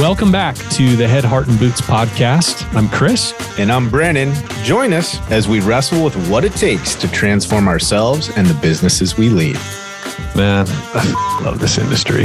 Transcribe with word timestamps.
Welcome 0.00 0.32
back 0.32 0.56
to 0.56 0.96
the 0.96 1.06
Head, 1.06 1.22
Heart, 1.24 1.48
and 1.48 1.58
Boots 1.58 1.80
podcast. 1.82 2.64
I'm 2.74 2.88
Chris. 2.88 3.34
And 3.58 3.70
I'm 3.70 3.90
Brandon. 3.90 4.32
Join 4.64 4.92
us 4.94 5.18
as 5.30 5.48
we 5.48 5.60
wrestle 5.60 6.02
with 6.04 6.14
what 6.30 6.44
it 6.44 6.52
takes 6.52 6.94
to 6.96 7.08
transform 7.12 7.68
ourselves 7.68 8.30
and 8.36 8.46
the 8.46 8.58
businesses 8.62 9.18
we 9.18 9.28
lead. 9.28 9.56
Man, 10.34 10.64
I 10.68 11.40
love 11.44 11.58
this 11.60 11.76
industry. 11.78 12.24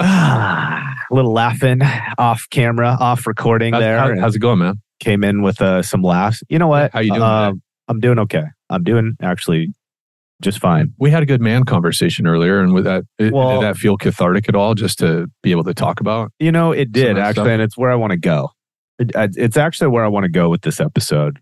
Ah, 0.00 0.94
a 1.10 1.14
little 1.14 1.32
laughing 1.32 1.80
off 2.18 2.46
camera, 2.50 2.96
off 2.98 3.26
recording 3.26 3.72
How- 3.74 3.80
there. 3.80 3.98
how- 3.98 4.18
how's 4.20 4.34
it 4.34 4.40
going, 4.40 4.58
man? 4.58 4.80
Came 4.98 5.22
in 5.22 5.42
with 5.42 5.60
uh, 5.62 5.82
some 5.82 6.02
laughs. 6.02 6.42
You 6.48 6.58
know 6.58 6.68
what? 6.68 6.90
How 6.92 7.00
you 7.00 7.10
doing, 7.10 7.22
Uh. 7.22 7.52
I'm 7.88 8.00
doing 8.00 8.18
okay. 8.20 8.42
I'm 8.68 8.82
doing 8.82 9.16
actually 9.22 9.72
just 10.42 10.58
fine. 10.58 10.92
We 10.98 11.10
had 11.10 11.22
a 11.22 11.26
good 11.26 11.40
man 11.40 11.64
conversation 11.64 12.26
earlier, 12.26 12.60
and 12.60 12.72
with 12.74 12.84
that, 12.84 13.04
it, 13.18 13.32
Well- 13.32 13.60
did 13.60 13.66
that 13.66 13.76
feel 13.76 13.96
cathartic 13.96 14.48
at 14.48 14.54
all? 14.54 14.74
Just 14.74 14.98
to 14.98 15.28
be 15.42 15.50
able 15.50 15.64
to 15.64 15.74
talk 15.74 16.00
about. 16.00 16.32
You 16.38 16.52
know, 16.52 16.72
it 16.72 16.92
did 16.92 17.18
actually, 17.18 17.32
stuff. 17.32 17.46
and 17.48 17.62
it's 17.62 17.76
where 17.76 17.90
I 17.90 17.94
want 17.94 18.12
to 18.12 18.18
go. 18.18 18.50
It, 18.98 19.10
it's 19.14 19.56
actually 19.56 19.88
where 19.88 20.04
I 20.04 20.08
want 20.08 20.24
to 20.24 20.30
go 20.30 20.48
with 20.48 20.62
this 20.62 20.80
episode. 20.80 21.38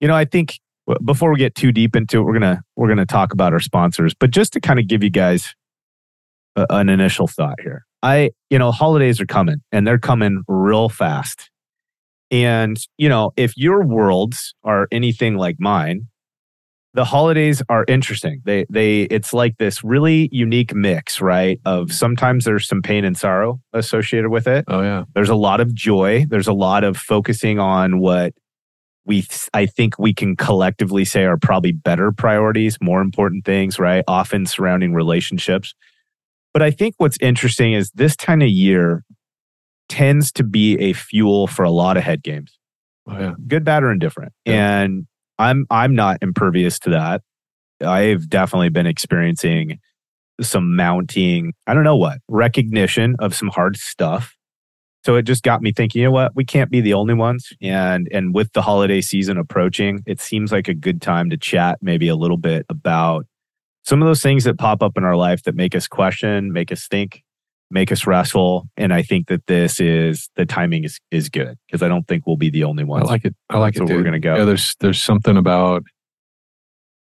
You 0.00 0.08
know, 0.08 0.14
I 0.14 0.24
think 0.24 0.58
before 1.04 1.32
we 1.32 1.38
get 1.38 1.54
too 1.54 1.72
deep 1.72 1.94
into 1.96 2.18
it, 2.20 2.22
we're 2.22 2.32
gonna 2.32 2.62
we're 2.76 2.88
gonna 2.88 3.06
talk 3.06 3.32
about 3.32 3.52
our 3.52 3.60
sponsors, 3.60 4.14
but 4.14 4.30
just 4.30 4.52
to 4.54 4.60
kind 4.60 4.78
of 4.78 4.88
give 4.88 5.02
you 5.02 5.10
guys 5.10 5.54
a, 6.56 6.66
an 6.70 6.88
initial 6.88 7.26
thought 7.26 7.60
here. 7.60 7.84
I, 8.02 8.30
you 8.50 8.58
know, 8.58 8.72
holidays 8.72 9.20
are 9.20 9.26
coming, 9.26 9.62
and 9.70 9.86
they're 9.86 9.98
coming 9.98 10.42
real 10.48 10.88
fast. 10.88 11.50
And 12.30 12.76
you 12.98 13.08
know, 13.08 13.32
if 13.36 13.56
your 13.56 13.84
worlds 13.84 14.54
are 14.64 14.88
anything 14.90 15.36
like 15.36 15.56
mine, 15.60 16.08
the 16.94 17.04
holidays 17.04 17.62
are 17.68 17.84
interesting. 17.88 18.42
They 18.44 18.66
they 18.68 19.02
it's 19.02 19.32
like 19.32 19.56
this 19.58 19.82
really 19.82 20.28
unique 20.30 20.74
mix, 20.74 21.20
right? 21.20 21.60
Of 21.64 21.92
sometimes 21.92 22.44
there's 22.44 22.68
some 22.68 22.82
pain 22.82 23.04
and 23.04 23.16
sorrow 23.16 23.60
associated 23.72 24.30
with 24.30 24.46
it. 24.46 24.64
Oh 24.68 24.82
yeah, 24.82 25.04
There's 25.14 25.28
a 25.28 25.34
lot 25.34 25.60
of 25.60 25.74
joy. 25.74 26.26
There's 26.28 26.48
a 26.48 26.52
lot 26.52 26.84
of 26.84 26.96
focusing 26.96 27.58
on 27.58 27.98
what 27.98 28.34
we 29.04 29.26
I 29.54 29.66
think 29.66 29.98
we 29.98 30.12
can 30.12 30.36
collectively 30.36 31.04
say 31.04 31.24
are 31.24 31.38
probably 31.38 31.72
better 31.72 32.12
priorities, 32.12 32.78
more 32.80 33.00
important 33.00 33.44
things, 33.44 33.78
right? 33.78 34.04
Often 34.06 34.46
surrounding 34.46 34.92
relationships. 34.94 35.74
But 36.52 36.62
I 36.62 36.70
think 36.70 36.94
what's 36.98 37.16
interesting 37.20 37.72
is 37.72 37.90
this 37.92 38.14
time 38.14 38.42
of 38.42 38.48
year 38.48 39.04
tends 39.88 40.30
to 40.32 40.44
be 40.44 40.78
a 40.78 40.92
fuel 40.92 41.46
for 41.46 41.64
a 41.64 41.70
lot 41.70 41.96
of 41.96 42.02
head 42.02 42.22
games 42.22 42.58
oh 43.08 43.18
yeah. 43.18 43.34
good, 43.46 43.64
bad, 43.64 43.82
or 43.82 43.90
indifferent. 43.90 44.32
Yeah. 44.44 44.80
And 44.80 45.06
I'm 45.42 45.66
I'm 45.70 45.94
not 45.94 46.18
impervious 46.22 46.78
to 46.80 46.90
that. 46.90 47.22
I've 47.82 48.28
definitely 48.28 48.68
been 48.68 48.86
experiencing 48.86 49.80
some 50.40 50.76
mounting, 50.76 51.52
I 51.66 51.74
don't 51.74 51.84
know 51.84 51.96
what, 51.96 52.18
recognition 52.28 53.16
of 53.18 53.34
some 53.34 53.48
hard 53.48 53.76
stuff. 53.76 54.36
So 55.04 55.16
it 55.16 55.22
just 55.22 55.42
got 55.42 55.62
me 55.62 55.72
thinking, 55.72 56.00
you 56.00 56.06
know 56.08 56.12
what, 56.12 56.36
we 56.36 56.44
can't 56.44 56.70
be 56.70 56.80
the 56.80 56.94
only 56.94 57.14
ones. 57.14 57.52
And 57.60 58.08
and 58.12 58.34
with 58.34 58.52
the 58.52 58.62
holiday 58.62 59.00
season 59.00 59.36
approaching, 59.36 60.02
it 60.06 60.20
seems 60.20 60.52
like 60.52 60.68
a 60.68 60.74
good 60.74 61.02
time 61.02 61.30
to 61.30 61.36
chat 61.36 61.78
maybe 61.82 62.08
a 62.08 62.16
little 62.16 62.36
bit 62.36 62.64
about 62.68 63.26
some 63.84 64.00
of 64.00 64.06
those 64.06 64.22
things 64.22 64.44
that 64.44 64.58
pop 64.58 64.82
up 64.82 64.96
in 64.96 65.04
our 65.04 65.16
life 65.16 65.42
that 65.42 65.56
make 65.56 65.74
us 65.74 65.88
question, 65.88 66.52
make 66.52 66.70
us 66.70 66.86
think, 66.86 67.22
make 67.72 67.90
us 67.90 68.06
wrestle. 68.06 68.68
And 68.76 68.92
I 68.92 69.02
think 69.02 69.28
that 69.28 69.46
this 69.46 69.80
is 69.80 70.28
the 70.36 70.46
timing 70.46 70.84
is 70.84 71.00
is 71.10 71.28
good 71.28 71.56
because 71.66 71.82
I 71.82 71.88
don't 71.88 72.06
think 72.06 72.26
we'll 72.26 72.36
be 72.36 72.50
the 72.50 72.64
only 72.64 72.84
ones. 72.84 73.08
I 73.08 73.12
like 73.12 73.24
it. 73.24 73.34
I 73.50 73.58
like 73.58 73.74
That's 73.74 73.90
it. 73.90 73.94
we're 73.94 74.02
gonna 74.02 74.18
go. 74.20 74.36
Yeah, 74.36 74.44
there's 74.44 74.76
there's 74.80 75.00
something 75.00 75.36
about 75.36 75.82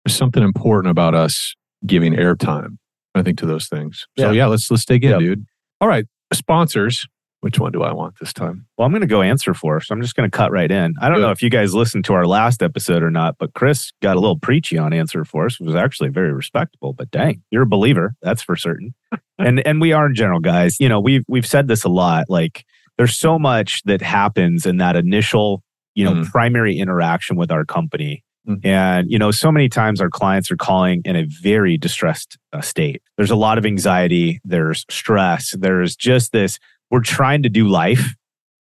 there's 0.04 0.16
something 0.16 0.42
important 0.42 0.90
about 0.90 1.14
us 1.14 1.54
giving 1.86 2.12
airtime. 2.14 2.76
I 3.14 3.22
think 3.22 3.38
to 3.38 3.46
those 3.46 3.68
things. 3.68 4.06
So 4.18 4.26
Yeah. 4.26 4.32
yeah, 4.32 4.46
let's 4.46 4.70
let's 4.70 4.84
dig 4.84 5.04
in, 5.04 5.10
Yeah. 5.12 5.18
dude. 5.18 5.46
All 5.80 5.88
right, 5.88 6.04
sponsors. 6.32 7.06
Which 7.46 7.60
one 7.60 7.70
do 7.70 7.84
I 7.84 7.92
want 7.92 8.18
this 8.18 8.32
time? 8.32 8.66
Well, 8.76 8.86
I'm 8.86 8.90
going 8.90 9.02
to 9.02 9.06
go 9.06 9.20
AnswerForce. 9.20 9.84
So 9.84 9.94
I'm 9.94 10.02
just 10.02 10.16
going 10.16 10.28
to 10.28 10.36
cut 10.36 10.50
right 10.50 10.68
in. 10.68 10.94
I 11.00 11.08
don't 11.08 11.18
Good. 11.18 11.22
know 11.22 11.30
if 11.30 11.42
you 11.44 11.48
guys 11.48 11.76
listened 11.76 12.04
to 12.06 12.12
our 12.14 12.26
last 12.26 12.60
episode 12.60 13.04
or 13.04 13.10
not, 13.12 13.36
but 13.38 13.54
Chris 13.54 13.92
got 14.02 14.16
a 14.16 14.18
little 14.18 14.36
preachy 14.36 14.76
on 14.76 14.90
AnswerForce. 14.90 15.60
It 15.60 15.64
was 15.64 15.76
actually 15.76 16.08
very 16.08 16.32
respectable. 16.32 16.92
But 16.92 17.12
dang, 17.12 17.42
you're 17.52 17.62
a 17.62 17.66
believer. 17.66 18.14
That's 18.20 18.42
for 18.42 18.56
certain. 18.56 18.94
and 19.38 19.64
and 19.64 19.80
we 19.80 19.92
are 19.92 20.06
in 20.06 20.16
general, 20.16 20.40
guys. 20.40 20.80
You 20.80 20.88
know, 20.88 20.98
we've 20.98 21.22
we've 21.28 21.46
said 21.46 21.68
this 21.68 21.84
a 21.84 21.88
lot. 21.88 22.24
Like, 22.28 22.64
there's 22.98 23.14
so 23.16 23.38
much 23.38 23.80
that 23.84 24.02
happens 24.02 24.66
in 24.66 24.78
that 24.78 24.96
initial, 24.96 25.62
you 25.94 26.04
know, 26.04 26.14
Mhm. 26.14 26.26
primary 26.32 26.76
interaction 26.76 27.36
with 27.36 27.52
our 27.52 27.64
company. 27.64 28.24
Mhm. 28.48 28.64
And, 28.64 29.10
you 29.10 29.18
know, 29.18 29.30
so 29.30 29.50
many 29.52 29.68
times 29.68 30.00
our 30.00 30.08
clients 30.08 30.50
are 30.50 30.56
calling 30.56 31.02
in 31.04 31.14
a 31.16 31.26
very 31.42 31.76
distressed 31.76 32.38
uh, 32.52 32.60
state. 32.60 33.02
There's 33.16 33.30
a 33.30 33.36
lot 33.36 33.58
of 33.58 33.66
anxiety, 33.66 34.40
there's 34.44 34.84
stress, 34.88 35.54
there's 35.58 35.94
just 35.96 36.32
this, 36.32 36.58
we're 36.90 37.00
trying 37.00 37.42
to 37.42 37.48
do 37.48 37.68
life 37.68 38.14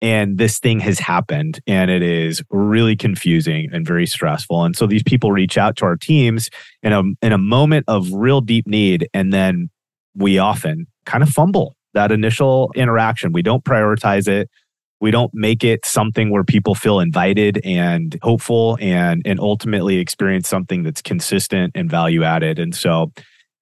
and 0.01 0.39
this 0.39 0.59
thing 0.59 0.81
has 0.81 0.99
happened 0.99 1.61
and 1.67 1.91
it 1.91 2.03
is 2.03 2.43
really 2.51 2.95
confusing 2.95 3.69
and 3.73 3.87
very 3.87 4.07
stressful. 4.07 4.65
And 4.65 4.77
so 4.77 4.87
these 4.87 5.03
people 5.03 5.33
reach 5.33 5.59
out 5.59 5.77
to 5.77 5.85
our 5.85 5.97
teams 5.97 6.51
in 6.83 6.93
a, 6.93 7.03
in 7.21 7.33
a 7.33 7.39
moment 7.39 7.85
of 7.89 8.13
real 8.13 8.41
deep 8.41 8.67
need. 8.67 9.09
And 9.13 9.33
then 9.33 9.71
we 10.15 10.39
often 10.39 10.87
kind 11.05 11.23
of 11.23 11.31
fumble 11.31 11.75
that 11.95 12.13
initial 12.13 12.71
interaction. 12.77 13.33
We 13.33 13.43
don't 13.43 13.65
prioritize 13.65 14.29
it 14.29 14.49
we 15.01 15.11
don't 15.11 15.33
make 15.33 15.63
it 15.65 15.85
something 15.87 16.31
where 16.31 16.45
people 16.45 16.75
feel 16.75 17.01
invited 17.01 17.61
and 17.65 18.19
hopeful 18.23 18.79
and 18.81 19.23
and 19.25 19.39
ultimately 19.41 19.99
experience 19.99 20.49
something 20.49 20.83
that's 20.83 21.03
consistent 21.03 21.73
and 21.75 21.91
value 21.91 22.23
added 22.25 22.59
and 22.59 22.75
so 22.75 23.13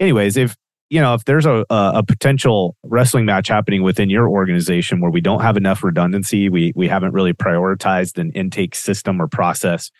anyways 0.01 0.37
if 0.37 0.57
you 0.91 1.01
know 1.01 1.15
if 1.15 1.25
there's 1.25 1.47
a, 1.47 1.65
a 1.71 2.03
potential 2.03 2.77
wrestling 2.85 3.25
match 3.25 3.49
happening 3.49 3.83
within 3.83 4.11
your 4.11 4.29
organization 4.29 5.01
where 5.01 5.11
we 5.11 5.21
don't 5.21 5.43
have 5.43 5.57
enough 5.57 5.83
redundancy 5.83 6.49
we 6.49 6.73
we 6.77 6.89
haven't 6.89 7.13
really 7.13 7.33
prioritized 7.33 8.19
an 8.19 8.31
intake 8.33 8.75
system 8.75 9.21
or 9.21 9.27
process 9.27 9.91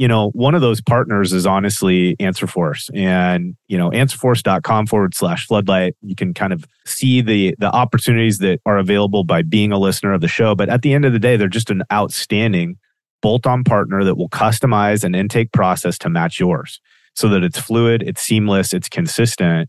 you 0.00 0.08
know 0.08 0.30
one 0.30 0.54
of 0.54 0.62
those 0.62 0.80
partners 0.80 1.34
is 1.34 1.46
honestly 1.46 2.16
answerforce. 2.18 2.88
And 2.94 3.54
you 3.68 3.76
know 3.76 3.90
answerforce.com 3.90 4.86
forward 4.86 5.14
slash 5.14 5.46
floodlight 5.46 5.94
you 6.00 6.14
can 6.14 6.32
kind 6.32 6.54
of 6.54 6.64
see 6.86 7.20
the 7.20 7.54
the 7.58 7.70
opportunities 7.70 8.38
that 8.38 8.60
are 8.64 8.78
available 8.78 9.24
by 9.24 9.42
being 9.42 9.72
a 9.72 9.78
listener 9.78 10.14
of 10.14 10.22
the 10.22 10.28
show. 10.28 10.54
But 10.54 10.70
at 10.70 10.80
the 10.80 10.94
end 10.94 11.04
of 11.04 11.12
the 11.12 11.18
day 11.18 11.36
they're 11.36 11.48
just 11.48 11.68
an 11.68 11.82
outstanding 11.92 12.78
bolt-on 13.20 13.62
partner 13.62 14.02
that 14.04 14.16
will 14.16 14.30
customize 14.30 15.04
an 15.04 15.14
intake 15.14 15.52
process 15.52 15.98
to 15.98 16.08
match 16.08 16.40
yours 16.40 16.80
so 17.14 17.28
that 17.28 17.42
it's 17.42 17.58
fluid 17.58 18.02
it's 18.06 18.22
seamless 18.22 18.72
it's 18.72 18.88
consistent 18.88 19.68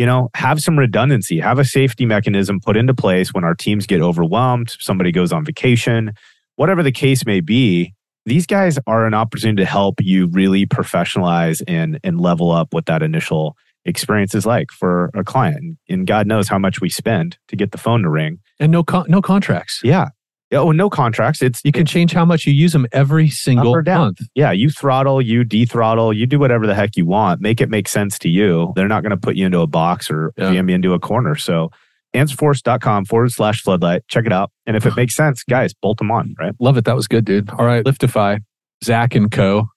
you 0.00 0.06
know 0.06 0.30
have 0.34 0.62
some 0.62 0.78
redundancy 0.78 1.38
have 1.38 1.58
a 1.58 1.64
safety 1.64 2.06
mechanism 2.06 2.58
put 2.58 2.74
into 2.74 2.94
place 2.94 3.34
when 3.34 3.44
our 3.44 3.54
teams 3.54 3.86
get 3.86 4.00
overwhelmed 4.00 4.74
somebody 4.80 5.12
goes 5.12 5.30
on 5.30 5.44
vacation 5.44 6.12
whatever 6.56 6.82
the 6.82 6.90
case 6.90 7.26
may 7.26 7.40
be 7.40 7.92
these 8.24 8.46
guys 8.46 8.78
are 8.86 9.06
an 9.06 9.12
opportunity 9.12 9.62
to 9.62 9.66
help 9.66 10.00
you 10.00 10.26
really 10.28 10.64
professionalize 10.66 11.62
and 11.68 11.98
and 12.02 12.18
level 12.18 12.50
up 12.50 12.72
what 12.72 12.86
that 12.86 13.02
initial 13.02 13.56
experience 13.84 14.34
is 14.34 14.44
like 14.44 14.70
for 14.70 15.10
a 15.14 15.24
client. 15.24 15.78
And 15.88 16.06
god 16.06 16.26
knows 16.26 16.48
how 16.48 16.58
much 16.58 16.80
we 16.80 16.88
spend 16.88 17.38
to 17.48 17.56
get 17.56 17.72
the 17.72 17.78
phone 17.78 18.02
to 18.02 18.08
ring. 18.08 18.38
And 18.58 18.72
no 18.72 18.82
con- 18.82 19.06
no 19.08 19.20
contracts. 19.22 19.80
yeah 19.82 19.90
yeah 19.90 20.08
oh 20.52 20.72
no 20.72 20.90
contracts 20.90 21.42
it's 21.42 21.60
You 21.64 21.72
can 21.72 21.86
change 21.86 22.12
how 22.12 22.24
much 22.24 22.46
you 22.46 22.52
use 22.52 22.72
them 22.72 22.86
every 22.92 23.28
single 23.28 23.80
month. 23.82 24.20
yeah 24.34 24.50
you 24.52 24.70
throttle 24.70 25.22
you 25.22 25.44
dethrottle 25.44 26.14
you 26.16 26.26
do 26.26 26.38
whatever 26.38 26.66
the 26.66 26.74
heck 26.74 26.96
you 26.96 27.06
want 27.06 27.40
make 27.40 27.60
it 27.60 27.68
make 27.70 27.88
sense 27.88 28.18
to 28.20 28.28
you 28.28 28.72
they're 28.76 28.88
not 28.88 29.02
going 29.02 29.10
to 29.10 29.16
put 29.16 29.36
you 29.36 29.46
into 29.46 29.60
a 29.60 29.66
box 29.66 30.10
or 30.10 30.32
Yeah. 30.36 30.52
jam 30.52 30.68
you 30.68 30.74
into 30.74 30.92
a 30.94 30.98
corner 30.98 31.34
so 31.36 31.70
answerforce.com 32.14 33.04
forward 33.04 33.32
slash 33.32 33.62
floodlight 33.62 34.02
check 34.08 34.26
it 34.26 34.32
out 34.32 34.50
and 34.66 34.76
if 34.76 34.86
it 34.86 34.94
makes 34.96 35.14
sense 35.14 35.42
guys 35.44 35.72
bolt 35.74 35.98
them 35.98 36.10
on 36.10 36.34
right 36.38 36.54
Love 36.60 36.76
it. 36.76 36.84
That 36.84 36.96
was 36.96 37.06
good, 37.08 37.24
dude. 37.24 37.48
All 37.50 37.64
right, 37.64 37.84
Liftify, 37.84 38.40
Zach 38.84 39.14
and 39.14 39.30
Co. 39.30 39.68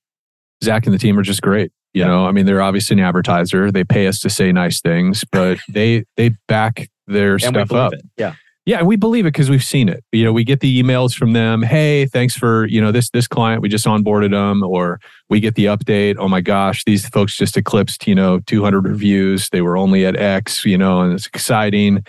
Zach 0.63 0.85
and 0.85 0.93
the 0.93 0.97
team 0.99 1.17
are 1.19 1.23
just 1.23 1.41
great. 1.41 1.71
You 1.93 2.01
Yeah. 2.01 2.07
know, 2.07 2.25
I 2.25 2.31
mean, 2.31 2.45
they're 2.45 2.61
obviously 2.61 2.95
an 2.95 2.99
advertiser. 3.01 3.71
They 3.71 3.83
pay 3.83 4.07
us 4.07 4.19
to 4.21 4.29
say 4.29 4.51
nice 4.51 4.81
things, 4.81 5.23
but 5.31 5.59
they 5.69 6.03
they 6.17 6.31
back 6.47 6.89
their 7.07 7.33
and 7.33 7.41
stuff 7.43 7.71
up. 7.73 7.93
it 7.93 8.01
yeah 8.17 8.33
Yeah, 8.65 8.83
we 8.83 8.95
believe 8.95 9.25
it 9.25 9.33
because 9.33 9.49
we've 9.49 9.63
seen 9.63 9.89
it. 9.89 10.05
You 10.13 10.23
know, 10.23 10.31
we 10.31 10.45
get 10.45 10.61
the 10.61 10.81
emails 10.81 11.13
from 11.13 11.33
them. 11.33 11.63
Hey, 11.63 12.05
thanks 12.05 12.35
for 12.35 12.65
you 12.67 12.79
know 12.79 12.91
this 12.91 13.09
this 13.09 13.27
client. 13.27 13.61
We 13.61 13.67
just 13.67 13.85
onboarded 13.85 14.31
them, 14.31 14.63
or 14.63 14.99
we 15.29 15.41
get 15.41 15.55
the 15.55 15.65
update. 15.65 16.15
Oh 16.17 16.29
my 16.29 16.39
gosh, 16.39 16.83
these 16.85 17.07
folks 17.09 17.35
just 17.35 17.57
eclipsed 17.57 18.07
you 18.07 18.15
know 18.15 18.39
200 18.39 18.87
reviews. 18.87 19.49
They 19.49 19.61
were 19.61 19.75
only 19.75 20.05
at 20.05 20.15
X. 20.15 20.63
You 20.63 20.77
know, 20.77 21.01
and 21.01 21.13
it's 21.13 21.27
exciting. 21.27 22.03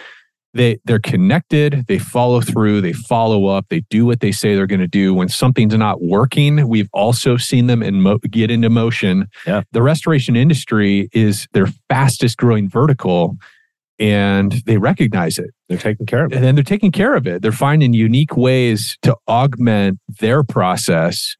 They 0.54 0.78
they're 0.84 1.00
connected. 1.00 1.84
They 1.88 1.98
follow 1.98 2.40
through. 2.40 2.80
They 2.80 2.92
follow 2.92 3.46
up. 3.46 3.66
They 3.68 3.80
do 3.90 4.06
what 4.06 4.20
they 4.20 4.30
say 4.30 4.54
they're 4.54 4.68
going 4.68 4.80
to 4.80 4.86
do. 4.86 5.12
When 5.12 5.28
something's 5.28 5.76
not 5.76 6.02
working, 6.02 6.68
we've 6.68 6.88
also 6.92 7.36
seen 7.36 7.66
them 7.66 7.82
in 7.82 8.00
mo- 8.00 8.18
get 8.30 8.52
into 8.52 8.70
motion. 8.70 9.26
Yeah. 9.44 9.62
The 9.72 9.82
restoration 9.82 10.36
industry 10.36 11.08
is 11.12 11.48
their 11.52 11.66
fastest 11.88 12.36
growing 12.36 12.68
vertical, 12.68 13.36
and 13.98 14.52
they 14.66 14.76
recognize 14.76 15.38
it 15.38 15.50
they're 15.68 15.78
taking 15.78 16.06
care 16.06 16.24
of 16.24 16.32
it 16.32 16.36
and 16.36 16.44
then 16.44 16.54
they're 16.54 16.64
taking 16.64 16.90
care 16.92 17.14
of 17.14 17.26
it. 17.26 17.42
They're 17.42 17.52
finding 17.52 17.92
unique 17.92 18.36
ways 18.36 18.98
to 19.02 19.16
augment 19.28 19.98
their 20.20 20.42
process 20.42 21.36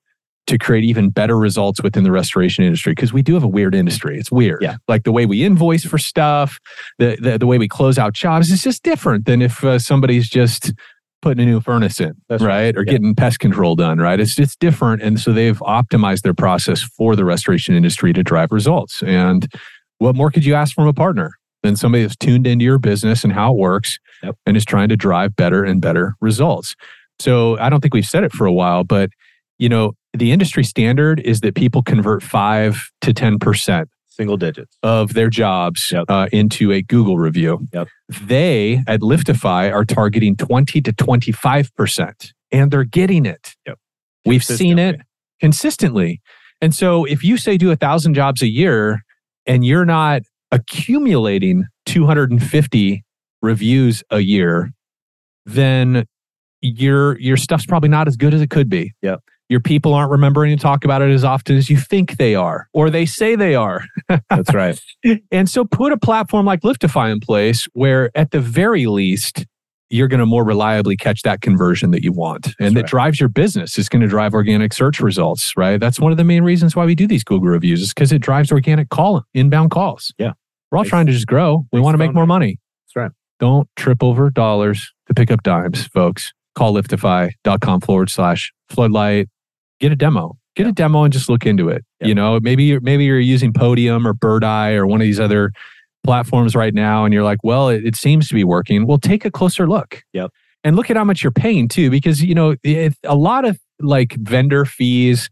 to 0.46 0.58
create 0.58 0.84
even 0.84 1.08
better 1.08 1.38
results 1.38 1.82
within 1.82 2.04
the 2.04 2.12
restoration 2.12 2.64
industry 2.64 2.92
because 2.92 3.12
we 3.12 3.22
do 3.22 3.32
have 3.34 3.42
a 3.44 3.48
weird 3.48 3.74
industry. 3.74 4.18
It's 4.18 4.30
weird. 4.30 4.60
Yeah. 4.62 4.76
Like 4.88 5.04
the 5.04 5.12
way 5.12 5.24
we 5.26 5.42
invoice 5.42 5.84
for 5.84 5.98
stuff, 5.98 6.58
the 6.98 7.16
the, 7.20 7.38
the 7.38 7.46
way 7.46 7.58
we 7.58 7.66
close 7.68 7.98
out 7.98 8.12
jobs 8.12 8.50
is 8.50 8.62
just 8.62 8.82
different 8.82 9.24
than 9.26 9.40
if 9.42 9.64
uh, 9.64 9.78
somebody's 9.78 10.28
just 10.28 10.72
putting 11.22 11.42
a 11.42 11.46
new 11.46 11.60
furnace 11.60 11.98
in, 12.00 12.12
right? 12.28 12.40
right. 12.42 12.76
Or 12.76 12.84
Yeah. 12.84 12.92
getting 12.92 13.14
pest 13.14 13.40
control 13.40 13.74
done, 13.74 13.98
right? 13.98 14.20
It's 14.20 14.38
it's 14.38 14.54
different, 14.56 15.00
and 15.02 15.18
so 15.18 15.32
they've 15.32 15.58
optimized 15.60 16.22
their 16.22 16.34
process 16.34 16.82
for 16.82 17.16
the 17.16 17.24
restoration 17.24 17.74
industry 17.74 18.12
to 18.12 18.22
drive 18.22 18.52
results. 18.52 19.02
And 19.02 19.50
what 19.98 20.14
more 20.14 20.30
could 20.30 20.44
you 20.44 20.54
ask 20.54 20.74
from 20.74 20.86
a 20.86 20.92
partner 20.92 21.32
than 21.64 21.74
somebody 21.74 22.02
that's 22.04 22.14
tuned 22.16 22.46
into 22.46 22.64
your 22.64 22.78
business 22.78 23.24
and 23.24 23.32
how 23.32 23.52
it 23.52 23.58
works, 23.58 23.98
Yep. 24.22 24.36
and 24.46 24.56
is 24.56 24.64
trying 24.64 24.88
to 24.90 24.96
drive 24.96 25.34
better 25.34 25.64
and 25.64 25.80
better 25.80 26.14
results? 26.20 26.76
So 27.18 27.58
I 27.58 27.68
don't 27.70 27.80
think 27.80 27.94
we've 27.94 28.04
said 28.04 28.22
it 28.22 28.32
for 28.32 28.46
a 28.46 28.52
while, 28.52 28.84
but 28.84 29.10
you 29.58 29.68
know, 29.68 29.92
the 30.16 30.30
industry 30.32 30.62
standard 30.64 31.20
is 31.20 31.40
that 31.40 31.54
people 31.54 31.82
convert 31.82 32.22
five 32.22 32.90
to 33.00 33.12
ten 33.12 33.38
percent 33.38 33.88
Single 34.08 34.36
digits. 34.36 34.76
of 34.82 35.14
their 35.14 35.28
jobs 35.30 35.88
Yep. 35.92 36.04
uh, 36.08 36.28
into 36.32 36.70
a 36.72 36.82
Google 36.82 37.18
review. 37.18 37.66
Yep. 37.72 37.88
They 38.22 38.82
at 38.86 39.00
Liftify 39.00 39.72
are 39.72 39.84
targeting 39.84 40.36
20 40.36 40.80
to 40.82 40.92
25%, 40.92 42.32
and 42.52 42.70
they're 42.70 42.84
getting 42.84 43.26
it. 43.26 43.54
Yep. 43.66 43.78
We've 44.26 44.44
seen 44.44 44.78
it 44.78 45.00
consistently. 45.40 46.20
And 46.60 46.74
so 46.74 47.04
if 47.04 47.22
you 47.24 47.36
say 47.36 47.56
do 47.56 47.70
a 47.70 47.76
thousand 47.76 48.14
jobs 48.14 48.40
a 48.42 48.48
year 48.48 49.02
and 49.46 49.64
you're 49.64 49.84
not 49.84 50.22
accumulating 50.50 51.64
250 51.86 53.04
reviews 53.42 54.02
a 54.10 54.20
year, 54.20 54.70
then 55.46 56.06
your 56.60 57.18
your 57.18 57.36
stuff's 57.36 57.66
probably 57.66 57.88
not 57.88 58.08
as 58.08 58.16
good 58.16 58.34
as 58.34 58.40
it 58.40 58.50
could 58.50 58.68
be. 58.68 58.92
Yep. 59.02 59.20
Your 59.50 59.60
people 59.60 59.92
aren't 59.92 60.10
remembering 60.10 60.56
to 60.56 60.62
talk 60.62 60.84
about 60.84 61.02
it 61.02 61.10
as 61.10 61.22
often 61.22 61.56
as 61.56 61.68
you 61.68 61.76
think 61.76 62.16
they 62.16 62.34
are, 62.34 62.66
or 62.72 62.88
they 62.88 63.04
say 63.04 63.36
they 63.36 63.54
are. 63.54 63.84
That's 64.08 64.54
right. 64.54 64.80
And 65.30 65.50
so 65.50 65.66
put 65.66 65.92
a 65.92 65.98
platform 65.98 66.46
like 66.46 66.62
Liftify 66.62 67.12
in 67.12 67.20
place 67.20 67.66
where 67.74 68.10
at 68.14 68.30
the 68.30 68.40
very 68.40 68.86
least 68.86 69.44
you're 69.90 70.08
going 70.08 70.20
to 70.20 70.26
more 70.26 70.44
reliably 70.44 70.96
catch 70.96 71.22
that 71.22 71.40
conversion 71.40 71.90
that 71.92 72.02
you 72.02 72.12
want 72.12 72.46
and 72.46 72.54
That's 72.58 72.74
that 72.74 72.80
right. 72.82 72.90
drives 72.90 73.20
your 73.20 73.28
business. 73.28 73.78
It's 73.78 73.88
going 73.88 74.02
to 74.02 74.08
drive 74.08 74.34
organic 74.34 74.72
search 74.72 75.00
results, 75.00 75.56
right? 75.56 75.78
That's 75.78 76.00
one 76.00 76.10
of 76.10 76.18
the 76.18 76.24
main 76.24 76.42
reasons 76.42 76.74
why 76.74 76.84
we 76.84 76.94
do 76.94 77.06
these 77.06 77.22
Google 77.24 77.48
reviews 77.48 77.80
is 77.82 77.92
because 77.92 78.10
it 78.12 78.20
drives 78.20 78.50
organic 78.50 78.88
call 78.88 79.24
inbound 79.34 79.70
calls. 79.70 80.12
Yeah. 80.18 80.32
We're 80.70 80.78
all 80.78 80.84
trying 80.84 81.06
to 81.06 81.12
just 81.12 81.26
grow. 81.26 81.66
We 81.72 81.80
want 81.80 81.94
to 81.94 81.98
make 81.98 82.12
more 82.14 82.26
money. 82.26 82.58
That's 82.86 82.96
right. 82.96 83.10
Don't 83.38 83.68
trip 83.76 84.02
over 84.02 84.30
dollars 84.30 84.92
to 85.06 85.14
pick 85.14 85.30
up 85.30 85.42
dimes, 85.42 85.86
folks. 85.86 86.32
Call 86.54 86.74
liftify.com 86.74 87.80
forward 87.80 88.10
slash 88.10 88.52
floodlight. 88.68 89.28
Get 89.80 89.92
a 89.92 89.96
demo. 89.96 90.36
Get 90.56 90.66
a 90.66 90.72
demo 90.72 91.02
and 91.02 91.12
just 91.12 91.28
look 91.28 91.46
into 91.46 91.68
it. 91.68 91.84
Yeah. 92.00 92.08
You 92.08 92.14
know, 92.14 92.38
maybe 92.40 92.64
you're 92.64 92.80
maybe 92.80 93.04
you're 93.04 93.18
using 93.18 93.52
Podium 93.52 94.06
or 94.06 94.14
Birdeye 94.14 94.72
or 94.72 94.86
one 94.86 95.00
of 95.00 95.04
these 95.04 95.18
other 95.20 95.50
platforms 96.04 96.54
right 96.54 96.72
now, 96.74 97.04
and 97.04 97.12
you're 97.12 97.24
like, 97.24 97.38
well, 97.42 97.68
it, 97.68 97.84
it 97.84 97.96
seems 97.96 98.28
to 98.28 98.34
be 98.34 98.44
working. 98.44 98.86
Well, 98.86 98.98
take 98.98 99.24
a 99.24 99.30
closer 99.30 99.66
look. 99.68 100.02
Yep. 100.12 100.30
And 100.62 100.76
look 100.76 100.90
at 100.90 100.96
how 100.96 101.04
much 101.04 101.22
you're 101.22 101.32
paying 101.32 101.68
too, 101.68 101.90
because 101.90 102.22
you 102.22 102.34
know, 102.34 102.54
it, 102.62 102.94
a 103.04 103.14
lot 103.16 103.44
of 103.44 103.58
like 103.80 104.14
vendor 104.14 104.64
fees 104.64 105.28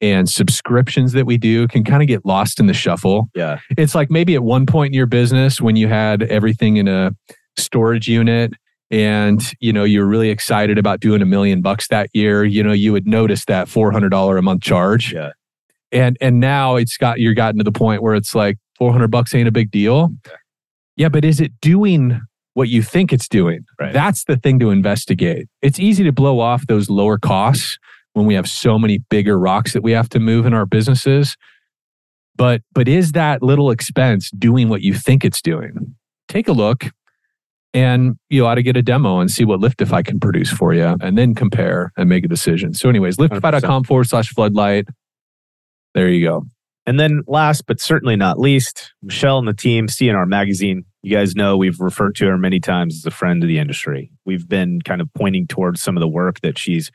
and 0.00 0.28
subscriptions 0.30 1.12
that 1.12 1.26
we 1.26 1.36
do 1.36 1.68
can 1.68 1.84
kind 1.84 2.02
of 2.02 2.08
get 2.08 2.24
lost 2.24 2.58
in 2.58 2.66
the 2.66 2.72
shuffle 2.72 3.28
Yeah. 3.34 3.58
it's 3.76 3.94
like 3.94 4.10
maybe 4.10 4.34
at 4.34 4.42
one 4.42 4.64
point 4.64 4.90
in 4.90 4.94
your 4.94 5.04
business 5.06 5.60
when 5.60 5.76
you 5.76 5.88
had 5.88 6.22
everything 6.22 6.78
in 6.78 6.88
a 6.88 7.10
storage 7.58 8.08
unit 8.08 8.52
and 8.90 9.42
you 9.60 9.72
know 9.74 9.84
you're 9.84 10.06
really 10.06 10.30
excited 10.30 10.78
about 10.78 11.00
doing 11.00 11.20
a 11.20 11.26
million 11.26 11.60
bucks 11.60 11.88
that 11.88 12.08
year 12.14 12.44
you 12.44 12.62
know 12.62 12.72
you 12.72 12.92
would 12.92 13.06
notice 13.06 13.44
that 13.44 13.66
$400 13.68 14.38
a 14.38 14.42
month 14.42 14.62
charge 14.62 15.12
Yeah. 15.12 15.32
and 15.92 16.16
and 16.22 16.40
now 16.40 16.76
it's 16.76 16.96
got 16.96 17.20
you're 17.20 17.34
gotten 17.34 17.58
to 17.58 17.64
the 17.64 17.72
point 17.72 18.02
where 18.02 18.14
it's 18.14 18.34
like 18.34 18.56
400 18.80 19.08
bucks 19.08 19.34
ain't 19.34 19.46
a 19.46 19.52
big 19.52 19.70
deal. 19.70 20.10
Yeah. 20.26 20.32
yeah 20.96 21.08
but 21.08 21.24
is 21.24 21.40
it 21.40 21.52
doing 21.60 22.20
what 22.54 22.68
you 22.68 22.82
think 22.82 23.12
it's 23.12 23.28
doing? 23.28 23.64
Right. 23.78 23.92
that's 23.92 24.24
the 24.24 24.36
thing 24.36 24.58
to 24.58 24.70
investigate. 24.70 25.46
It's 25.62 25.78
easy 25.78 26.02
to 26.02 26.12
blow 26.12 26.40
off 26.40 26.66
those 26.66 26.90
lower 26.90 27.18
costs 27.18 27.78
when 28.14 28.26
we 28.26 28.34
have 28.34 28.48
so 28.48 28.78
many 28.78 28.98
bigger 28.98 29.38
rocks 29.38 29.72
that 29.74 29.82
we 29.82 29.92
have 29.92 30.08
to 30.08 30.18
move 30.18 30.46
in 30.46 30.54
our 30.54 30.66
businesses. 30.66 31.36
But 32.34 32.62
but 32.72 32.88
is 32.88 33.12
that 33.12 33.42
little 33.42 33.70
expense 33.70 34.30
doing 34.30 34.68
what 34.68 34.80
you 34.80 34.94
think 34.94 35.24
it's 35.24 35.42
doing? 35.42 35.94
Take 36.28 36.48
a 36.48 36.52
look 36.52 36.86
and 37.74 38.16
you 38.30 38.46
ought 38.46 38.54
to 38.54 38.62
get 38.62 38.76
a 38.76 38.82
demo 38.82 39.20
and 39.20 39.30
see 39.30 39.44
what 39.44 39.60
liftify 39.60 40.04
can 40.04 40.18
produce 40.18 40.50
for 40.50 40.72
you 40.72 40.96
and 41.00 41.18
then 41.18 41.34
compare 41.34 41.92
and 41.96 42.08
make 42.08 42.24
a 42.24 42.28
decision. 42.28 42.72
So 42.72 42.88
anyways 42.88 43.18
liftify.com 43.18 43.84
forward 43.84 44.08
slash 44.08 44.30
floodlight. 44.30 44.88
There 45.94 46.08
you 46.08 46.26
go 46.26 46.46
And 46.90 46.98
then 46.98 47.22
last 47.28 47.66
but 47.68 47.80
certainly 47.80 48.16
not 48.16 48.40
least, 48.40 48.92
Michelle 49.00 49.38
and 49.38 49.46
the 49.46 49.54
team, 49.54 49.86
CNR 49.86 50.26
Magazine. 50.26 50.84
You 51.02 51.16
guys 51.16 51.36
know 51.36 51.56
we've 51.56 51.78
referred 51.78 52.16
to 52.16 52.26
her 52.26 52.36
many 52.36 52.58
times 52.58 52.96
as 52.96 53.06
a 53.06 53.12
friend 53.12 53.44
of 53.44 53.48
the 53.48 53.60
industry. 53.60 54.10
We've 54.24 54.48
been 54.48 54.82
kind 54.82 55.00
of 55.00 55.08
pointing 55.14 55.46
towards 55.46 55.80
some 55.80 55.96
of 55.96 56.00
the 56.00 56.08
work 56.08 56.40
that 56.40 56.58
she's 56.58 56.90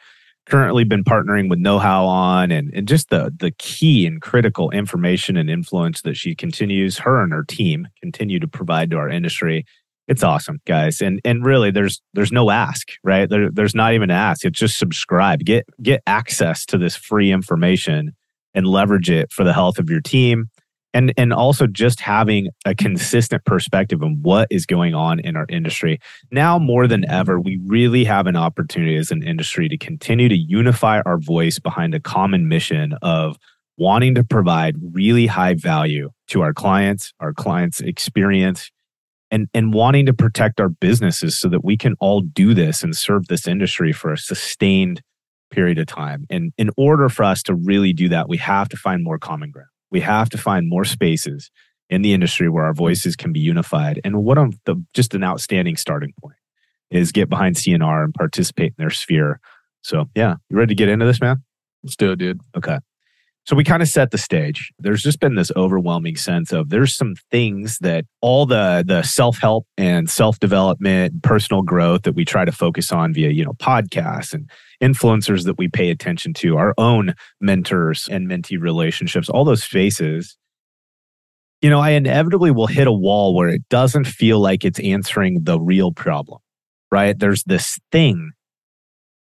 currently 0.47 0.83
been 0.83 1.05
partnering 1.05 1.49
with 1.49 1.59
Know 1.59 1.79
How 1.79 2.07
on 2.07 2.51
and, 2.51 2.73
and 2.73 2.89
just 2.89 3.09
the, 3.09 3.33
the 3.39 3.51
key 3.51 4.05
and 4.05 4.21
critical 4.21 4.69
information 4.71 5.37
and 5.37 5.49
influence 5.49 6.01
that 6.01 6.17
she 6.17 6.35
continues, 6.35 6.97
her 6.97 7.23
and 7.23 7.31
her 7.31 7.45
team 7.45 7.87
continue 8.01 8.41
to 8.41 8.49
provide 8.49 8.89
to 8.89 8.97
our 8.97 9.07
industry. 9.07 9.63
It's 10.09 10.23
awesome, 10.23 10.59
guys. 10.65 10.99
And 10.99 11.21
and 11.23 11.45
really 11.45 11.71
there's 11.71 12.01
there's 12.13 12.33
no 12.33 12.51
ask, 12.51 12.89
right? 13.01 13.29
There, 13.29 13.49
there's 13.49 13.73
not 13.73 13.93
even 13.93 14.11
an 14.11 14.17
ask. 14.17 14.43
It's 14.43 14.59
just 14.59 14.77
subscribe. 14.77 15.45
Get 15.45 15.65
get 15.81 16.01
access 16.05 16.65
to 16.65 16.77
this 16.77 16.97
free 16.97 17.31
information 17.31 18.13
and 18.55 18.65
leverage 18.65 19.09
it 19.09 19.31
for 19.31 19.43
the 19.43 19.53
health 19.53 19.77
of 19.77 19.89
your 19.89 20.01
team. 20.01 20.45
And 20.93 21.13
and 21.17 21.33
also 21.33 21.67
just 21.67 21.99
having 21.99 22.47
a 22.65 22.73
consistent 22.73 23.43
perspective 23.43 24.01
on 24.01 24.19
what 24.21 24.47
is 24.49 24.65
going 24.65 24.95
on 24.95 25.19
in 25.19 25.35
our 25.35 25.45
industry. 25.49 25.99
Now 26.31 26.57
more 26.57 26.87
than 26.87 27.07
ever 27.09 27.37
we 27.37 27.59
really 27.65 28.05
have 28.05 28.27
an 28.27 28.37
opportunity 28.37 28.95
as 28.95 29.11
an 29.11 29.21
industry 29.21 29.67
to 29.67 29.77
continue 29.77 30.29
to 30.29 30.37
unify 30.37 31.01
our 31.01 31.17
voice 31.17 31.59
behind 31.59 31.93
a 31.93 31.99
common 31.99 32.47
mission 32.47 32.93
of 33.01 33.37
wanting 33.77 34.15
to 34.15 34.23
provide 34.23 34.77
really 34.93 35.27
high 35.27 35.53
value 35.53 36.11
to 36.29 36.41
our 36.41 36.53
clients 36.53 37.11
our 37.19 37.33
clients 37.33 37.81
experience 37.81 38.71
and 39.31 39.49
and 39.53 39.73
wanting 39.73 40.05
to 40.05 40.13
protect 40.13 40.61
our 40.61 40.69
businesses 40.69 41.37
so 41.37 41.49
that 41.49 41.63
we 41.63 41.75
can 41.75 41.95
all 41.99 42.21
do 42.21 42.53
this 42.53 42.83
and 42.83 42.95
serve 42.95 43.27
this 43.27 43.47
industry 43.47 43.91
for 43.91 44.13
a 44.13 44.17
sustained 44.17 45.01
period 45.55 45.79
of 45.79 45.87
time. 45.87 46.25
And 46.29 46.51
in 46.57 46.69
order 46.77 47.09
for 47.09 47.23
us 47.23 47.41
to 47.43 47.55
really 47.55 47.93
do 47.93 48.09
that, 48.09 48.27
we 48.27 48.37
have 48.37 48.69
to 48.69 48.77
find 48.77 49.03
more 49.03 49.17
common 49.17 49.51
ground. 49.51 49.69
We 49.89 50.01
have 50.01 50.29
to 50.31 50.37
find 50.37 50.67
more 50.67 50.85
spaces 50.85 51.49
in 51.89 52.01
the 52.01 52.13
industry 52.13 52.49
where 52.49 52.65
our 52.65 52.73
voices 52.73 53.15
can 53.15 53.31
be 53.31 53.39
unified. 53.39 54.01
And 54.03 54.23
what 54.23 54.37
I'm 54.37 54.59
the 54.65 54.83
just 54.93 55.13
an 55.13 55.23
outstanding 55.23 55.77
starting 55.77 56.13
point 56.21 56.35
is 56.91 57.11
get 57.11 57.29
behind 57.29 57.55
CNR 57.55 58.03
and 58.03 58.13
participate 58.13 58.67
in 58.67 58.75
their 58.77 58.89
sphere. 58.89 59.39
So 59.81 60.09
yeah, 60.15 60.35
you 60.49 60.57
ready 60.57 60.75
to 60.75 60.75
get 60.75 60.89
into 60.89 61.05
this, 61.05 61.21
man? 61.21 61.43
let's 61.85 61.95
do 61.95 62.11
it 62.11 62.17
dude 62.17 62.41
Okay. 62.57 62.79
So 63.45 63.55
we 63.55 63.63
kind 63.63 63.83
of 63.83 63.87
set 63.87 64.09
the 64.09 64.17
stage. 64.17 64.71
There's 64.79 65.03
just 65.03 65.19
been 65.19 65.35
this 65.35 65.51
overwhelming 65.55 66.15
sense 66.15 66.51
of 66.51 66.69
there's 66.69 66.95
some 66.95 67.13
things 67.29 67.77
that 67.79 68.05
all 68.21 68.47
the 68.47 68.83
the 68.85 69.03
self-help 69.03 69.67
and 69.77 70.09
self-development, 70.09 71.21
personal 71.21 71.61
growth 71.61 72.03
that 72.03 72.15
we 72.15 72.25
try 72.25 72.43
to 72.43 72.51
focus 72.51 72.91
on 72.91 73.13
via, 73.13 73.29
you 73.29 73.45
know, 73.45 73.53
podcasts 73.53 74.33
and 74.33 74.49
influencers 74.81 75.45
that 75.45 75.59
we 75.59 75.67
pay 75.67 75.91
attention 75.91 76.33
to, 76.33 76.57
our 76.57 76.73
own 76.79 77.13
mentors 77.39 78.07
and 78.09 78.27
mentee 78.27 78.59
relationships, 78.59 79.29
all 79.29 79.45
those 79.45 79.63
faces. 79.63 80.37
You 81.61 81.69
know, 81.69 81.79
I 81.79 81.91
inevitably 81.91 82.51
will 82.51 82.67
hit 82.67 82.87
a 82.87 82.91
wall 82.91 83.35
where 83.35 83.49
it 83.49 83.61
doesn't 83.69 84.05
feel 84.05 84.39
like 84.39 84.65
it's 84.65 84.79
answering 84.79 85.43
the 85.43 85.59
real 85.59 85.91
problem. 85.91 86.39
Right? 86.91 87.17
There's 87.17 87.43
this 87.43 87.77
thing 87.91 88.31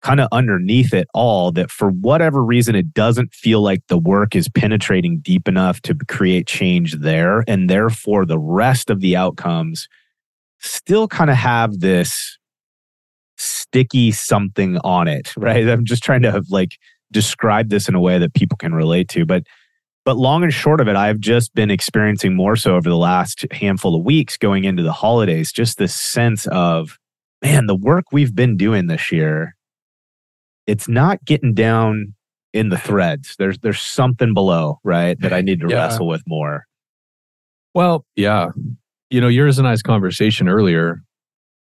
kind 0.01 0.19
of 0.19 0.27
underneath 0.31 0.93
it 0.93 1.07
all 1.13 1.51
that 1.51 1.71
for 1.71 1.89
whatever 1.89 2.43
reason 2.43 2.75
it 2.75 2.93
doesn't 2.93 3.33
feel 3.33 3.61
like 3.61 3.81
the 3.87 3.97
work 3.97 4.35
is 4.35 4.47
penetrating 4.49 5.19
deep 5.19 5.47
enough 5.47 5.81
to 5.81 5.95
create 6.07 6.47
change 6.47 6.93
there. 6.93 7.43
And 7.47 7.69
therefore 7.69 8.25
the 8.25 8.39
rest 8.39 8.89
of 8.89 9.01
the 9.01 9.15
outcomes 9.15 9.87
still 10.59 11.07
kind 11.07 11.29
of 11.29 11.35
have 11.35 11.79
this 11.79 12.37
sticky 13.37 14.11
something 14.11 14.77
on 14.79 15.07
it 15.07 15.33
right? 15.37 15.67
I'm 15.67 15.85
just 15.85 16.03
trying 16.03 16.21
to 16.23 16.31
have 16.31 16.45
like 16.49 16.77
describe 17.11 17.69
this 17.69 17.87
in 17.87 17.95
a 17.95 18.01
way 18.01 18.17
that 18.17 18.33
people 18.33 18.57
can 18.57 18.73
relate 18.73 19.09
to. 19.09 19.25
But 19.25 19.43
but 20.07 20.15
long 20.15 20.41
and 20.41 20.53
short 20.53 20.79
of 20.79 20.87
it 20.87 20.95
i've 20.95 21.19
just 21.19 21.53
been 21.53 21.69
experiencing 21.69 22.33
more 22.33 22.55
so 22.55 22.77
over 22.77 22.89
the 22.89 22.95
last 22.95 23.45
handful 23.51 23.93
of 23.93 24.05
weeks 24.05 24.37
going 24.37 24.63
into 24.63 24.81
the 24.81 24.93
holidays 24.93 25.51
just 25.51 25.77
this 25.77 25.93
sense 25.93 26.47
of 26.47 26.97
man 27.43 27.65
the 27.65 27.75
work 27.75 28.05
we've 28.13 28.33
been 28.33 28.55
doing 28.55 28.87
this 28.87 29.11
year 29.11 29.56
it's 30.67 30.87
not 30.87 31.23
getting 31.25 31.53
down 31.53 32.13
in 32.53 32.69
the 32.69 32.77
threads. 32.77 33.35
There's 33.39 33.57
there's 33.59 33.81
something 33.81 34.33
below, 34.33 34.79
right, 34.83 35.19
that 35.21 35.33
I 35.33 35.41
need 35.41 35.61
to 35.61 35.67
Yeah. 35.69 35.85
wrestle 35.85 36.07
with 36.07 36.23
more. 36.27 36.65
Well, 37.73 38.05
yeah. 38.15 38.49
You 39.09 39.21
know, 39.21 39.27
yours 39.27 39.57
and 39.59 39.67
I's 39.67 39.81
conversation 39.81 40.47
earlier, 40.49 41.01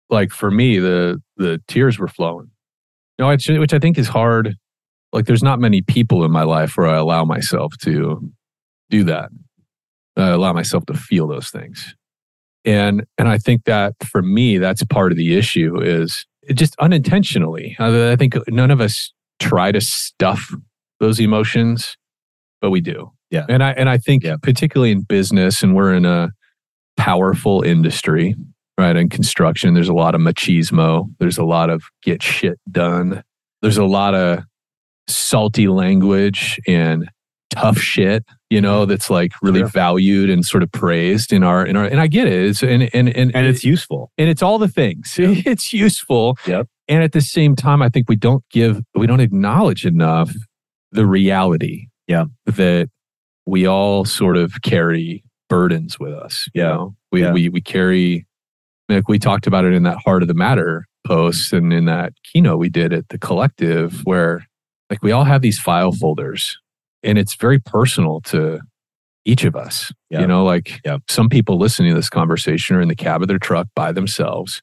like 0.09 0.31
for 0.31 0.49
me, 0.51 0.79
the 0.79 1.21
the 1.37 1.61
tears 1.67 1.99
were 1.99 2.07
flowing. 2.07 2.49
You 3.17 3.25
know, 3.25 3.29
which, 3.59 3.73
I 3.73 3.79
think 3.79 3.97
is 3.97 4.07
hard. 4.09 4.55
like 5.13 5.25
there's 5.25 5.43
not 5.43 5.59
many 5.59 5.81
people 5.81 6.25
in 6.25 6.31
my 6.31 6.43
life 6.43 6.75
where 6.75 6.87
I 6.87 6.97
allow 6.97 7.23
myself 7.23 7.77
to 7.83 8.21
do 8.89 9.03
that. 9.05 9.29
I 10.17 10.29
allow 10.29 10.51
myself 10.51 10.85
to 10.87 10.93
feel 10.93 11.27
those 11.27 11.49
things. 11.49 11.95
And 12.65 13.05
and 13.17 13.27
I 13.29 13.37
think 13.37 13.63
that 13.65 13.93
for 14.03 14.21
me, 14.21 14.57
that's 14.57 14.83
part 14.85 15.11
of 15.11 15.17
the 15.17 15.35
issue 15.37 15.79
is 15.81 16.25
just 16.53 16.75
unintentionally. 16.79 17.75
I, 17.79 18.11
I 18.11 18.15
think 18.15 18.35
none 18.47 18.71
of 18.71 18.81
us 18.81 19.11
try 19.39 19.71
to 19.71 19.81
stuff 19.81 20.53
those 20.99 21.19
emotions, 21.19 21.97
but 22.61 22.69
we 22.71 22.81
do. 22.81 23.11
Yeah. 23.31 23.45
And 23.49 23.63
I 23.63 23.71
and 23.71 23.89
I 23.89 23.97
think 23.97 24.23
Yeah. 24.23 24.35
particularly 24.41 24.91
in 24.91 25.01
business, 25.01 25.63
and 25.63 25.75
we're 25.75 25.93
in 25.93 26.05
a 26.05 26.29
powerful 26.97 27.61
industry, 27.61 28.35
right? 28.77 28.95
In 28.95 29.09
construction, 29.09 29.73
there's 29.73 29.89
a 29.89 29.93
lot 29.93 30.15
of 30.15 30.21
machismo. 30.21 31.09
There's 31.19 31.37
a 31.37 31.43
lot 31.43 31.69
of 31.69 31.83
get 32.03 32.21
shit 32.23 32.59
done. 32.71 33.23
There's 33.61 33.77
a 33.77 33.85
lot 33.85 34.13
of 34.15 34.43
salty 35.07 35.67
language 35.67 36.59
and 36.67 37.09
tough 37.49 37.77
shit, 37.77 38.23
you 38.49 38.61
know, 38.61 38.81
mm-hmm. 38.81 38.89
that's 38.91 39.09
like 39.09 39.31
really 39.41 39.59
Sure. 39.61 39.67
valued 39.69 40.29
and 40.29 40.45
sort 40.45 40.63
of 40.63 40.71
praised 40.71 41.33
in 41.33 41.43
our 41.43 41.65
in 41.65 41.75
our 41.75 41.85
and 41.85 41.99
I 41.99 42.07
get 42.07 42.27
it. 42.27 42.43
It's 42.49 42.61
and 42.63 42.83
and 42.93 43.09
and, 43.09 43.35
And 43.35 43.47
it's 43.47 43.63
useful. 43.63 44.11
and 44.17 44.29
it's 44.29 44.41
all 44.43 44.57
the 44.59 44.67
things. 44.67 45.15
It's 45.19 45.73
useful. 45.73 46.37
Yep. 46.45 46.67
And 46.87 47.03
at 47.03 47.13
the 47.13 47.21
same 47.21 47.55
time, 47.55 47.81
I 47.81 47.89
think 47.89 48.07
we 48.09 48.15
don't 48.15 48.43
give 48.51 48.81
we 48.93 49.07
don't 49.07 49.19
acknowledge 49.19 49.85
enough 49.85 50.31
the 50.91 51.05
reality. 51.05 51.87
Yeah. 52.07 52.25
That 52.45 52.89
we 53.47 53.65
all 53.65 54.05
sort 54.05 54.37
of 54.37 54.61
carry 54.61 55.23
burdens 55.49 55.99
with 55.99 56.13
us. 56.13 56.47
You 56.53 56.61
Yeah. 56.61 56.69
know? 56.69 56.95
We 57.11 57.21
Yeah. 57.21 57.33
we 57.33 57.49
we 57.49 57.61
carry 57.61 58.25
like 58.89 59.07
we 59.07 59.17
talked 59.17 59.47
about 59.47 59.65
it 59.65 59.73
in 59.73 59.83
that 59.83 59.97
heart 60.05 60.21
of 60.21 60.27
the 60.27 60.33
matter 60.35 60.85
post 61.07 61.51
and 61.53 61.73
in 61.73 61.85
that 61.85 62.13
keynote 62.23 62.59
we 62.59 62.69
did 62.69 62.93
at 62.93 63.09
the 63.09 63.17
collective 63.17 64.01
where 64.05 64.45
like 64.89 65.01
we 65.03 65.11
all 65.11 65.23
have 65.23 65.41
these 65.41 65.59
file 65.59 65.91
folders 65.91 66.57
and 67.05 67.17
it's 67.17 67.35
very 67.35 67.59
personal 67.59 68.19
to 68.21 68.59
each 69.23 69.43
of 69.43 69.55
us. 69.55 69.91
Yeah. 70.09 70.21
You 70.21 70.27
know, 70.27 70.43
like 70.43 70.81
Yeah. 70.85 70.97
some 71.09 71.29
people 71.29 71.57
listening 71.57 71.91
to 71.91 71.95
this 71.95 72.09
conversation 72.09 72.75
are 72.75 72.81
in 72.81 72.87
the 72.89 72.95
cab 72.95 73.21
of 73.21 73.27
their 73.27 73.39
truck 73.39 73.67
by 73.75 73.91
themselves. 73.91 74.61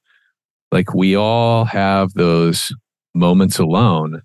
Like 0.70 0.94
we 0.94 1.16
all 1.16 1.64
have 1.64 2.12
those 2.14 2.72
moments 3.14 3.58
alone 3.58 4.22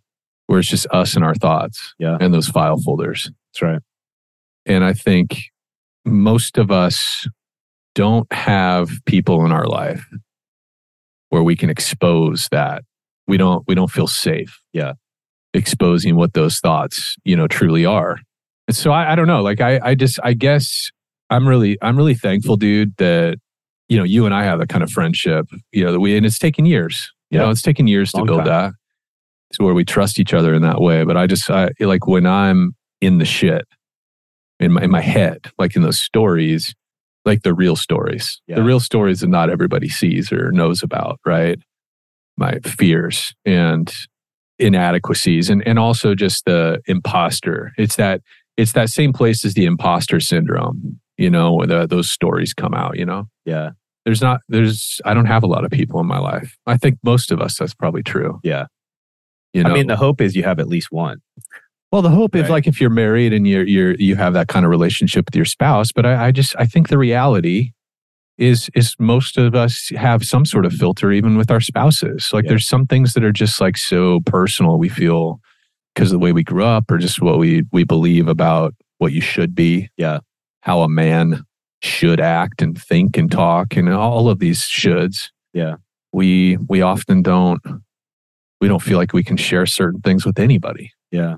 where 0.47 0.59
it's 0.59 0.69
just 0.69 0.87
us 0.91 1.15
and 1.15 1.23
our 1.25 1.35
thoughts 1.35 1.93
Yeah. 1.99 2.17
and 2.19 2.33
those 2.33 2.47
file 2.47 2.77
folders. 2.77 3.31
That's 3.53 3.61
right. 3.61 3.81
And 4.65 4.83
I 4.83 4.93
think 4.93 5.41
most 6.05 6.57
of 6.57 6.71
us 6.71 7.27
don't 7.95 8.31
have 8.31 8.89
people 9.05 9.45
in 9.45 9.51
our 9.51 9.65
life 9.67 10.05
where 11.29 11.43
we 11.43 11.55
can 11.55 11.69
expose 11.69 12.47
that. 12.51 12.83
We 13.27 13.37
don't 13.37 13.67
we 13.67 13.75
don't 13.75 13.91
feel 13.91 14.07
safe. 14.07 14.61
Yeah. 14.71 14.93
Exposing 15.53 16.15
what 16.15 16.33
those 16.33 16.59
thoughts, 16.59 17.15
you 17.23 17.35
know, 17.35 17.47
truly 17.47 17.85
are. 17.85 18.17
And 18.67 18.75
so 18.75 18.91
I, 18.91 19.13
I 19.13 19.15
don't 19.15 19.27
know. 19.27 19.41
Like 19.41 19.61
I 19.61 19.79
I 19.81 19.95
just 19.95 20.19
I 20.23 20.33
guess 20.33 20.91
I'm 21.29 21.47
really 21.47 21.77
I'm 21.81 21.97
really 21.97 22.15
thankful, 22.15 22.57
dude, 22.57 22.95
that 22.97 23.37
you 23.89 23.97
know, 23.97 24.03
you 24.03 24.25
and 24.25 24.35
I 24.35 24.43
have 24.43 24.59
that 24.59 24.69
kind 24.69 24.83
of 24.83 24.91
friendship, 24.91 25.47
you 25.71 25.83
know, 25.83 25.91
that 25.93 25.99
we 25.99 26.15
and 26.17 26.25
it's 26.25 26.37
taken 26.37 26.65
years. 26.65 27.11
You 27.31 27.39
Yeah. 27.39 27.45
know, 27.45 27.51
it's 27.51 27.61
taken 27.61 27.87
years 27.87 28.11
to 28.11 28.23
build 28.25 28.39
time. 28.39 28.47
that 28.47 28.73
to 29.53 29.63
where 29.63 29.73
we 29.73 29.85
trust 29.85 30.19
each 30.19 30.33
other 30.33 30.53
in 30.53 30.61
that 30.63 30.81
way. 30.81 31.03
But 31.05 31.15
I 31.17 31.25
just 31.27 31.49
I 31.49 31.69
like 31.79 32.05
when 32.07 32.25
I'm 32.25 32.75
in 33.01 33.17
the 33.17 33.25
shit 33.25 33.65
in 34.59 34.73
my 34.73 34.83
in 34.83 34.91
my 34.91 35.01
head, 35.01 35.47
like 35.57 35.75
in 35.75 35.81
those 35.81 35.99
stories, 35.99 36.75
like 37.25 37.43
the 37.43 37.53
real 37.53 37.75
stories, 37.77 38.41
Yeah. 38.47 38.55
the 38.57 38.63
real 38.63 38.81
stories 38.81 39.21
that 39.21 39.27
not 39.29 39.49
everybody 39.49 39.87
sees 39.89 40.31
or 40.31 40.51
knows 40.51 40.83
about, 40.83 41.19
right? 41.25 41.57
My 42.37 42.59
fears 42.59 43.33
and 43.45 43.91
inadequacies, 44.59 45.49
and 45.49 45.65
and 45.67 45.77
also 45.79 46.15
just 46.15 46.45
the 46.45 46.81
imposter. 46.87 47.73
It's 47.77 47.95
that 47.97 48.21
it's 48.57 48.73
that 48.73 48.89
same 48.89 49.13
place 49.13 49.45
as 49.45 49.53
the 49.53 49.65
imposter 49.65 50.19
syndrome. 50.19 50.99
You 51.17 51.29
know, 51.31 51.53
where 51.53 51.67
the, 51.67 51.87
those 51.87 52.11
stories 52.11 52.53
come 52.53 52.73
out. 52.75 52.97
You 52.97 53.05
know, 53.05 53.27
Yeah. 53.45 53.71
there's 54.05 54.21
not 54.21 54.41
there's 54.49 55.01
I 55.05 55.13
don't 55.15 55.25
have 55.25 55.43
a 55.43 55.47
lot 55.47 55.65
of 55.65 55.71
people 55.71 55.99
in 55.99 56.05
my 56.05 56.19
life. 56.19 56.55
I 56.67 56.77
think 56.77 56.97
most 57.03 57.31
of 57.31 57.41
us 57.41 57.57
that's 57.57 57.73
probably 57.73 58.03
true. 58.03 58.39
Yeah. 58.43 58.65
You 59.53 59.63
know, 59.63 59.71
I 59.71 59.73
mean, 59.73 59.87
the 59.87 59.95
hope 59.95 60.21
is 60.21 60.35
you 60.35 60.43
have 60.43 60.59
at 60.59 60.67
least 60.67 60.91
one. 60.91 61.19
well, 61.91 62.01
the 62.03 62.09
hope 62.09 62.35
is 62.35 62.49
like 62.49 62.67
if 62.67 62.79
you're 62.79 62.89
married 62.91 63.33
and 63.33 63.47
you're 63.47 63.63
you're 63.65 63.95
you 63.95 64.15
have 64.15 64.33
that 64.33 64.47
kind 64.47 64.63
of 64.65 64.69
relationship 64.69 65.25
with 65.25 65.35
your 65.35 65.45
spouse. 65.45 65.91
But 65.91 66.05
I, 66.05 66.27
I 66.27 66.31
just 66.31 66.55
I 66.59 66.65
think 66.67 66.89
the 66.89 66.97
reality 66.99 67.71
is 68.37 68.69
is 68.75 68.95
most 68.99 69.37
of 69.37 69.55
us 69.55 69.89
have 69.95 70.23
some 70.23 70.45
sort 70.45 70.65
of 70.65 70.73
filter 70.73 71.11
even 71.11 71.37
with 71.37 71.49
our 71.51 71.59
spouses. 71.61 72.29
Like 72.31 72.45
Yeah. 72.45 72.49
there's 72.49 72.67
some 72.67 72.85
things 72.85 73.13
that 73.13 73.23
are 73.23 73.31
just 73.31 73.59
like 73.59 73.77
so 73.77 74.19
personal. 74.25 74.77
We 74.77 74.89
feel 74.89 75.39
because 75.93 76.11
of 76.11 76.19
the 76.19 76.23
way 76.23 76.31
we 76.33 76.43
grew 76.43 76.63
up 76.63 76.91
or 76.91 76.97
just 76.97 77.21
what 77.21 77.39
we 77.39 77.63
we 77.71 77.83
believe 77.83 78.27
about 78.27 78.73
what 78.99 79.11
you 79.13 79.21
should 79.21 79.55
be. 79.55 79.89
Yeah. 79.97 80.19
How 80.61 80.81
a 80.81 80.89
man 80.89 81.43
should 81.81 82.19
act 82.19 82.61
and 82.61 82.79
think 82.79 83.17
and 83.17 83.31
talk 83.31 83.75
and 83.75 83.89
all 83.89 84.29
of 84.29 84.39
these 84.39 84.61
shoulds. 84.61 85.29
Yeah. 85.53 85.75
We 86.13 86.57
we 86.69 86.81
often 86.81 87.21
don't 87.21 87.59
we 88.61 88.67
don't 88.67 88.81
feel 88.81 88.97
like 88.97 89.13
we 89.13 89.23
can 89.23 89.37
share 89.37 89.65
certain 89.65 90.01
things 90.01 90.25
with 90.25 90.39
anybody. 90.39 90.91
Yeah. 91.11 91.35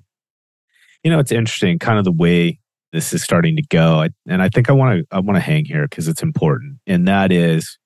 You 1.04 1.12
know, 1.12 1.20
it's 1.20 1.32
interesting, 1.32 1.80
kind 1.80 1.98
of 1.98 2.04
the 2.06 2.12
way 2.12 2.60
this 2.92 3.14
is 3.14 3.24
starting 3.24 3.56
to 3.56 3.64
go. 3.70 4.06
And 4.28 4.42
I 4.42 4.50
think 4.50 4.70
I 4.70 4.74
want 4.74 5.00
to 5.00 5.08
I 5.16 5.20
want 5.20 5.36
to 5.38 5.42
hang 5.42 5.66
here 5.66 5.88
because 5.88 6.08
it's 6.08 6.24
important. 6.24 6.78
And 6.88 7.08
that 7.08 7.32
is 7.32 7.78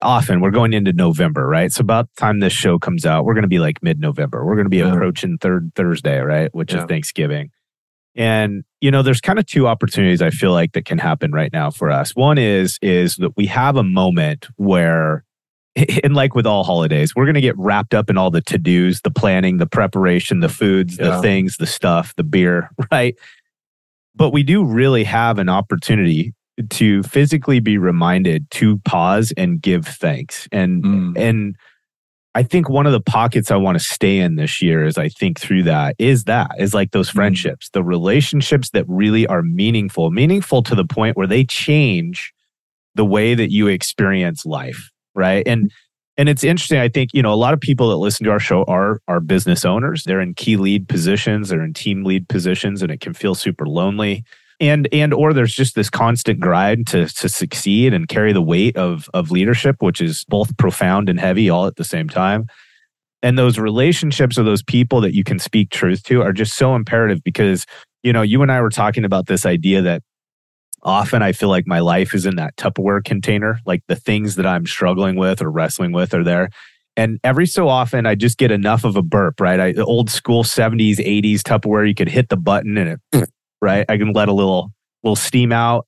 often 0.00 0.40
we're 0.40 0.50
going 0.50 0.72
into 0.72 0.92
November, 0.92 1.46
right? 1.46 1.70
So 1.72 1.80
about 1.80 2.08
the 2.14 2.20
time 2.20 2.40
this 2.40 2.52
show 2.52 2.78
comes 2.78 3.06
out, 3.06 3.24
we're 3.24 3.34
going 3.34 3.42
to 3.42 3.48
be 3.48 3.60
like 3.60 3.82
mid-November. 3.82 4.44
We're 4.44 4.56
going 4.56 4.66
to 4.66 4.70
be 4.70 4.78
Yeah. 4.78 4.92
approaching 4.92 5.38
third 5.38 5.70
Thursday, 5.76 6.18
right? 6.20 6.52
Which 6.54 6.72
Yeah. 6.72 6.80
is 6.80 6.84
Thanksgiving. 6.86 7.50
And 8.14 8.64
you 8.80 8.90
know, 8.90 9.02
there's 9.02 9.20
kind 9.20 9.38
of 9.38 9.46
two 9.46 9.66
opportunities 9.68 10.20
I 10.20 10.30
feel 10.30 10.52
like 10.52 10.72
that 10.72 10.84
can 10.84 10.98
happen 10.98 11.32
right 11.32 11.52
now 11.52 11.70
for 11.70 11.90
us. 11.90 12.14
One 12.16 12.36
is 12.38 12.78
is 12.82 13.16
that 13.16 13.36
we 13.36 13.46
have 13.46 13.76
a 13.76 13.84
moment 13.84 14.48
where 14.56 15.24
and 16.04 16.14
like 16.14 16.34
with 16.34 16.46
all 16.46 16.64
holidays, 16.64 17.14
we're 17.16 17.24
going 17.24 17.34
to 17.34 17.40
get 17.40 17.56
wrapped 17.56 17.94
up 17.94 18.10
in 18.10 18.18
all 18.18 18.30
the 18.30 18.42
to-dos, 18.42 19.00
the 19.00 19.10
planning, 19.10 19.56
the 19.56 19.66
preparation, 19.66 20.40
the 20.40 20.48
foods, 20.50 20.98
Yeah. 20.98 21.06
the 21.16 21.22
things, 21.22 21.56
the 21.56 21.66
stuff, 21.66 22.14
the 22.16 22.24
beer, 22.24 22.68
right? 22.92 23.16
But 24.14 24.30
we 24.30 24.42
do 24.42 24.64
really 24.64 25.04
have 25.04 25.38
an 25.38 25.48
opportunity 25.48 26.34
to 26.70 27.02
physically 27.04 27.60
be 27.60 27.78
reminded 27.78 28.50
to 28.52 28.78
pause 28.80 29.32
and 29.36 29.60
give 29.60 29.86
thanks. 29.86 30.48
And 30.52 30.84
Mm. 30.84 31.18
and 31.18 31.56
I 32.34 32.42
think 32.42 32.68
one 32.70 32.86
of 32.86 32.92
the 32.92 33.00
pockets 33.00 33.50
I 33.50 33.56
want 33.56 33.78
to 33.78 33.84
stay 33.84 34.18
in 34.18 34.36
this 34.36 34.62
year 34.62 34.84
as 34.84 34.96
I 34.96 35.08
think 35.10 35.38
through 35.38 35.64
that 35.64 35.94
is 35.98 36.24
that 36.24 36.50
is 36.58 36.72
like 36.72 36.90
those 36.92 37.10
Mm. 37.10 37.14
friendships, 37.14 37.68
the 37.70 37.82
relationships 37.84 38.70
that 38.70 38.84
really 38.88 39.26
are 39.26 39.42
meaningful, 39.42 40.10
meaningful 40.10 40.62
to 40.62 40.74
the 40.74 40.84
point 40.86 41.16
where 41.16 41.26
they 41.26 41.44
change 41.44 42.32
the 42.94 43.04
way 43.04 43.34
that 43.34 43.50
you 43.50 43.66
experience 43.68 44.46
life, 44.46 44.90
right? 45.14 45.46
And 45.46 45.70
and 46.16 46.28
it's 46.28 46.44
interesting. 46.44 46.78
I 46.78 46.88
think 46.88 47.10
you 47.12 47.22
know 47.22 47.32
a 47.32 47.36
lot 47.36 47.54
of 47.54 47.60
people 47.60 47.88
that 47.90 47.96
listen 47.96 48.24
to 48.24 48.30
our 48.30 48.40
show 48.40 48.64
are 48.64 49.00
are 49.08 49.20
business 49.20 49.64
owners. 49.64 50.04
They're 50.04 50.20
in 50.20 50.34
key 50.34 50.56
lead 50.56 50.88
positions. 50.88 51.48
They're 51.48 51.62
in 51.62 51.74
team 51.74 52.04
lead 52.04 52.28
positions, 52.28 52.82
and 52.82 52.90
it 52.90 53.00
can 53.00 53.14
feel 53.14 53.34
super 53.34 53.66
lonely. 53.66 54.24
And 54.60 54.88
and 54.92 55.14
or 55.14 55.32
there's 55.32 55.54
just 55.54 55.74
this 55.74 55.90
constant 55.90 56.40
grind 56.40 56.86
to 56.88 57.06
to 57.06 57.28
succeed 57.28 57.94
and 57.94 58.08
carry 58.08 58.32
the 58.32 58.42
weight 58.42 58.76
of 58.76 59.08
of 59.14 59.30
leadership, 59.30 59.76
which 59.80 60.00
is 60.00 60.24
both 60.28 60.56
profound 60.58 61.08
and 61.08 61.18
heavy 61.18 61.48
all 61.48 61.66
at 61.66 61.76
the 61.76 61.84
same 61.84 62.08
time. 62.08 62.46
And 63.22 63.38
those 63.38 63.58
relationships 63.58 64.36
or 64.36 64.42
those 64.42 64.62
people 64.62 65.00
that 65.00 65.14
you 65.14 65.24
can 65.24 65.38
speak 65.38 65.70
truth 65.70 66.02
to 66.04 66.22
are 66.22 66.32
just 66.32 66.56
so 66.56 66.74
imperative 66.74 67.22
because 67.24 67.64
you 68.02 68.12
know 68.12 68.22
you 68.22 68.42
and 68.42 68.52
I 68.52 68.60
were 68.60 68.70
talking 68.70 69.04
about 69.04 69.26
this 69.26 69.46
idea 69.46 69.80
that 69.82 70.02
often 70.82 71.22
I 71.22 71.32
feel 71.32 71.48
like 71.48 71.66
my 71.66 71.78
life 71.80 72.14
is 72.14 72.26
in 72.26 72.36
that 72.36 72.56
Tupperware 72.56 73.04
container. 73.04 73.58
Like 73.66 73.82
the 73.88 73.96
things 73.96 74.34
that 74.36 74.46
I'm 74.46 74.66
struggling 74.66 75.16
with 75.16 75.40
or 75.42 75.50
wrestling 75.50 75.92
with 75.92 76.12
are 76.14 76.24
there. 76.24 76.50
And 76.96 77.18
every 77.24 77.46
so 77.46 77.68
often, 77.68 78.04
I 78.04 78.14
just 78.14 78.36
get 78.36 78.50
enough 78.50 78.84
of 78.84 78.96
a 78.96 79.02
burp, 79.02 79.40
right? 79.40 79.58
I, 79.58 79.72
the 79.72 79.84
old 79.84 80.10
school 80.10 80.44
70s, 80.44 80.96
80s 80.98 81.40
Tupperware, 81.40 81.88
you 81.88 81.94
could 81.94 82.08
hit 82.08 82.28
the 82.28 82.36
button 82.36 82.76
and 82.76 83.00
it, 83.12 83.28
right? 83.62 83.86
I 83.88 83.96
can 83.96 84.12
let 84.12 84.28
a 84.28 84.32
little, 84.32 84.72
little 85.02 85.16
steam 85.16 85.52
out. 85.52 85.86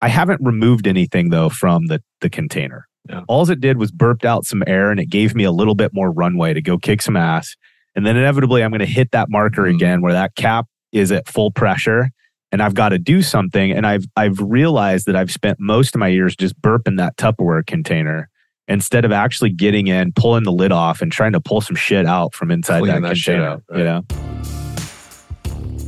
I 0.00 0.08
haven't 0.08 0.40
removed 0.42 0.86
anything 0.86 1.30
though 1.30 1.48
from 1.50 1.86
the, 1.86 2.02
the 2.20 2.30
container. 2.30 2.86
Yeah. 3.08 3.22
All 3.28 3.48
it 3.50 3.60
did 3.60 3.76
was 3.76 3.90
burped 3.92 4.24
out 4.24 4.46
some 4.46 4.62
air 4.66 4.90
and 4.90 4.98
it 4.98 5.10
gave 5.10 5.34
me 5.34 5.44
a 5.44 5.52
little 5.52 5.74
bit 5.74 5.90
more 5.92 6.10
runway 6.10 6.54
to 6.54 6.62
go 6.62 6.78
kick 6.78 7.02
some 7.02 7.16
ass. 7.16 7.54
And 7.94 8.06
then 8.06 8.16
inevitably, 8.16 8.62
I'm 8.64 8.70
going 8.70 8.80
to 8.80 8.86
hit 8.86 9.10
that 9.12 9.28
marker 9.30 9.62
Mhm. 9.64 9.74
again 9.74 10.00
where 10.00 10.14
that 10.14 10.34
cap 10.36 10.66
is 10.92 11.12
at 11.12 11.28
full 11.28 11.50
pressure 11.50 12.10
and 12.54 12.62
I've 12.62 12.74
got 12.74 12.90
to 12.90 13.00
do 13.00 13.20
something. 13.20 13.72
And 13.72 13.84
I've 13.84 14.04
I've 14.16 14.38
realized 14.38 15.06
that 15.06 15.16
I've 15.16 15.32
spent 15.32 15.58
most 15.58 15.96
of 15.96 15.98
my 15.98 16.06
years 16.06 16.36
just 16.36 16.58
burping 16.62 16.98
that 16.98 17.16
Tupperware 17.16 17.66
container 17.66 18.28
instead 18.68 19.04
of 19.04 19.10
actually 19.10 19.50
getting 19.50 19.88
in, 19.88 20.12
pulling 20.12 20.44
the 20.44 20.52
lid 20.52 20.70
off, 20.70 21.02
and 21.02 21.10
trying 21.10 21.32
to 21.32 21.40
pull 21.40 21.60
some 21.60 21.74
shit 21.74 22.06
out 22.06 22.32
from 22.32 22.52
inside 22.52 22.78
Cleaning 22.78 23.02
that, 23.02 23.08
that 23.08 23.16
shit 23.16 23.34
container. 23.34 23.50
out, 23.50 23.62
right. 23.68 23.78
You 23.78 23.84
know? 23.84 24.04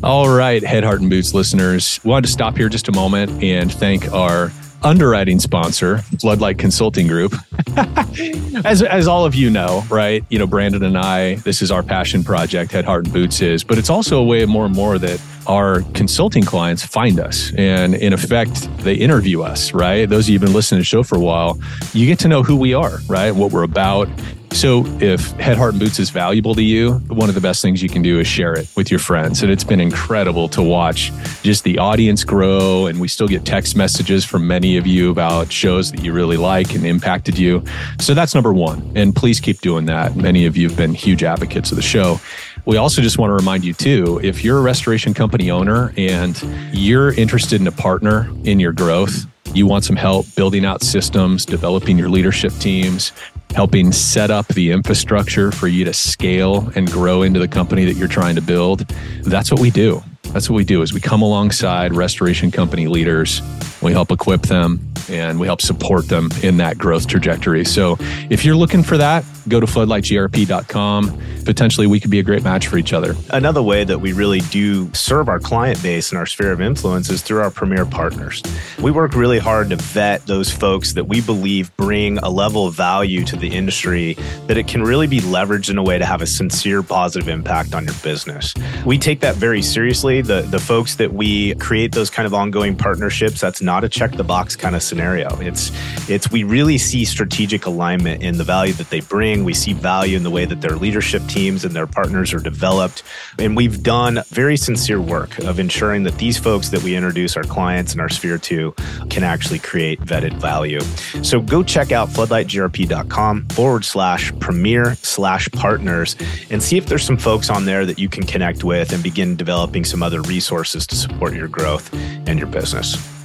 All 0.03 0.29
right, 0.29 0.63
Head, 0.63 0.83
Heart, 0.83 1.03
and 1.03 1.09
Boots 1.09 1.35
listeners, 1.35 2.01
wanted 2.03 2.27
to 2.27 2.33
stop 2.33 2.57
here 2.57 2.69
just 2.69 2.89
a 2.89 2.93
moment 2.93 3.45
and 3.45 3.73
thank 3.73 4.13
our 4.13 4.51
underwriting 4.83 5.41
sponsor, 5.41 5.99
Floodlight 6.21 6.59
Consulting 6.59 7.07
Group. 7.07 7.35
as, 8.65 8.83
as 8.83 9.09
all 9.09 9.25
of 9.25 9.35
you 9.35 9.51
know, 9.51 9.85
right? 9.89 10.25
You 10.29 10.39
know, 10.39 10.47
Brandon 10.47 10.83
and 10.83 10.99
I, 10.99 11.37
this 11.37 11.63
is 11.63 11.71
our 11.71 11.83
passion 11.83 12.25
project, 12.25 12.73
Head, 12.73 12.85
Heart, 12.85 13.05
and 13.05 13.13
Boots 13.13 13.41
is, 13.41 13.65
but 13.65 13.79
it's 13.79 13.91
also 13.91 14.19
a 14.19 14.25
way 14.25 14.43
of 14.43 14.49
more 14.49 14.67
and 14.67 14.75
more 14.75 14.99
that 14.99 15.21
our 15.47 15.83
consulting 15.93 16.45
clients 16.45 16.85
find 16.85 17.21
us. 17.21 17.53
And 17.57 17.95
in 17.95 18.13
effect, 18.13 18.69
they 18.79 18.95
interview 18.95 19.43
us, 19.43 19.73
right? 19.73 20.09
Those 20.09 20.27
of 20.27 20.31
you 20.31 20.39
who've 20.39 20.47
been 20.47 20.55
listening 20.55 20.79
to 20.79 20.81
the 20.83 20.87
show 20.87 21.03
for 21.03 21.17
a 21.17 21.21
while, 21.21 21.59
you 21.93 22.07
get 22.07 22.19
to 22.21 22.29
know 22.29 22.43
who 22.43 22.57
we 22.57 22.75
are, 22.75 22.99
right? 23.09 23.31
What 23.33 23.53
we're 23.53 23.63
about. 23.63 24.09
So 24.53 24.87
if 25.01 25.33
Head, 25.33 25.59
Heart, 25.59 25.75
and 25.75 25.81
Boots 25.81 25.99
is 25.99 26.11
valuable 26.11 26.55
to 26.55 26.63
you, 26.63 26.95
one 27.09 27.29
of 27.29 27.35
the 27.35 27.41
best 27.41 27.61
things 27.61 27.83
you 27.83 27.89
can 27.89 28.01
do 28.01 28.19
is 28.19 28.27
share 28.27 28.55
it 28.55 28.67
with 28.75 28.91
your 28.91 28.99
friends. 28.99 29.43
And 29.43 29.53
it's 29.53 29.65
been 29.65 29.81
incredible 29.81 30.49
to 30.49 30.63
watch 30.63 31.13
just 31.43 31.65
the 31.65 31.79
audience 31.79 32.25
grow. 32.25 32.87
And 32.87 32.99
we 32.99 33.09
still 33.09 33.29
get 33.29 33.45
text 33.45 33.77
messages 33.77 34.25
from 34.25 34.47
many 34.47 34.77
of 34.77 34.87
you 34.87 35.11
about 35.11 35.53
shows 35.53 35.93
that 35.93 36.03
you 36.03 36.13
really 36.13 36.37
like 36.37 36.75
and 36.75 36.87
impacted 36.87 37.39
you. 37.39 37.63
So 38.01 38.15
that's 38.15 38.35
number 38.35 38.53
one. 38.53 38.91
And 38.95 39.15
please 39.15 39.41
keep 39.41 39.61
doing 39.61 39.85
that. 39.87 40.17
Many 40.17 40.47
of 40.47 40.57
you 40.57 40.69
have 40.69 40.77
been 40.77 40.95
huge 40.95 41.23
advocates 41.23 41.71
of 41.71 41.77
the 41.77 41.83
show. 41.83 42.19
We 42.65 42.79
also 42.79 43.03
just 43.03 43.19
want 43.19 43.31
to 43.31 43.35
remind 43.35 43.65
you 43.65 43.75
too 43.75 44.21
if 44.25 44.43
you're 44.43 44.59
a 44.59 44.63
restoration 44.63 45.15
company 45.15 45.51
owner 45.51 45.93
and 45.97 46.37
you're 46.73 47.13
interested 47.13 47.61
in 47.61 47.67
a 47.67 47.73
partner 47.73 48.29
in 48.45 48.59
your 48.59 48.73
growth, 48.73 49.27
you 49.55 49.67
want 49.67 49.85
some 49.85 49.97
help 49.97 50.27
building 50.35 50.65
out 50.65 50.83
systems, 50.83 51.47
developing 51.47 51.97
your 51.97 52.09
leadership 52.09 52.53
teams, 52.55 53.13
helping 53.55 53.93
set 53.93 54.31
up 54.31 54.47
the 54.49 54.71
infrastructure 54.71 55.51
for 55.51 55.69
you 55.69 55.85
to 55.85 55.93
scale 55.93 56.71
and 56.75 56.91
grow 56.91 57.23
into 57.23 57.41
the 57.41 57.49
company 57.49 57.85
that 57.85 57.95
you're 57.95 58.09
trying 58.09 58.35
to 58.35 58.43
build. 58.43 58.81
That's 59.23 59.51
what 59.51 59.61
we 59.61 59.71
do. 59.71 60.03
That's 60.33 60.51
what 60.51 60.57
we 60.57 60.65
do 60.65 60.83
is 60.83 60.93
we 60.93 61.01
come 61.01 61.23
alongside 61.23 61.95
restoration 61.95 62.51
company 62.51 62.89
leaders. 62.89 63.41
We 63.81 63.93
help 63.93 64.11
equip 64.11 64.43
them 64.43 64.93
and 65.09 65.39
we 65.39 65.47
help 65.47 65.61
support 65.61 66.09
them 66.09 66.31
in 66.43 66.57
that 66.59 66.79
growth 66.79 67.07
trajectory. 67.07 67.65
So 67.65 67.97
if 68.31 68.45
you're 68.45 68.57
looking 68.57 68.83
for 68.83 68.97
that, 68.99 69.25
go 69.49 69.61
to 69.61 69.67
floodlightgrp.com. 69.67 71.23
Potentially, 71.45 71.87
we 71.87 72.01
could 72.01 72.11
be 72.11 72.19
a 72.19 72.23
great 72.23 72.43
match 72.43 72.67
for 72.67 72.77
each 72.77 72.93
other. 72.93 73.15
Another 73.31 73.63
way 73.63 73.85
that 73.85 74.01
we 74.01 74.13
really 74.13 74.41
do 74.41 74.93
serve 74.93 75.29
our 75.29 75.39
client 75.39 75.81
base 75.83 76.11
and 76.11 76.19
our 76.19 76.27
sphere 76.27 76.51
of 76.51 76.61
influence 76.61 77.09
is 77.09 77.23
through 77.23 77.41
our 77.41 77.51
premier 77.51 77.87
partners. 77.87 78.43
We 78.83 78.91
work 78.91 79.15
really 79.15 79.39
hard 79.39 79.71
to 79.71 79.77
vet 79.77 80.27
those 80.27 80.51
folks 80.51 80.95
that 80.95 81.05
we 81.05 81.21
believe 81.21 81.75
bring 81.77 82.19
a 82.19 82.29
level 82.29 82.67
of 82.67 82.75
value 82.75 83.25
to 83.25 83.37
the 83.37 83.49
industry 83.49 84.15
that 84.49 84.57
it 84.57 84.67
can 84.67 84.83
really 84.83 85.07
be 85.07 85.21
leveraged 85.21 85.71
in 85.71 85.79
a 85.79 85.83
way 85.83 85.99
to 85.99 86.05
have 86.05 86.21
a 86.21 86.27
sincere 86.27 86.83
positive 86.83 87.29
impact 87.29 87.75
on 87.75 87.85
your 87.85 87.95
business. 88.03 88.53
We 88.85 88.99
take 88.99 89.21
that 89.21 89.37
very 89.37 89.63
seriously. 89.63 90.23
The, 90.23 90.43
the 90.43 90.59
folks 90.59 90.97
that 90.97 91.13
we 91.13 91.55
create 91.57 91.93
those 91.93 92.11
kind 92.11 92.27
of 92.27 92.35
ongoing 92.35 92.77
partnerships, 92.77 93.41
that's 93.41 93.63
not 93.63 93.85
a 93.85 93.89
check 93.89 94.13
the 94.13 94.25
box 94.25 94.57
kind 94.57 94.75
of 94.75 94.83
scenario. 94.97 95.29
It's, 95.41 95.71
it's, 96.09 96.31
we 96.31 96.43
really 96.43 96.79
see 96.79 97.05
strategic 97.05 97.67
alignment 97.67 98.23
in 98.23 98.39
the 98.39 98.45
value 98.45 98.73
that 98.75 98.89
they 98.89 99.01
bring. 99.01 99.45
We 99.45 99.53
see 99.53 99.75
value 99.75 100.17
in 100.17 100.23
the 100.23 100.31
way 100.31 100.47
that 100.47 100.63
their 100.63 100.77
leadership 100.77 101.23
teams 101.27 101.67
and 101.67 101.77
their 101.77 101.87
partners 101.87 102.33
are 102.33 102.39
developed. 102.39 103.03
And 103.39 103.55
we've 103.55 103.83
done 103.83 104.21
very 104.29 104.57
sincere 104.57 104.99
work 104.99 105.37
of 105.41 105.59
ensuring 105.59 106.05
that 106.05 106.17
these 106.17 106.39
folks 106.39 106.71
that 106.71 106.83
we 106.83 106.97
introduce 106.97 107.37
our 107.37 107.43
clients 107.43 107.93
and 107.93 108.01
our 108.01 108.09
sphere 108.09 108.39
to 108.39 108.73
can 109.11 109.23
actually 109.23 109.59
create 109.59 110.01
vetted 110.01 110.41
value. 110.41 110.81
So 111.23 111.43
go 111.43 111.63
check 111.63 111.93
out 111.93 112.09
floodlightgrp.com 112.09 113.49
forward 113.49 113.85
slash 113.85 114.33
premier 114.41 114.95
slash 115.03 115.51
partners 115.51 116.17
and 116.51 116.63
see 116.63 116.79
if 116.79 116.87
there's 116.87 117.05
some 117.05 117.19
folks 117.19 117.51
on 117.51 117.67
there 117.67 117.85
that 117.85 117.99
you 117.99 118.09
can 118.09 118.25
connect 118.25 118.65
with 118.65 118.95
and 118.95 119.03
begin 119.03 119.37
developing 119.37 119.85
some 119.85 120.03
other 120.03 120.23
resources 120.23 120.87
to 120.87 120.97
support 120.97 121.35
your 121.35 121.49
growth 121.49 121.93
and 121.93 122.39
your 122.39 122.49
business 122.49 123.16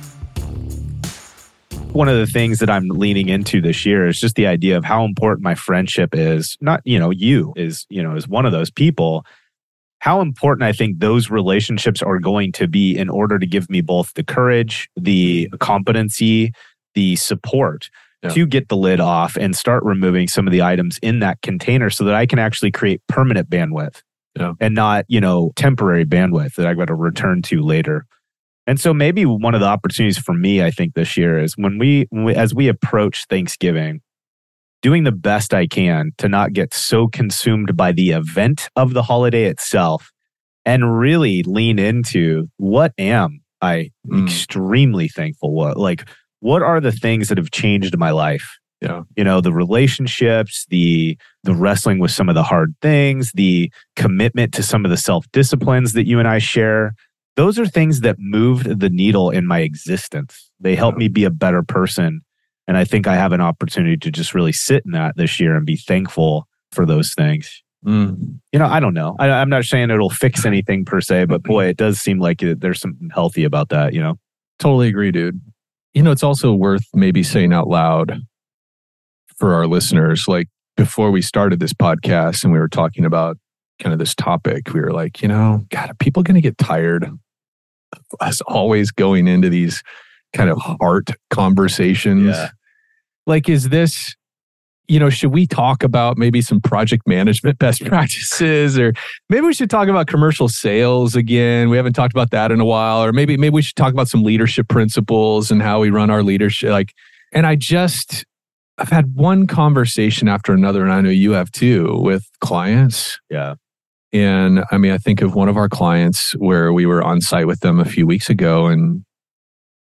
one 1.93 2.07
of 2.07 2.17
the 2.17 2.25
things 2.25 2.60
that 2.60 2.69
I'm 2.69 2.88
leaning 2.88 3.29
into 3.29 3.62
this 3.62 3.86
year 3.86 4.07
is 4.07 4.19
just 4.19 4.36
the 4.36 4.48
idea 4.48 4.77
of 4.77 4.86
how 4.86 5.03
important 5.03 5.43
my 5.43 5.55
friendship 5.55 6.12
is. 6.13 6.57
Not, 6.62 6.81
you 6.86 6.98
know, 6.98 7.10
you 7.10 7.53
is, 7.55 7.86
you 7.89 8.01
know, 8.01 8.15
is 8.15 8.27
one 8.27 8.45
of 8.45 8.51
those 8.51 8.71
people. 8.71 9.25
How 10.00 10.21
important 10.21 10.63
I 10.63 10.74
think 10.74 11.00
those 11.00 11.29
relationships 11.29 12.01
are 12.01 12.19
going 12.19 12.53
to 12.53 12.67
be 12.67 12.98
in 12.98 13.10
order 13.10 13.38
to 13.38 13.45
give 13.45 13.69
me 13.69 13.81
both 13.81 14.13
the 14.15 14.24
courage, 14.24 14.89
the 14.95 15.50
competency, 15.60 16.53
the 16.95 17.15
support 17.17 17.89
yeah. 18.24 18.29
to 18.29 18.45
get 18.45 18.69
the 18.69 18.77
lid 18.77 19.00
off 19.00 19.36
and 19.36 19.56
start 19.56 19.84
removing 19.84 20.27
some 20.27 20.47
of 20.47 20.51
the 20.51 20.62
items 20.62 20.97
in 21.01 21.19
that 21.19 21.41
container 21.41 21.89
so 21.89 22.04
that 22.06 22.15
I 22.15 22.25
can 22.25 22.39
actually 22.39 22.71
create 22.71 23.01
permanent 23.08 23.49
bandwidth 23.49 24.01
yeah. 24.39 24.54
and 24.60 24.73
not, 24.73 25.06
you 25.08 25.21
know, 25.21 25.51
temporary 25.56 26.06
bandwidth 26.06 26.56
that 26.56 26.65
I've 26.65 26.77
got 26.77 26.86
to 26.86 26.95
return 26.95 27.41
to 27.43 27.62
later. 27.62 28.06
And 28.67 28.80
so 28.80 28.93
maybe 28.93 29.26
one 29.26 29.56
of 29.56 29.62
the 29.62 29.67
opportunities 29.67 30.17
for 30.17 30.34
me, 30.34 30.63
I 30.63 30.71
think 30.71 30.93
this 30.93 31.17
year 31.17 31.39
is 31.39 31.56
when 31.58 31.78
we, 31.78 32.08
as 32.36 32.54
we 32.54 32.67
approach 32.67 33.26
Thanksgiving, 33.26 34.02
doing 34.82 35.04
the 35.04 35.12
best 35.12 35.54
I 35.54 35.67
can 35.67 36.12
to 36.17 36.28
not 36.28 36.54
get 36.54 36.74
so 36.74 37.08
consumed 37.08 37.76
by 37.76 37.91
the 37.91 38.12
event 38.12 38.69
of 38.76 38.93
the 38.93 39.04
holiday 39.04 39.45
itself 39.45 40.12
and 40.65 40.97
really 40.97 41.43
lean 41.43 41.80
into 41.80 42.50
what 42.58 42.93
am 42.97 43.41
I 43.62 43.91
mm. 44.08 44.24
extremely 44.24 45.08
thankful 45.08 45.54
what 45.54 45.78
like 45.78 46.08
what 46.39 46.63
are 46.63 46.82
the 46.82 46.91
things 46.91 47.30
that 47.30 47.38
have 47.38 47.52
changed 47.52 47.95
my 47.97 48.10
life? 48.10 48.58
Yeah. 48.82 49.04
You 49.15 49.24
know 49.24 49.41
the 49.41 49.54
relationships 49.54 50.65
the 50.69 51.17
the 51.43 51.54
wrestling 51.54 52.00
with 52.00 52.12
some 52.12 52.30
of 52.30 52.36
the 52.36 52.43
hard 52.43 52.74
things 52.82 53.32
the 53.34 53.71
commitment 53.95 54.54
to 54.56 54.63
some 54.63 54.86
of 54.86 54.91
the 54.91 54.97
self 54.97 55.26
disciplines 55.32 55.93
that 55.93 56.08
you 56.08 56.17
and 56.17 56.28
I 56.28 56.39
share 56.39 56.95
those 57.36 57.58
are 57.58 57.65
things 57.65 58.02
that 58.02 58.17
moved 58.20 58.80
the 58.80 58.89
needle 58.89 59.30
in 59.30 59.48
my 59.48 59.60
existence. 59.60 60.52
They 60.60 60.76
helped 60.76 60.98
me 60.98 61.08
be 61.08 61.24
a 61.24 61.30
better 61.30 61.63
person. 61.63 62.22
And 62.67 62.78
I 62.78 62.86
think 62.86 63.08
I 63.08 63.15
have 63.15 63.32
an 63.32 63.41
opportunity 63.41 63.98
to 63.98 64.12
just 64.12 64.34
really 64.34 64.52
sit 64.52 64.84
in 64.86 64.91
that 64.91 65.17
this 65.17 65.39
year 65.39 65.56
and 65.56 65.65
be 65.65 65.78
thankful 65.78 66.48
for 66.72 66.86
those 66.86 67.13
things. 67.13 67.63
Mm. 67.86 68.39
You 68.52 68.60
know, 68.60 68.67
I 68.67 68.80
don't 68.80 68.94
know. 68.94 69.15
I, 69.20 69.28
am 69.28 69.50
not 69.50 69.63
saying 69.63 69.89
it'll 69.89 70.10
fix 70.10 70.46
anything 70.46 70.86
per 70.86 71.02
se, 71.02 71.26
but 71.26 71.44
boy, 71.44 71.65
it 71.65 71.78
does 71.78 72.00
seem 72.00 72.20
like 72.20 72.44
it, 72.44 72.62
there's 72.62 72.80
something 72.80 73.10
healthy 73.13 73.44
about 73.44 73.70
that, 73.70 73.94
you 73.94 74.02
know? 74.02 74.20
Totally 74.60 74.88
agree, 74.88 75.12
dude. 75.12 75.41
You 75.94 76.04
know, 76.04 76.12
it's 76.12 76.24
also 76.24 76.54
worth 76.54 76.86
maybe 76.94 77.24
saying 77.24 77.52
out 77.52 77.67
loud 77.67 78.22
for 79.38 79.56
our 79.56 79.67
listeners, 79.67 80.28
like 80.28 80.48
before 80.78 81.12
we 81.12 81.22
started 81.22 81.60
this 81.60 81.74
podcast 81.74 82.44
and 82.44 82.54
we 82.54 82.60
were 82.60 82.70
talking 82.70 83.04
about 83.04 83.38
kind 83.82 83.94
of 83.94 84.00
this 84.00 84.15
topic, 84.15 84.74
we 84.74 84.80
were 84.80 84.94
like, 84.94 85.22
you 85.22 85.28
know, 85.28 85.65
God, 85.70 85.89
are 85.89 85.96
people 85.96 86.24
going 86.24 86.36
to 86.36 86.41
get 86.41 86.58
tired 86.58 87.04
of 87.04 87.20
us 88.20 88.41
always 88.41 88.91
going 88.91 89.28
into 89.28 89.50
these 89.50 89.84
kind 90.34 90.50
of 90.50 90.58
heart 90.60 91.10
conversations? 91.30 92.36
Yeah. 92.36 92.50
Like, 93.28 93.50
is 93.50 93.70
this, 93.70 94.15
you 94.88 95.00
know, 95.00 95.10
should 95.10 95.32
we 95.32 95.46
talk 95.48 95.84
about 95.84 96.17
maybe 96.17 96.41
some 96.41 96.62
project 96.62 97.08
management 97.08 97.60
best 97.60 97.84
practices 97.86 98.78
or 98.78 98.94
maybe 99.30 99.46
we 99.46 99.54
should 99.54 99.70
talk 99.70 99.88
about 99.88 100.08
commercial 100.08 100.48
sales 100.48 101.15
again? 101.15 101.70
We 101.70 101.78
haven't 101.78 101.94
talked 101.94 102.13
about 102.13 102.32
that 102.32 102.52
in 102.52 102.60
a 102.60 102.65
while. 102.65 103.04
Or 103.04 103.12
maybe, 103.12 103.38
maybe 103.38 103.54
we 103.54 103.62
should 103.62 103.76
talk 103.76 103.94
about 103.94 104.08
some 104.08 104.24
leadership 104.24 104.67
principles 104.67 105.52
and 105.52 105.62
how 105.62 105.80
we 105.80 105.89
run 105.89 106.10
our 106.10 106.24
leadership. 106.24 106.70
Like, 106.70 106.94
and 107.34 107.46
I 107.46 107.56
just, 107.56 108.26
I've 108.78 108.89
had 108.89 109.15
one 109.15 109.48
conversation 109.48 110.28
after 110.28 110.54
another, 110.54 110.84
and 110.84 110.91
I 110.91 111.02
know 111.02 111.10
you 111.10 111.32
have 111.32 111.52
too, 111.52 112.00
with 112.02 112.28
clients. 112.39 113.20
Yeah. 113.30 113.56
And 114.13 114.63
I 114.71 114.78
mean, 114.78 114.91
I 114.91 114.97
think 114.97 115.21
of 115.21 115.36
one 115.36 115.47
of 115.47 115.58
our 115.58 115.69
clients 115.69 116.34
where 116.34 116.74
we 116.74 116.86
were 116.86 117.02
on 117.02 117.21
site 117.21 117.47
with 117.47 117.62
them 117.62 117.80
a 117.80 117.86
few 117.86 118.06
weeks 118.06 118.30
ago, 118.30 118.67
and 118.67 119.06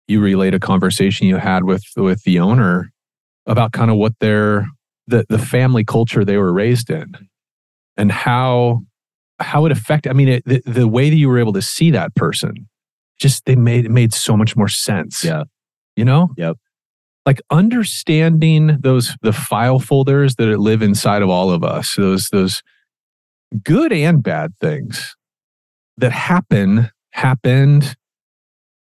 you 0.06 0.20
relayed 0.20 0.54
a 0.54 0.60
conversation 0.60 1.26
you 1.26 1.36
had 1.36 1.64
with 1.64 1.84
with 1.96 2.22
the 2.22 2.38
owner 2.38 2.92
about 3.46 3.72
kind 3.72 3.90
of 3.90 3.96
what 3.96 4.12
their 4.20 4.68
the 5.08 5.24
the 5.28 5.38
family 5.38 5.84
culture 5.84 6.24
they 6.24 6.36
were 6.36 6.52
raised 6.52 6.90
in, 6.90 7.12
and 7.96 8.12
how 8.12 8.82
how 9.40 9.66
it 9.66 9.72
affected. 9.72 10.10
I 10.10 10.12
mean, 10.12 10.28
it, 10.28 10.44
the 10.46 10.62
the 10.64 10.88
way 10.88 11.10
that 11.10 11.16
you 11.16 11.28
were 11.28 11.38
able 11.38 11.54
to 11.54 11.62
see 11.62 11.90
that 11.90 12.14
person, 12.14 12.68
just 13.18 13.44
they 13.46 13.56
made 13.56 13.84
it 13.84 13.90
made 13.90 14.14
so 14.14 14.36
much 14.36 14.56
more 14.56 14.68
sense. 14.68 15.24
Yeah, 15.24 15.44
you 15.96 16.04
know. 16.04 16.30
Yep 16.36 16.56
like 17.26 17.40
understanding 17.50 18.78
those 18.80 19.14
the 19.22 19.32
file 19.32 19.78
folders 19.78 20.36
that 20.36 20.58
live 20.58 20.82
inside 20.82 21.22
of 21.22 21.28
all 21.28 21.50
of 21.50 21.62
us 21.62 21.94
those 21.96 22.28
those 22.30 22.62
good 23.64 23.92
and 23.92 24.22
bad 24.22 24.52
things 24.60 25.16
that 25.96 26.12
happen 26.12 26.90
happened 27.12 27.96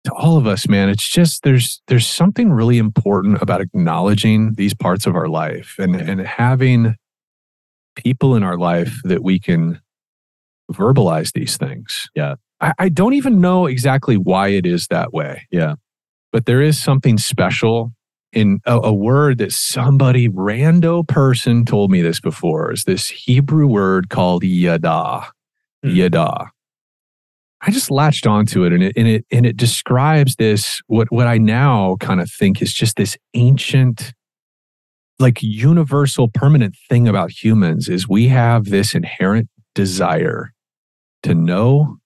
to 0.03 0.13
all 0.13 0.37
of 0.37 0.45
us 0.45 0.67
man. 0.67 0.89
It's 0.89 1.09
just 1.09 1.43
there's 1.43 1.81
there's 1.87 2.07
something 2.07 2.51
really 2.51 2.77
important 2.77 3.41
about 3.41 3.61
acknowledging 3.61 4.53
these 4.55 4.73
parts 4.73 5.05
of 5.05 5.15
our 5.15 5.27
life 5.27 5.75
and 5.79 5.95
and 5.95 6.21
having 6.21 6.95
people 7.95 8.35
in 8.35 8.43
our 8.43 8.57
life 8.57 8.99
that 9.03 9.23
we 9.23 9.39
can 9.39 9.81
verbalize 10.71 11.33
these 11.33 11.57
things. 11.57 12.09
Yeah. 12.15 12.35
I, 12.59 12.73
I 12.79 12.89
don't 12.89 13.13
even 13.13 13.41
know 13.41 13.65
exactly 13.65 14.17
why 14.17 14.49
it 14.49 14.65
is 14.65 14.87
that 14.87 15.13
way. 15.13 15.47
Yeah. 15.51 15.75
But 16.31 16.45
there 16.45 16.61
is 16.61 16.81
something 16.81 17.17
special 17.17 17.93
in 18.33 18.59
a, 18.65 18.77
a, 18.79 18.93
word 18.93 19.37
that 19.37 19.51
somebody 19.51 20.27
rando 20.27 21.07
person 21.07 21.65
told 21.65 21.91
me 21.91 22.01
this 22.01 22.19
before 22.19 22.71
is 22.71 22.83
this 22.83 23.07
Hebrew 23.07 23.67
word 23.67 24.09
called 24.09 24.43
yada. 24.43 25.27
Mm. 25.85 25.95
Yada. 25.95 26.51
I 27.61 27.71
just 27.71 27.89
latched 27.89 28.27
onto 28.27 28.65
it 28.65 28.73
and 28.73 28.83
it 28.83 28.93
and 28.97 29.07
it 29.07 29.25
and 29.31 29.45
it 29.45 29.55
describes 29.55 30.35
this 30.35 30.81
what 30.87 31.11
what 31.11 31.27
I 31.27 31.37
now 31.37 31.95
kind 31.99 32.19
of 32.19 32.29
think 32.29 32.61
is 32.61 32.73
just 32.73 32.97
this 32.97 33.17
ancient 33.33 34.13
like 35.19 35.41
universal 35.41 36.27
permanent 36.27 36.75
thing 36.89 37.07
about 37.07 37.31
humans 37.31 37.87
is 37.87 38.07
we 38.07 38.27
have 38.27 38.65
this 38.65 38.93
inherent 38.93 39.47
desire 39.75 40.53
to 41.21 41.33
know 41.33 41.97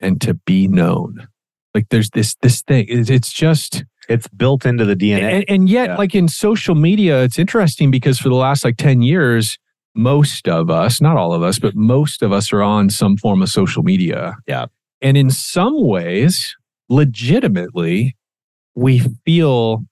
and 0.00 0.20
to 0.22 0.34
be 0.34 0.66
known. 0.66 1.28
Like 1.72 1.86
there's 1.90 2.10
this 2.10 2.34
this 2.42 2.62
thing 2.62 2.86
it's, 2.88 3.10
it's 3.10 3.32
just 3.32 3.84
It's 4.08 4.28
built 4.28 4.64
into 4.66 4.84
the 4.84 4.94
DNA. 4.96 5.22
and, 5.22 5.44
and 5.48 5.68
yet 5.68 5.90
Yeah. 5.90 5.96
like 5.96 6.14
in 6.14 6.28
social 6.28 6.74
media 6.74 7.22
it's 7.22 7.38
interesting 7.38 7.90
because 7.90 8.18
for 8.18 8.28
the 8.28 8.34
last 8.36 8.64
like 8.64 8.76
10 8.76 9.02
years 9.02 9.58
most 9.94 10.46
of 10.48 10.70
us 10.70 11.00
not 11.00 11.16
all 11.16 11.32
of 11.32 11.42
us 11.42 11.58
but 11.58 11.74
most 11.74 12.22
of 12.22 12.30
us 12.32 12.52
are 12.52 12.62
on 12.62 12.90
some 12.90 13.16
form 13.16 13.42
of 13.42 13.48
social 13.48 13.82
media 13.82 14.36
Yeah. 14.46 14.66
and 15.02 15.16
in 15.16 15.30
some 15.30 15.86
ways 15.86 16.54
legitimately 16.88 18.14
we 18.74 18.98
feel 19.24 19.84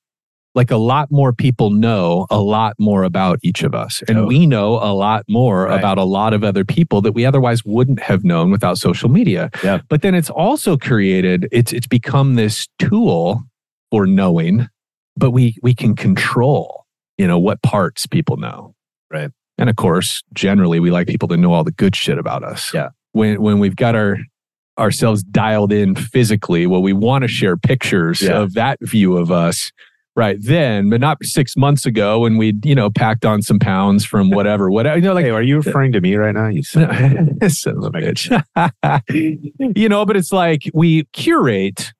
like 0.54 0.70
a 0.70 0.76
lot 0.76 1.10
more 1.10 1.32
people 1.32 1.70
know 1.70 2.26
a 2.30 2.38
lot 2.40 2.74
more 2.78 3.02
about 3.02 3.38
each 3.42 3.62
of 3.64 3.74
us 3.74 4.02
and 4.08 4.18
Oh. 4.18 4.26
we 4.26 4.46
know 4.46 4.74
a 4.74 4.92
lot 4.94 5.24
more 5.28 5.64
Right. 5.64 5.78
about 5.78 5.98
a 5.98 6.04
lot 6.04 6.32
of 6.34 6.44
other 6.44 6.64
people 6.64 7.00
that 7.00 7.12
we 7.12 7.24
otherwise 7.24 7.64
wouldn't 7.64 7.98
have 8.00 8.22
known 8.24 8.50
without 8.52 8.78
social 8.78 9.08
media 9.08 9.50
Yeah. 9.64 9.80
but 9.88 10.02
then 10.02 10.14
it's 10.14 10.30
also 10.30 10.76
created 10.76 11.48
it's 11.50 11.72
it's 11.72 11.86
become 11.88 12.34
this 12.36 12.68
tool 12.78 13.42
for 13.90 14.06
knowing 14.06 14.68
but 15.16 15.30
we 15.30 15.56
we 15.62 15.74
can 15.74 15.94
control 15.94 16.84
you 17.18 17.26
know 17.26 17.38
what 17.38 17.62
parts 17.62 18.06
people 18.06 18.36
know 18.36 18.74
Right. 19.12 19.30
and 19.58 19.70
of 19.70 19.76
course 19.76 20.22
generally 20.32 20.80
we 20.80 20.90
like 20.90 21.06
people 21.06 21.28
to 21.28 21.36
know 21.36 21.52
all 21.52 21.64
the 21.64 21.70
good 21.72 21.94
shit 21.94 22.18
about 22.18 22.42
us 22.42 22.72
Yeah. 22.74 22.88
when 23.12 23.40
when 23.40 23.58
we've 23.58 23.76
got 23.76 23.94
our 23.94 24.18
ourselves 24.78 25.22
dialed 25.22 25.72
in 25.72 25.94
physically 25.94 26.66
well 26.66 26.82
we 26.82 26.92
want 26.92 27.22
to 27.22 27.28
share 27.28 27.56
pictures 27.56 28.22
Yeah. 28.22 28.40
of 28.40 28.54
that 28.54 28.78
view 28.82 29.16
of 29.16 29.30
us 29.30 29.70
right 30.16 30.36
then 30.40 30.90
but 30.90 31.00
not 31.00 31.24
six 31.24 31.56
months 31.56 31.86
ago 31.86 32.20
when 32.20 32.36
we 32.36 32.54
you 32.64 32.74
know 32.74 32.90
packed 32.90 33.24
on 33.24 33.40
some 33.42 33.60
pounds 33.60 34.04
from 34.04 34.30
whatever 34.36 34.68
whatever 34.72 34.96
you 34.96 35.02
know 35.04 35.14
like 35.14 35.24
hey, 35.26 35.30
are 35.30 35.42
you 35.42 35.56
referring 35.62 35.92
to 35.92 36.00
me 36.00 36.16
right 36.16 36.34
now? 36.34 36.48
You 36.48 36.62
son 36.64 36.82
of- 36.84 36.90
a 36.90 37.90
bitch. 37.92 38.30
you 39.76 39.88
know, 39.88 40.04
but 40.04 40.16
it's 40.16 40.32
like 40.32 40.70
we 40.74 41.04
curate 41.12 41.92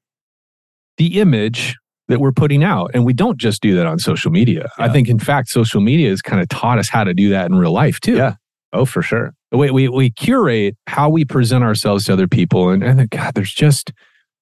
the 0.96 1.20
image 1.20 1.76
that 2.08 2.20
we're 2.20 2.32
putting 2.32 2.62
out. 2.62 2.90
And 2.94 3.04
we 3.04 3.12
don't 3.14 3.38
just 3.38 3.62
do 3.62 3.74
that 3.76 3.86
on 3.86 3.98
social 3.98 4.30
media. 4.30 4.70
I 4.78 4.88
think, 4.90 5.08
in 5.08 5.18
fact, 5.18 5.48
social 5.48 5.80
media 5.80 6.10
has 6.10 6.20
kind 6.20 6.42
of 6.42 6.48
taught 6.48 6.78
us 6.78 6.88
how 6.88 7.02
to 7.04 7.14
do 7.14 7.30
that 7.30 7.46
in 7.46 7.54
real 7.56 7.72
life 7.72 7.98
too. 8.00 8.16
Yeah. 8.16 8.34
oh, 8.72 8.84
for 8.84 9.00
sure. 9.02 9.32
We, 9.52 9.70
we, 9.70 9.88
we 9.88 10.10
curate 10.10 10.76
how 10.86 11.08
we 11.08 11.24
present 11.24 11.64
ourselves 11.64 12.04
to 12.04 12.12
other 12.12 12.28
people. 12.28 12.68
And, 12.70 12.82
and 12.82 13.08
God, 13.08 13.34
there's 13.34 13.52
just 13.54 13.90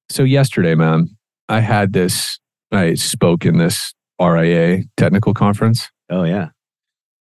so 0.09 0.25
yesterday, 0.25 0.75
man, 0.75 1.09
I 1.49 1.61
had 1.61 1.93
this, 1.93 2.39
I 2.73 2.95
spoke 2.95 3.45
in 3.45 3.59
this 3.59 3.95
RIA 4.21 4.83
technical 4.97 5.35
conference 5.35 5.89
Oh, 6.11 6.25
yeah. 6.25 6.49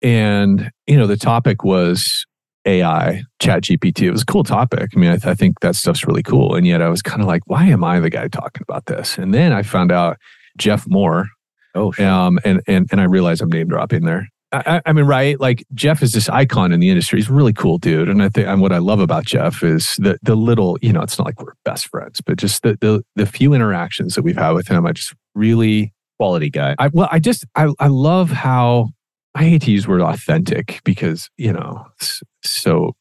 and 0.02 0.72
you 0.88 0.98
know 0.98 1.08
the 1.08 1.18
topic 1.18 1.64
was 1.64 2.26
ai 2.66 3.24
chat 3.42 3.64
gpt 3.64 4.02
it 4.04 4.12
was 4.12 4.22
a 4.24 4.26
cool 4.26 4.44
topic 4.44 4.90
i 4.96 5.00
mean 5.00 5.10
i, 5.10 5.16
th- 5.16 5.26
I 5.26 5.34
think 5.34 5.60
that 5.62 5.76
stuff's 5.76 6.06
really 6.06 6.24
cool 6.24 6.56
and 6.56 6.68
yet 6.68 6.82
i 6.82 6.90
was 6.90 7.02
kind 7.02 7.22
of 7.22 7.28
like 7.28 7.42
why 7.46 7.66
am 7.66 7.84
i 7.84 8.00
the 8.00 8.10
guy 8.10 8.28
talking 8.28 8.62
about 8.68 8.86
this 8.86 9.18
and 9.18 9.34
then 9.34 9.54
i 9.54 9.62
found 9.64 9.92
out 9.92 10.18
jeff 10.58 10.86
moore 10.88 11.28
Oh, 11.76 11.92
sure. 11.92 12.06
um, 12.06 12.40
and, 12.44 12.62
and, 12.68 12.88
and 12.92 13.00
i 13.00 13.06
realize 13.06 13.42
i'm 13.42 13.50
name 13.50 13.68
dropping 13.68 14.04
there 14.06 14.28
I, 14.52 14.82
I- 14.84 14.94
mean, 14.94 15.06
right? 15.06 15.40
Like 15.40 15.64
Jeff 15.76 16.02
is 16.02 16.12
this 16.14 16.28
icon 16.28 16.72
in 16.72 16.80
the 16.80 16.90
industry. 16.90 17.20
He's 17.20 17.30
a 17.30 17.34
really 17.34 17.54
cool 17.54 17.78
dude, 17.78 18.10
and 18.10 18.20
I 18.24 18.30
think 18.30 18.48
and 18.48 18.60
what 18.62 18.72
I 18.72 18.80
love 18.80 19.00
about 19.00 19.24
Jeff 19.24 19.62
is 19.62 19.96
the 19.98 20.18
the 20.24 20.34
little, 20.34 20.76
you 20.82 20.92
know, 20.92 21.02
it's 21.04 21.20
not 21.20 21.26
like 21.28 21.40
we're 21.40 21.54
best 21.66 21.88
friends, 21.90 22.20
but 22.20 22.40
just 22.40 22.64
the 22.64 22.76
the 22.82 23.04
the 23.16 23.28
few 23.28 23.54
interactions 23.54 24.16
that 24.16 24.24
we've 24.24 24.36
had 24.36 24.54
with 24.54 24.68
him. 24.68 24.88
I 24.88 24.94
just 24.94 25.14
really 25.36 25.94
Quality 26.18 26.50
guy. 26.50 26.74
I 26.80 26.88
well, 26.88 27.08
I 27.12 27.20
just 27.20 27.46
I 27.56 27.72
I 27.80 27.90
love 27.90 28.32
how 28.32 28.90
I 29.36 29.44
hate 29.44 29.62
to 29.64 29.72
use 29.72 29.84
the 29.84 29.90
word 29.92 30.02
authentic 30.02 30.82
because 30.84 31.30
you 31.38 31.54
know 31.54 31.86
it's 32.00 32.22
so 32.44 32.94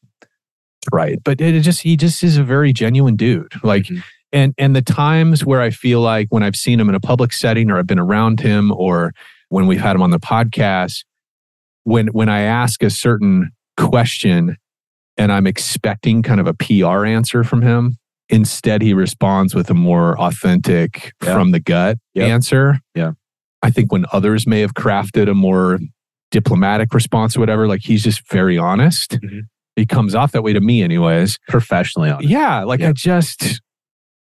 right, 0.93 1.17
but 1.23 1.41
it 1.41 1.59
just 1.61 1.81
he 1.81 1.97
just 1.97 2.23
is 2.23 2.37
a 2.37 2.43
very 2.43 2.71
genuine 2.73 3.15
dude. 3.15 3.53
Like 3.63 3.83
Mhm. 3.85 4.03
and 4.31 4.53
and 4.57 4.75
the 4.75 4.81
times 4.81 5.43
where 5.45 5.61
I 5.61 5.69
feel 5.71 6.01
like 6.01 6.27
when 6.29 6.43
I've 6.43 6.55
seen 6.55 6.79
him 6.79 6.89
in 6.89 6.95
a 6.95 6.99
public 6.99 7.33
setting 7.33 7.69
or 7.71 7.77
I've 7.77 7.87
been 7.87 7.99
around 7.99 8.39
him 8.39 8.71
or 8.71 9.11
when 9.49 9.65
we've 9.67 9.79
had 9.81 9.95
him 9.95 10.01
on 10.03 10.11
the 10.11 10.19
podcast, 10.19 11.03
when 11.83 12.07
when 12.07 12.29
I 12.29 12.41
ask 12.41 12.83
a 12.83 12.89
certain 12.89 13.51
question 13.77 14.57
and 15.17 15.31
I'm 15.31 15.47
expecting 15.47 16.21
kind 16.21 16.39
of 16.39 16.47
a 16.47 16.53
PR 16.53 17.05
answer 17.05 17.43
from 17.43 17.61
him, 17.61 17.97
instead 18.29 18.81
he 18.81 18.93
responds 18.93 19.53
with 19.55 19.69
a 19.69 19.73
more 19.73 20.17
authentic 20.19 21.11
Yeah. 21.23 21.33
from 21.33 21.51
the 21.51 21.59
gut 21.59 21.97
answer. 22.15 22.79
Yeah. 22.95 23.13
I 23.61 23.71
think 23.71 23.91
when 23.91 24.05
others 24.13 24.45
may 24.47 24.61
have 24.61 24.73
crafted 24.75 25.29
a 25.29 25.33
more 25.33 25.79
diplomatic 26.31 26.93
response 26.93 27.35
or 27.35 27.39
whatever, 27.39 27.67
like 27.67 27.81
he's 27.81 28.03
just 28.03 28.27
very 28.29 28.57
honest. 28.57 29.19
Mhm. 29.21 29.41
He 29.75 29.85
comes 29.85 30.13
off 30.15 30.31
that 30.33 30.43
way 30.43 30.53
to 30.53 30.59
me 30.61 30.83
anyways. 30.83 31.37
Professionally 31.47 32.09
honest. 32.09 32.27
Yeah, 32.29 32.63
like 32.63 32.81
Yeah. 32.81 32.89
I 32.89 32.93
just 32.93 33.61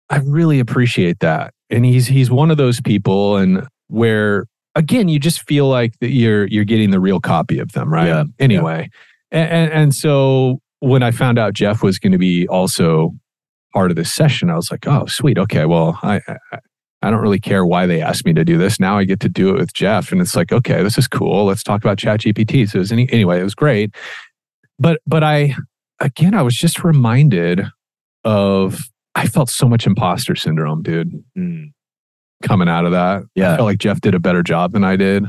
I 0.09 0.19
really 0.19 0.59
appreciate 0.61 1.21
that. 1.21 1.53
And 1.71 1.85
he's 1.85 2.07
he's 2.07 2.31
one 2.31 2.51
of 2.51 2.57
those 2.57 2.81
people 2.81 3.37
and 3.37 3.67
where 3.89 4.47
again 4.75 5.09
you 5.09 5.19
just 5.19 5.43
feel 5.47 5.69
like 5.69 5.99
that 6.01 6.11
you're 6.11 6.47
you're 6.47 6.65
getting 6.65 6.91
the 6.91 7.01
real 7.01 7.21
copy 7.21 7.59
of 7.59 7.73
them, 7.73 7.93
right? 7.93 8.07
Yeah, 8.07 8.25
Anyway. 8.39 8.89
And, 9.31 9.51
and 9.51 9.73
and 9.73 9.95
so 9.95 10.61
when 10.81 11.03
I 11.03 11.11
found 11.11 11.39
out 11.39 11.53
Jeff 11.55 11.83
was 11.83 11.99
going 11.99 12.13
to 12.13 12.19
be 12.19 12.49
also 12.49 13.13
part 13.73 13.91
of 13.91 13.97
this 13.97 14.13
session, 14.13 14.51
I 14.51 14.57
was 14.57 14.71
like, 14.71 14.87
"Oh, 14.89 15.07
sweet. 15.07 15.39
Okay, 15.39 15.67
well, 15.67 15.99
I, 16.03 16.21
I 16.27 16.59
I 17.03 17.11
don't 17.11 17.21
really 17.21 17.41
care 17.41 17.65
why 17.65 17.87
they 17.87 18.03
asked 18.03 18.27
me 18.27 18.35
to 18.35 18.45
do 18.45 18.59
this. 18.59 18.79
Now 18.79 18.99
I 18.99 19.05
get 19.05 19.21
to 19.21 19.29
do 19.29 19.49
it 19.51 19.59
with 19.59 19.73
Jeff, 19.73 20.13
and 20.13 20.21
it's 20.21 20.37
like, 20.37 20.53
okay, 20.53 20.83
this 20.83 20.99
is 20.99 21.09
cool. 21.09 21.47
Let's 21.47 21.63
talk 21.63 21.83
about 21.83 21.97
ChatGPT. 21.99 22.69
So 22.69 22.77
it 22.77 22.81
was 22.81 22.93
any, 22.93 23.11
anyway, 23.11 23.41
it 23.41 23.45
was 23.45 23.55
great. 23.55 23.95
But 24.79 25.01
but 25.07 25.23
I 25.25 25.55
again, 26.01 26.35
I 26.35 26.43
was 26.43 26.57
just 26.57 26.85
reminded 26.85 27.63
of 28.25 28.81
I 29.15 29.27
felt 29.27 29.49
so 29.51 29.69
much 29.69 29.87
imposter 29.87 30.35
syndrome, 30.37 30.83
dude, 30.83 31.13
Mm. 31.37 31.73
coming 32.43 32.69
out 32.69 32.85
of 32.85 32.93
that. 32.93 33.23
Yeah. 33.35 33.53
I 33.53 33.57
felt 33.57 33.67
like 33.67 33.79
Jeff 33.79 34.01
did 34.01 34.15
a 34.15 34.21
better 34.21 34.43
job 34.43 34.73
than 34.73 34.85
I 34.85 34.97
did 34.97 35.25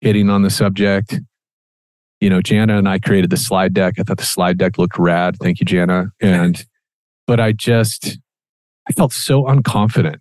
hitting 0.00 0.28
on 0.30 0.42
the 0.42 0.50
subject. 0.50 1.20
You 2.20 2.30
know, 2.30 2.40
Jana 2.40 2.78
and 2.78 2.88
I 2.88 2.98
created 2.98 3.30
the 3.30 3.36
slide 3.36 3.74
deck. 3.74 3.94
I 3.98 4.02
thought 4.02 4.16
the 4.18 4.24
slide 4.24 4.56
deck 4.58 4.78
looked 4.78 4.98
rad. 4.98 5.36
Thank 5.40 5.60
you, 5.60 5.66
Jana. 5.66 6.06
And 6.20 6.64
but 7.26 7.38
I 7.38 7.52
just 7.52 8.18
I 8.88 8.92
felt 8.92 9.12
so 9.12 9.44
unconfident 9.44 10.16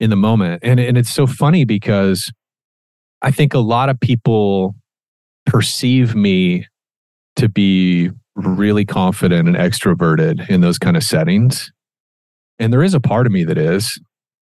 in 0.00 0.10
the 0.10 0.16
moment. 0.16 0.60
And 0.64 0.78
and 0.80 0.96
it's 0.98 1.10
so 1.10 1.26
funny 1.26 1.64
because 1.64 2.30
I 3.22 3.30
think 3.30 3.54
a 3.54 3.58
lot 3.58 3.88
of 3.88 3.98
people 4.00 4.74
perceive 5.46 6.14
me 6.14 6.66
to 7.36 7.48
be 7.48 8.10
really 8.36 8.84
confident 8.84 9.48
and 9.48 9.56
extroverted 9.56 10.48
in 10.48 10.60
those 10.60 10.78
kind 10.78 10.96
of 10.96 11.02
settings. 11.02 11.72
And 12.58 12.72
there 12.72 12.82
is 12.82 12.94
a 12.94 13.00
part 13.00 13.26
of 13.26 13.32
me 13.32 13.44
that 13.44 13.58
is, 13.58 14.00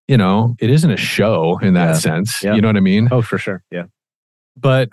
you 0.09 0.17
know, 0.17 0.55
it 0.61 0.71
isn't 0.71 0.91
a 0.91 0.97
show 0.97 1.59
in 1.63 1.75
that 1.75 1.87
Yeah. 1.89 1.93
sense. 1.95 2.43
Yeah. 2.43 2.55
You 2.55 2.61
know 2.61 2.69
what 2.69 2.77
I 2.77 2.81
mean? 2.81 3.09
Oh, 3.11 3.23
for 3.23 3.39
sure. 3.39 3.63
Yeah. 3.71 3.85
But 4.57 4.89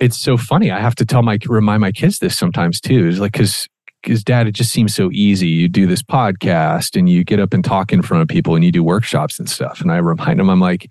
it's 0.00 0.18
so 0.18 0.36
funny. 0.36 0.70
I 0.70 0.80
have 0.80 0.94
to 0.96 1.04
tell 1.04 1.22
my 1.22 1.38
remind 1.46 1.80
my 1.80 1.92
kids 1.92 2.18
this 2.18 2.36
sometimes 2.38 2.80
too. 2.80 3.06
Is 3.08 3.20
like 3.20 3.32
because 3.32 3.66
because 4.02 4.24
dad, 4.24 4.46
it 4.46 4.52
just 4.52 4.70
seems 4.70 4.94
so 4.94 5.10
easy. 5.12 5.48
You 5.48 5.68
do 5.68 5.86
this 5.86 6.02
podcast 6.02 6.96
and 6.96 7.08
you 7.08 7.24
get 7.24 7.40
up 7.40 7.52
and 7.52 7.64
talk 7.64 7.92
in 7.92 8.02
front 8.02 8.22
of 8.22 8.28
people 8.28 8.54
and 8.54 8.64
you 8.64 8.72
do 8.72 8.82
workshops 8.82 9.38
and 9.38 9.48
stuff. 9.48 9.80
And 9.80 9.92
I 9.92 9.98
remind 9.98 10.40
them, 10.40 10.48
I'm 10.48 10.60
like, 10.60 10.90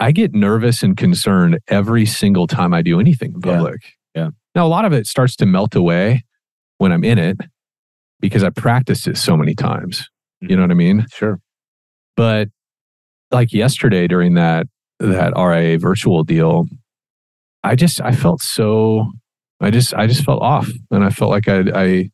I 0.00 0.10
get 0.10 0.34
nervous 0.34 0.82
and 0.82 0.96
concerned 0.96 1.60
every 1.68 2.06
single 2.06 2.46
time 2.46 2.74
I 2.74 2.82
do 2.82 2.98
anything 2.98 3.34
in 3.34 3.40
public. 3.40 3.92
Yeah. 4.14 4.30
Now 4.54 4.66
a 4.66 4.68
lot 4.68 4.84
of 4.84 4.92
it 4.92 5.06
starts 5.06 5.36
to 5.36 5.46
melt 5.46 5.74
away 5.74 6.24
when 6.78 6.90
I'm 6.90 7.04
in 7.04 7.18
it 7.18 7.38
because 8.20 8.42
I 8.42 8.50
practiced 8.50 9.06
it 9.06 9.16
so 9.16 9.36
many 9.36 9.54
times. 9.54 10.08
You 10.40 10.48
mm-hmm. 10.48 10.56
know 10.56 10.62
what 10.62 10.70
I 10.72 10.74
mean? 10.74 11.06
Sure. 11.12 11.38
but 12.16 12.48
like 13.30 13.52
yesterday 13.52 14.06
during 14.06 14.34
that 14.34 14.66
that 14.98 15.32
RIA 15.36 15.78
virtual 15.78 16.22
deal, 16.22 16.66
I 17.64 17.76
just 17.76 18.00
I 18.00 18.12
felt 18.12 18.42
so 18.42 19.06
I 19.60 19.70
just 19.70 19.94
I 19.94 20.06
just 20.06 20.24
felt 20.24 20.42
off, 20.42 20.68
and 20.90 21.04
I 21.04 21.10
felt 21.10 21.30
like 21.30 21.48
I 21.48 21.62
I 21.74 22.10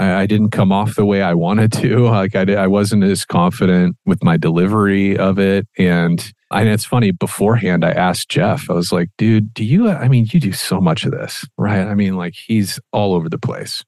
I 0.00 0.22
I 0.22 0.26
didn't 0.26 0.50
come 0.50 0.72
off 0.72 0.94
the 0.96 1.04
way 1.06 1.22
I 1.22 1.34
wanted 1.34 1.72
to. 1.74 2.08
Like 2.20 2.34
I 2.34 2.44
did, 2.44 2.58
I 2.58 2.66
wasn't 2.66 3.04
as 3.04 3.24
confident 3.24 3.96
with 4.06 4.22
my 4.24 4.36
delivery 4.36 5.16
of 5.16 5.38
it, 5.38 5.66
and 5.78 6.32
and 6.50 6.68
it's 6.68 6.84
funny. 6.84 7.10
Beforehand, 7.12 7.84
I 7.84 7.92
asked 7.92 8.28
Jeff. 8.30 8.68
I 8.70 8.72
was 8.74 8.90
like, 8.92 9.10
"Dude, 9.18 9.54
do 9.54 9.64
you? 9.64 9.88
I 9.90 10.08
mean, 10.08 10.26
you 10.32 10.40
do 10.40 10.52
so 10.52 10.80
much 10.80 11.04
of 11.04 11.12
this, 11.12 11.46
right? 11.56 11.86
I 11.86 11.94
mean, 11.94 12.16
like 12.16 12.34
he's 12.34 12.80
all 12.92 13.14
over 13.14 13.28
the 13.28 13.38
place." 13.38 13.84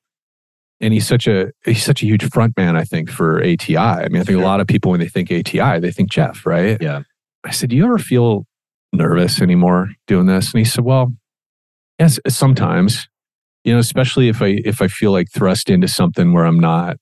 and 0.84 0.92
he's 0.92 1.06
such 1.06 1.28
a 1.28 1.52
he's 1.64 1.84
such 1.84 2.02
a 2.02 2.06
huge 2.06 2.28
front 2.30 2.56
man 2.56 2.74
i 2.76 2.82
think 2.82 3.08
for 3.08 3.40
ati 3.40 3.76
i 3.78 4.08
mean 4.08 4.20
i 4.20 4.24
think 4.24 4.36
a 4.36 4.42
lot 4.42 4.60
of 4.60 4.66
people 4.66 4.90
when 4.90 4.98
they 4.98 5.06
think 5.08 5.30
ati 5.30 5.78
they 5.78 5.92
think 5.92 6.10
jeff 6.10 6.44
right 6.44 6.76
Yeah. 6.82 7.02
i 7.44 7.50
said 7.52 7.70
do 7.70 7.76
you 7.76 7.84
ever 7.84 7.98
feel 7.98 8.46
nervous 8.92 9.40
anymore 9.40 9.90
doing 10.08 10.26
this 10.26 10.50
and 10.52 10.58
he 10.58 10.64
said 10.64 10.82
well 10.84 11.12
yes 12.00 12.18
sometimes 12.28 13.08
you 13.64 13.72
know 13.72 13.78
especially 13.78 14.28
if 14.28 14.42
i 14.42 14.58
if 14.64 14.80
i 14.82 14.88
feel 14.88 15.12
like 15.12 15.28
thrust 15.30 15.70
into 15.70 15.86
something 15.88 16.32
where 16.32 16.44
i'm 16.44 16.58
not 16.60 16.96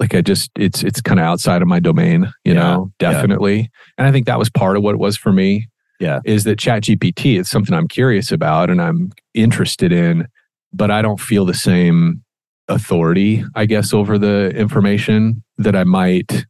like 0.00 0.14
I 0.14 0.20
just 0.20 0.50
it's 0.56 0.84
it's 0.84 1.00
kind 1.00 1.18
of 1.18 1.26
outside 1.26 1.60
of 1.60 1.66
my 1.66 1.80
domain, 1.80 2.32
you 2.44 2.54
Yeah, 2.54 2.60
know, 2.60 2.92
yeah. 3.00 3.10
definitely. 3.10 3.68
And 3.98 4.06
I 4.06 4.12
think 4.12 4.26
that 4.26 4.38
was 4.38 4.48
part 4.48 4.76
of 4.76 4.82
what 4.84 4.94
it 4.94 4.98
was 5.00 5.16
for 5.16 5.32
me. 5.32 5.66
Yeah. 5.98 6.20
Is 6.24 6.44
that 6.44 6.56
Chat 6.60 6.84
GPT, 6.84 7.36
it's 7.40 7.50
something 7.50 7.74
I'm 7.74 7.88
curious 7.88 8.30
about 8.30 8.70
and 8.70 8.80
I'm 8.80 9.10
interested 9.34 9.90
in, 9.90 10.28
but 10.72 10.92
I 10.92 11.02
don't 11.02 11.18
feel 11.18 11.44
the 11.44 11.52
same 11.52 12.22
authority, 12.68 13.44
I 13.56 13.66
guess, 13.66 13.92
over 13.92 14.18
the 14.18 14.50
information 14.54 15.42
that 15.56 15.74
I 15.74 15.82
might 15.82 16.46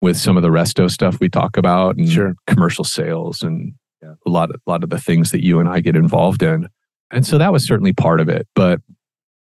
with 0.00 0.16
some 0.16 0.36
of 0.36 0.44
the 0.44 0.50
resto 0.50 0.88
stuff 0.88 1.18
we 1.18 1.28
talk 1.28 1.56
about 1.56 1.96
and 1.96 2.08
Sure. 2.08 2.34
commercial 2.46 2.84
sales 2.84 3.42
and 3.42 3.72
Yeah. 4.00 4.14
a 4.24 4.30
lot 4.30 4.50
of 4.50 4.60
a 4.64 4.70
lot 4.70 4.84
of 4.84 4.90
the 4.90 5.00
things 5.00 5.32
that 5.32 5.44
you 5.44 5.58
and 5.58 5.68
I 5.68 5.80
get 5.80 5.96
involved 5.96 6.44
in. 6.44 6.68
And 7.10 7.26
so 7.26 7.38
that 7.38 7.52
was 7.52 7.66
certainly 7.66 7.92
part 7.92 8.20
of 8.20 8.28
it. 8.28 8.46
But 8.54 8.80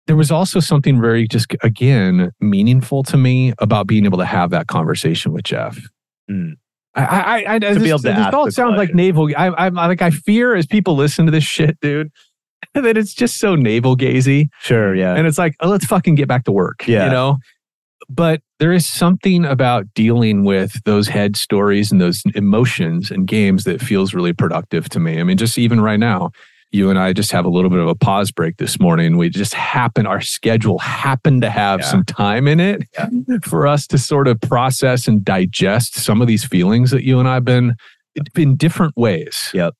there 0.06 0.16
was 0.16 0.30
also 0.30 0.60
something 0.60 1.00
very 1.00 1.26
just 1.26 1.54
again 1.62 2.30
meaningful 2.40 3.02
to 3.04 3.16
me 3.16 3.52
about 3.58 3.86
being 3.86 4.04
able 4.04 4.18
to 4.18 4.24
have 4.24 4.50
that 4.50 4.68
conversation 4.68 5.32
with 5.32 5.44
Jeff. 5.44 5.78
Mm. 6.30 6.54
I, 6.94 7.04
I, 7.04 7.54
I, 7.54 7.58
To 7.58 7.74
this, 7.74 7.82
be 7.82 7.88
able 7.90 7.98
to 7.98 8.12
this 8.12 8.34
all 8.34 8.50
sounds 8.50 8.78
like 8.78 8.94
navel. 8.94 9.28
I, 9.36 9.50
I'm 9.50 9.74
like 9.74 10.00
I 10.02 10.10
fear 10.10 10.54
as 10.54 10.66
people 10.66 10.96
listen 10.96 11.26
to 11.26 11.32
this 11.32 11.44
shit, 11.56 11.78
dude, 11.80 12.10
that 12.74 12.96
it's 12.96 13.14
just 13.14 13.38
so 13.38 13.54
navel 13.54 13.96
gazy, 13.96 14.48
Sure. 14.60 14.94
Yeah. 14.94 15.14
and 15.14 15.26
it's 15.26 15.38
like 15.38 15.54
oh, 15.60 15.68
let's 15.68 15.86
fucking 15.86 16.14
get 16.14 16.28
back 16.28 16.44
to 16.44 16.52
work. 16.52 16.86
Yeah. 16.86 17.06
you 17.06 17.10
know. 17.10 17.38
But 18.08 18.40
there 18.60 18.72
is 18.72 18.86
something 18.86 19.44
about 19.44 19.86
dealing 19.94 20.44
with 20.44 20.80
those 20.84 21.08
head 21.08 21.36
stories 21.36 21.90
and 21.90 22.00
those 22.00 22.22
emotions 22.34 23.10
and 23.10 23.26
games 23.26 23.64
that 23.64 23.80
feels 23.80 24.14
really 24.14 24.32
productive 24.32 24.88
to 24.90 25.00
me. 25.00 25.18
I 25.18 25.24
mean, 25.24 25.36
just 25.36 25.58
even 25.58 25.80
right 25.80 25.98
now, 25.98 26.30
you 26.76 26.90
and 26.90 26.98
I 26.98 27.12
just 27.12 27.32
have 27.32 27.44
a 27.44 27.48
little 27.48 27.70
bit 27.70 27.78
of 27.80 27.88
a 27.88 27.94
pause 27.94 28.30
break 28.30 28.58
this 28.58 28.78
morning. 28.78 29.16
We 29.16 29.28
just 29.30 29.54
happen, 29.54 30.06
our 30.06 30.20
schedule 30.20 30.78
happened 30.78 31.42
to 31.42 31.50
have 31.50 31.80
Yeah. 31.80 31.86
some 31.86 32.04
time 32.04 32.46
in 32.46 32.60
it 32.60 32.82
Yeah. 32.96 33.08
for 33.42 33.66
us 33.66 33.86
to 33.88 33.98
sort 33.98 34.28
of 34.28 34.40
process 34.40 35.08
and 35.08 35.24
digest 35.24 35.96
some 35.96 36.20
of 36.20 36.28
these 36.28 36.44
feelings 36.44 36.90
that 36.90 37.04
you 37.04 37.18
and 37.18 37.28
I've 37.28 37.44
been 37.44 37.74
in 38.36 38.56
different 38.56 38.96
ways. 38.96 39.50
Yep. 39.54 39.74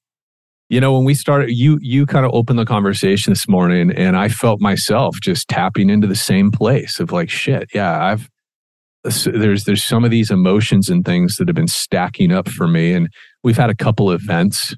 You 0.69 0.81
know, 0.81 0.95
when 0.95 1.05
we 1.05 1.15
started, 1.15 1.53
you 1.53 1.79
you 1.81 2.07
kind 2.07 2.27
of 2.27 2.33
opened 2.35 2.59
the 2.59 2.65
conversation 2.65 3.31
this 3.31 3.49
morning, 3.49 3.93
and 3.93 4.17
I 4.17 4.29
felt 4.29 4.61
myself 4.61 5.17
just 5.23 5.47
tapping 5.49 5.89
into 5.91 6.09
the 6.09 6.17
same 6.17 6.51
place 6.51 6.99
of 6.99 7.13
like, 7.13 7.31
shit, 7.31 7.69
yeah, 7.73 8.03
I've 8.05 8.29
there's 9.05 9.63
there's 9.65 9.85
some 9.85 10.05
of 10.05 10.11
these 10.11 10.33
emotions 10.33 10.89
and 10.89 11.05
things 11.05 11.37
that 11.37 11.47
have 11.47 11.55
been 11.55 11.69
stacking 11.69 12.33
up 12.33 12.49
for 12.49 12.67
me, 12.67 12.93
and 12.93 13.09
we've 13.45 13.57
had 13.57 13.71
a 13.71 13.77
couple 13.77 14.11
events, 14.11 14.75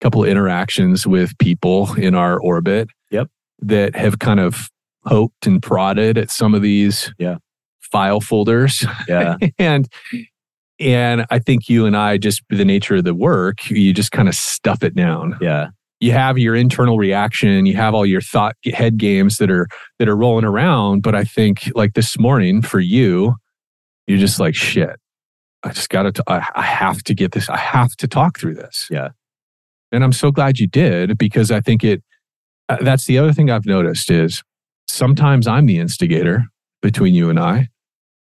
couple 0.00 0.22
of 0.24 0.28
interactions 0.30 1.06
with 1.06 1.36
people 1.38 1.92
in 1.94 2.14
our 2.14 2.38
orbit, 2.40 2.88
Yep. 3.10 3.28
that 3.62 3.96
have 3.96 4.18
kind 4.18 4.40
of 4.40 4.68
poked 5.06 5.46
and 5.46 5.62
prodded 5.62 6.18
at 6.18 6.30
some 6.30 6.54
of 6.54 6.62
these, 6.62 7.12
Yeah. 7.18 7.36
file 7.80 8.20
folders, 8.20 8.84
yeah. 9.08 9.36
and 9.58 9.88
and 10.80 11.24
I 11.30 11.38
think 11.38 11.68
you 11.68 11.86
and 11.86 11.96
I 11.96 12.18
just 12.18 12.42
the 12.50 12.64
nature 12.64 12.96
of 12.96 13.04
the 13.04 13.14
work, 13.14 13.70
you 13.70 13.92
just 13.92 14.10
kind 14.10 14.28
of 14.28 14.34
stuff 14.34 14.82
it 14.82 14.94
down 14.96 15.36
Yeah. 15.40 15.68
you 16.00 16.10
have 16.12 16.36
your 16.36 16.56
internal 16.56 16.98
reaction 16.98 17.64
you 17.66 17.76
have 17.76 17.94
all 17.94 18.04
your 18.04 18.20
thought 18.20 18.56
head 18.72 18.96
games 18.98 19.38
that 19.38 19.50
are 19.50 19.68
that 19.98 20.08
are 20.08 20.16
rolling 20.16 20.44
around 20.44 21.02
but 21.02 21.14
i 21.14 21.22
think 21.24 21.70
like 21.76 21.94
this 21.94 22.18
morning 22.18 22.60
for 22.62 22.80
you 22.80 23.36
you're 24.08 24.18
just 24.18 24.40
like 24.40 24.54
shit 24.56 24.96
i 25.62 25.68
just 25.70 25.88
gotta 25.90 26.10
t- 26.12 26.20
I, 26.26 26.44
I 26.56 26.62
have 26.62 27.02
to 27.04 27.14
get 27.14 27.30
this 27.32 27.48
i 27.48 27.56
have 27.56 27.94
to 27.98 28.08
talk 28.08 28.38
through 28.38 28.54
this 28.56 28.88
Yeah. 28.90 29.10
And 29.94 30.04
i'm 30.04 30.12
so 30.12 30.30
glad 30.30 30.58
you 30.58 30.66
did 30.66 31.16
because 31.18 31.50
i 31.50 31.60
think 31.60 31.82
it 31.84 32.02
uh, 32.68 32.76
that's 32.80 33.06
the 33.06 33.18
other 33.18 33.32
thing 33.32 33.50
i've 33.50 33.66
noticed 33.66 34.10
is 34.10 34.42
sometimes 34.88 35.46
i'm 35.46 35.66
the 35.66 35.78
instigator 35.78 36.44
between 36.82 37.14
you 37.14 37.30
and 37.30 37.38
i 37.40 37.68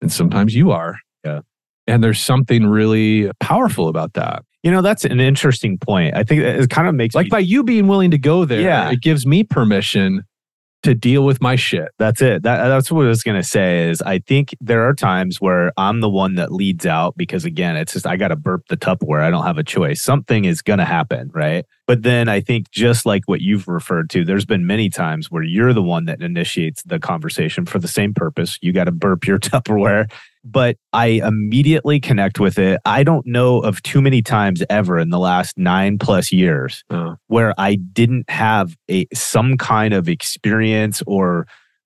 and 0.02 0.12
sometimes 0.12 0.54
you 0.56 0.72
are 0.72 0.98
Yeah. 1.26 1.42
and 1.88 2.04
there's 2.04 2.22
something 2.22 2.68
really 2.68 3.32
powerful 3.40 3.88
about 3.88 4.14
that 4.14 4.44
You 4.64 4.72
know, 4.72 4.82
that's 4.84 5.06
an 5.06 5.20
interesting 5.20 5.78
point. 5.80 6.16
I 6.16 6.24
think 6.24 6.42
it 6.44 6.70
kind 6.70 6.88
of 6.88 6.94
makes 6.94 7.16
like 7.16 7.26
me- 7.26 7.30
by 7.30 7.40
you 7.40 7.64
being 7.64 7.88
willing 7.88 8.12
to 8.12 8.18
go 8.20 8.46
there 8.46 8.62
Yeah. 8.62 8.92
it 8.92 9.02
gives 9.02 9.26
me 9.26 9.44
permission 9.44 10.24
to 10.84 10.96
deal 10.96 11.24
with 11.24 11.42
my 11.42 11.56
shit 11.56 11.90
That's 12.00 12.22
it. 12.22 12.44
That, 12.44 12.68
that's 12.68 12.92
what 12.92 13.06
I 13.06 13.10
was 13.10 13.24
to 13.38 13.48
say 13.48 13.90
is 13.90 14.02
I 14.02 14.20
think 14.20 14.56
there 14.60 14.88
are 14.88 14.94
times 14.94 15.40
where 15.40 15.72
I'm 15.78 16.00
the 16.02 16.10
one 16.10 16.36
that 16.36 16.52
leads 16.52 16.86
out 16.86 17.16
because 17.16 17.46
again, 17.46 17.76
it's 17.76 17.94
just 17.94 18.08
I 18.08 18.18
got 18.18 18.30
to 18.30 18.36
burp 18.36 18.68
the 18.68 18.78
Tupperware. 18.78 19.22
I 19.22 19.30
don't 19.30 19.46
have 19.46 19.58
a 19.58 19.64
choice. 19.64 20.02
Something 20.02 20.46
is 20.46 20.62
to 20.80 20.86
happen, 20.86 21.30
right? 21.34 21.66
But 21.86 22.04
then 22.04 22.30
I 22.30 22.42
think 22.42 22.72
just 22.72 23.06
like 23.06 23.24
what 23.26 23.42
you've 23.42 23.68
referred 23.68 24.10
to, 24.12 24.24
there's 24.24 24.46
been 24.46 24.66
many 24.66 24.90
times 24.90 25.30
where 25.30 25.44
you're 25.44 25.74
the 25.74 25.82
one 25.82 26.06
that 26.06 26.22
initiates 26.22 26.82
the 26.84 27.00
conversation 27.00 27.66
for 27.66 27.80
the 27.80 27.88
same 27.88 28.14
purpose. 28.14 28.58
You 28.62 28.74
got 28.74 28.86
to 28.86 28.92
burp 28.92 29.28
your 29.28 29.40
Tupperware. 29.40 30.10
But 30.44 30.78
I 30.92 31.22
immediately 31.24 32.00
connect 32.00 32.40
with 32.40 32.58
it. 32.58 32.80
I 32.84 33.04
don't 33.04 33.26
know 33.28 33.60
of 33.60 33.82
too 33.84 34.02
many 34.02 34.22
times 34.24 34.64
ever 34.72 34.98
in 34.98 35.10
the 35.12 35.20
last 35.20 35.58
nine 35.58 36.00
plus 36.00 36.32
years 36.32 36.84
Oh. 36.90 37.16
where 37.28 37.54
I 37.60 37.76
didn't 37.76 38.28
have 38.30 38.76
a 38.90 39.06
some 39.14 39.56
kind 39.58 39.94
of 39.94 40.10
experience 40.10 41.04
or 41.06 41.46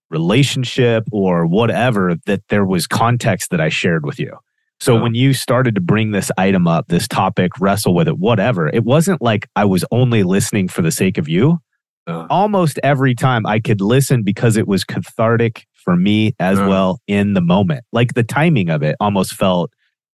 relationship 0.10 1.04
or 1.12 1.46
whatever 1.46 2.16
that 2.26 2.42
there 2.50 2.66
was 2.66 2.88
context 2.88 3.50
that 3.50 3.60
I 3.60 3.70
shared 3.70 4.06
with 4.06 4.20
you. 4.20 4.38
So 4.80 4.98
Oh. 4.98 5.02
when 5.04 5.16
you 5.16 5.34
started 5.34 5.76
to 5.76 5.82
bring 5.82 6.12
this 6.12 6.32
item 6.38 6.68
up, 6.68 6.88
this 6.88 7.08
topic, 7.08 7.52
wrestle 7.60 7.94
with 7.94 8.08
it, 8.08 8.18
whatever, 8.20 8.68
it 8.70 8.84
wasn't 8.86 9.22
like 9.22 9.48
I 9.56 9.66
was 9.66 9.84
only 9.92 10.24
listening 10.24 10.68
for 10.70 10.82
the 10.82 10.92
sake 10.92 11.18
of 11.18 11.28
you. 11.28 11.60
Oh. 12.08 12.28
Almost 12.30 12.80
every 12.84 13.16
time 13.16 13.46
I 13.46 13.60
could 13.60 13.82
listen 13.82 14.22
because 14.24 14.58
it 14.58 14.68
was 14.68 14.84
cathartic 14.84 15.66
for 15.86 15.96
me 15.96 16.34
as 16.40 16.60
Oh. 16.60 16.68
well 16.68 17.00
in 17.08 17.34
the 17.34 17.42
moment. 17.42 17.86
Like 17.94 18.14
the 18.16 18.24
timing 18.24 18.70
of 18.70 18.84
it 18.84 18.96
almost 19.00 19.34
felt 19.34 19.72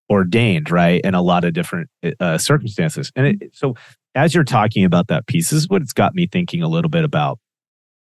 ordained, 0.10 0.70
right? 0.70 1.02
In 1.04 1.16
a 1.16 1.22
lot 1.22 1.44
of 1.46 1.54
different 1.54 1.90
uh, 2.20 2.38
circumstances. 2.38 3.12
And 3.16 3.28
it, 3.28 3.56
so 3.56 3.76
as 4.14 4.36
you're 4.36 4.44
talking 4.44 4.84
about 4.84 5.08
that 5.08 5.26
piece, 5.26 5.50
this 5.50 5.58
is 5.64 5.70
what 5.70 5.82
it's 5.82 5.94
got 5.94 6.14
me 6.14 6.28
thinking 6.28 6.62
a 6.62 6.68
little 6.68 6.90
bit 6.90 7.04
about. 7.06 7.40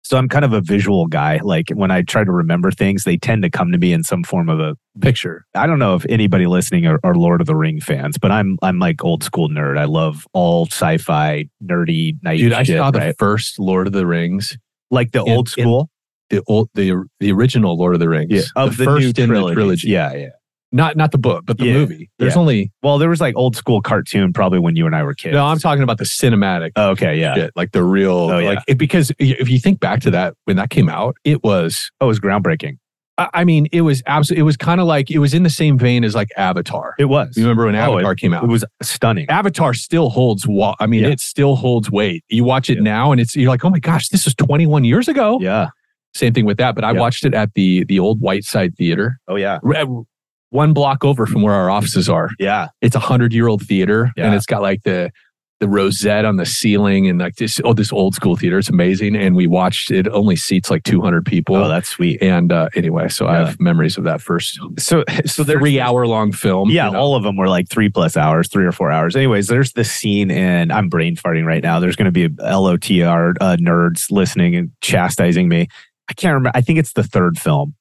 So 0.04 0.16
I'm 0.18 0.30
kind 0.30 0.46
of 0.46 0.54
a 0.54 0.62
visual 0.62 1.08
guy. 1.08 1.40
Like 1.44 1.70
when 1.74 1.92
I 1.92 2.02
try 2.02 2.24
to 2.24 2.32
remember 2.32 2.72
things, 2.72 3.04
they 3.04 3.18
tend 3.18 3.42
to 3.44 3.50
come 3.50 3.74
to 3.74 3.78
me 3.78 3.92
in 3.92 4.04
some 4.04 4.24
form 4.24 4.48
of 4.48 4.60
a 4.60 4.76
picture 5.02 5.46
I 5.54 5.68
don't 5.68 5.80
know 5.80 5.96
if 5.96 6.06
anybody 6.08 6.48
listening 6.48 6.86
are, 6.88 7.00
are 7.04 7.14
Lord 7.16 7.42
of 7.42 7.48
the 7.48 7.56
Ring 7.56 7.82
fans, 7.82 8.18
but 8.18 8.32
I'm 8.32 8.58
I'm 8.62 8.80
like 8.80 9.04
old 9.04 9.24
school 9.24 9.50
nerd. 9.50 9.78
I 9.78 9.84
love 9.86 10.26
all 10.34 10.66
sci-fi, 10.68 11.50
nerdy, 11.64 12.18
night 12.24 12.38
dude 12.38 12.54
i 12.54 12.64
shit, 12.64 12.78
saw 12.78 12.90
the 12.92 13.00
right? 13.00 13.16
first 13.20 13.60
lord 13.60 13.86
of 13.88 13.94
the 13.94 14.06
rings 14.08 14.58
like 14.92 15.12
the 15.12 15.24
in- 15.24 15.32
old 15.34 15.50
school 15.50 15.90
the 16.30 16.44
old 16.48 16.70
the 16.74 16.94
the 17.20 17.32
original 17.32 17.78
lord 17.78 17.94
of 17.94 18.00
the 18.00 18.10
rings 18.10 18.32
yeah, 18.32 18.42
of 18.56 18.78
the, 18.78 18.84
first 18.86 19.18
new 19.18 19.24
in 19.24 19.30
the 19.34 19.54
trilogy 19.54 19.88
Yeah, 19.90 20.14
yeah. 20.14 20.30
not 20.72 20.98
not 20.98 21.12
the 21.12 21.18
book 21.18 21.46
but 21.46 21.58
the 21.58 21.66
Yeah, 21.66 21.74
movie 21.74 22.10
there's 22.20 22.36
yeah. 22.36 22.40
only 22.42 22.72
Well, 22.84 22.98
there 22.98 23.10
was 23.10 23.22
like 23.22 23.36
old 23.36 23.56
school 23.56 23.82
cartoon 23.82 24.34
probably 24.34 24.60
when 24.60 24.76
you 24.76 24.86
and 24.86 24.96
I 24.96 25.04
were 25.04 25.14
kids. 25.14 25.34
no 25.34 25.46
i'm 25.46 25.60
talking 25.60 25.84
about 25.84 25.98
the 26.00 26.04
cinematic 26.06 26.72
Oh, 26.76 26.90
okay, 26.92 27.20
yeah. 27.20 27.34
shit 27.36 27.52
like 27.56 27.72
the 27.72 27.84
real 27.84 28.12
Oh, 28.32 28.38
yeah. 28.40 28.50
like 28.50 28.60
it, 28.68 28.78
because 28.78 29.12
if 29.20 29.50
you 29.50 29.60
think 29.60 29.80
back 29.80 30.02
to 30.02 30.12
that 30.12 30.34
when 30.46 30.58
that 30.58 30.70
came 30.70 30.90
out 30.90 31.16
it 31.24 31.44
was 31.44 31.92
Oh, 32.02 32.06
it 32.06 32.10
was 32.10 32.20
groundbreaking. 32.20 32.78
I 33.20 33.30
I 33.34 33.46
mean, 33.46 33.66
it 33.72 33.82
was 33.82 34.04
absolutely. 34.06 34.42
It 34.42 34.44
was 34.44 34.58
kind 34.58 34.80
of 34.80 34.86
like 34.86 35.10
it 35.10 35.18
was 35.18 35.34
in 35.34 35.42
the 35.42 35.50
same 35.50 35.76
vein 35.80 36.04
as 36.04 36.14
like 36.14 36.30
Avatar. 36.38 36.94
It 37.00 37.06
was. 37.06 37.36
You 37.36 37.42
remember 37.46 37.66
when 37.66 37.76
Oh, 37.76 37.94
Avatar 37.98 38.14
came 38.14 38.32
out? 38.32 38.44
It 38.44 38.48
was 38.48 38.64
stunning. 38.84 39.28
Avatar 39.28 39.74
still 39.74 40.10
holds. 40.12 40.46
Wa- 40.48 40.76
I 40.80 40.86
mean, 40.86 41.04
it 41.04 41.20
still 41.20 41.56
holds 41.56 41.90
weight. 41.90 42.24
You 42.30 42.44
watch 42.44 42.70
it 42.70 42.80
now, 42.80 43.12
and 43.12 43.20
it's 43.20 43.36
you're 43.36 43.50
like, 43.50 43.66
oh 43.66 43.72
my 43.72 43.80
gosh, 43.80 44.10
this 44.10 44.28
is 44.28 44.36
21 44.36 44.84
years 44.84 45.08
ago. 45.08 45.40
Yeah. 45.42 45.70
Same 46.18 46.34
thing 46.34 46.46
with 46.46 46.58
that. 46.58 46.76
But 46.76 46.84
I 46.84 46.92
Yeah. 46.94 47.00
watched 47.00 47.26
it 47.26 47.34
at 47.34 47.54
the 47.54 47.84
the 47.86 48.00
old 48.00 48.20
Whiteside 48.22 48.76
Theater, 48.76 49.20
Oh 49.28 49.36
yeah. 49.36 49.60
r- 49.64 50.04
one 50.50 50.74
block 50.74 51.04
over 51.06 51.26
from 51.26 51.42
where 51.42 51.54
our 51.54 51.70
offices 51.70 52.08
are. 52.10 52.30
Yeah. 52.40 52.68
It's 52.82 52.96
a 52.96 53.00
hundred 53.00 53.34
year 53.34 53.48
old 53.48 53.62
theater, 53.62 54.12
Yeah. 54.18 54.26
and 54.28 54.36
it's 54.36 54.46
got 54.46 54.62
like 54.62 54.84
the 54.84 55.12
the 55.60 55.68
rosette 55.68 56.24
on 56.24 56.36
the 56.36 56.46
ceiling 56.46 57.08
and 57.10 57.18
like 57.20 57.36
this 57.38 57.60
oh 57.66 57.74
this 57.74 57.92
old 57.92 58.14
school 58.14 58.36
theater. 58.36 58.60
It's 58.60 58.70
amazing. 58.70 59.16
And 59.16 59.36
we 59.36 59.48
watched 59.48 59.90
it. 59.90 60.08
Only 60.08 60.36
seats 60.36 60.70
like 60.70 60.84
200 60.84 61.26
people. 61.26 61.56
Oh, 61.56 61.68
that's 61.68 61.90
sweet. 61.90 62.22
and 62.22 62.52
uh, 62.52 62.70
anyway, 62.76 63.10
so 63.10 63.26
I 63.26 63.38
have 63.38 63.60
memories 63.60 63.98
of 63.98 64.04
that 64.04 64.22
first 64.22 64.60
So 64.78 65.04
so 65.26 65.44
the 65.44 65.54
three 65.54 65.80
hour 65.80 66.06
long 66.06 66.32
film. 66.32 66.70
Yeah, 66.70 66.86
you 66.86 66.94
know. 66.94 67.00
all 67.00 67.16
of 67.16 67.24
them 67.24 67.38
were 67.38 67.50
like 67.50 67.68
three 67.70 67.90
plus 67.90 68.16
hours, 68.16 68.48
three 68.50 68.66
or 68.68 68.72
four 68.72 68.92
hours. 68.92 69.16
Anyways, 69.16 69.48
there's 69.48 69.74
this 69.74 69.92
scene, 69.92 70.30
and 70.30 70.72
I'm 70.72 70.90
brain 70.90 71.16
farting 71.16 71.46
right 71.46 71.64
now. 71.64 71.80
There's 71.80 71.96
going 71.96 72.06
to 72.06 72.12
be 72.12 72.26
a 72.26 72.30
LOTR 72.54 73.34
uh, 73.42 73.58
nerds 73.60 74.12
listening 74.12 74.56
and 74.56 74.70
chastising 74.82 75.50
me. 75.50 75.68
I 76.10 76.14
can't 76.14 76.34
remember. 76.34 76.52
I 76.56 76.62
think 76.62 76.80
it's 76.80 76.94
the 76.94 77.04
third 77.04 77.38
film. 77.38 77.76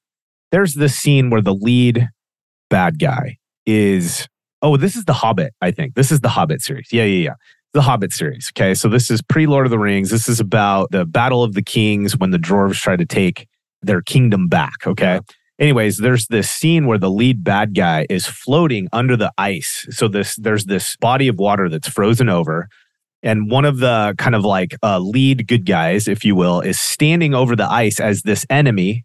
There's 0.52 0.74
this 0.74 0.96
scene 0.96 1.30
where 1.30 1.42
the 1.42 1.54
lead 1.54 2.08
bad 2.70 2.98
guy 2.98 3.38
is. 3.64 4.26
Oh, 4.62 4.76
this 4.76 4.96
is 4.96 5.04
the 5.04 5.12
Hobbit. 5.12 5.54
I 5.60 5.70
think 5.70 5.94
this 5.94 6.10
is 6.10 6.20
the 6.20 6.28
Hobbit 6.28 6.62
series. 6.62 6.88
Yeah, 6.92 7.04
yeah, 7.04 7.24
yeah. 7.24 7.34
The 7.72 7.82
Hobbit 7.82 8.12
series. 8.12 8.50
Okay, 8.56 8.74
so 8.74 8.88
this 8.88 9.10
is 9.10 9.20
pre 9.22 9.46
Lord 9.46 9.66
of 9.66 9.70
the 9.70 9.78
Rings. 9.78 10.10
This 10.10 10.28
is 10.28 10.40
about 10.40 10.90
the 10.92 11.04
Battle 11.04 11.42
of 11.42 11.54
the 11.54 11.62
Kings 11.62 12.16
when 12.16 12.30
the 12.30 12.38
dwarves 12.38 12.80
try 12.80 12.96
to 12.96 13.04
take 13.04 13.46
their 13.82 14.00
kingdom 14.02 14.48
back. 14.48 14.86
Okay. 14.86 15.20
Anyways, 15.58 15.98
there's 15.98 16.26
this 16.26 16.50
scene 16.50 16.86
where 16.86 16.98
the 16.98 17.10
lead 17.10 17.42
bad 17.42 17.74
guy 17.74 18.06
is 18.10 18.26
floating 18.26 18.88
under 18.92 19.16
the 19.16 19.32
ice. 19.38 19.86
So 19.90 20.06
this 20.06 20.36
there's 20.36 20.66
this 20.66 20.96
body 20.96 21.28
of 21.28 21.38
water 21.38 21.68
that's 21.68 21.88
frozen 21.88 22.28
over, 22.28 22.68
and 23.26 23.50
one 23.50 23.64
of 23.64 23.78
the 23.78 24.14
kind 24.16 24.34
of 24.34 24.44
like 24.44 24.74
uh, 24.82 24.98
lead 24.98 25.46
good 25.46 25.66
guys, 25.66 26.08
if 26.08 26.24
you 26.24 26.34
will, 26.34 26.60
is 26.60 26.80
standing 26.80 27.34
over 27.34 27.54
the 27.54 27.70
ice 27.70 28.00
as 28.00 28.22
this 28.22 28.46
enemy 28.48 29.04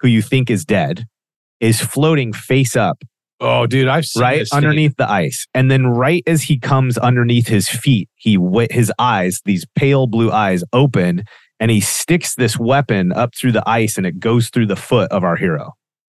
who 0.00 0.08
you 0.08 0.22
think 0.22 0.50
is 0.50 0.64
dead. 0.64 1.04
is 1.60 1.80
floating 1.80 2.32
face 2.32 2.74
up 2.74 3.02
Oh, 3.40 3.66
dude, 3.66 3.86
I've 3.86 4.04
seen 4.04 4.22
right 4.22 4.46
underneath 4.52 4.96
the 4.96 5.08
ice. 5.08 5.46
And 5.54 5.70
then 5.70 5.86
right 5.86 6.24
as 6.26 6.42
he 6.42 6.58
comes 6.58 6.98
underneath 6.98 7.46
his 7.46 7.68
feet, 7.68 8.08
he 8.16 8.36
his 8.70 8.92
eyes, 8.98 9.40
these 9.44 9.64
pale 9.76 10.06
blue 10.06 10.32
eyes 10.32 10.64
open 10.72 11.22
and 11.60 11.70
he 11.70 11.80
sticks 11.80 12.34
this 12.34 12.58
weapon 12.58 13.12
up 13.12 13.34
through 13.34 13.52
the 13.52 13.68
ice 13.68 13.96
and 13.96 14.06
it 14.06 14.18
goes 14.18 14.50
through 14.50 14.66
the 14.66 14.76
foot 14.76 15.10
of 15.12 15.22
our 15.22 15.36
hero. 15.36 15.72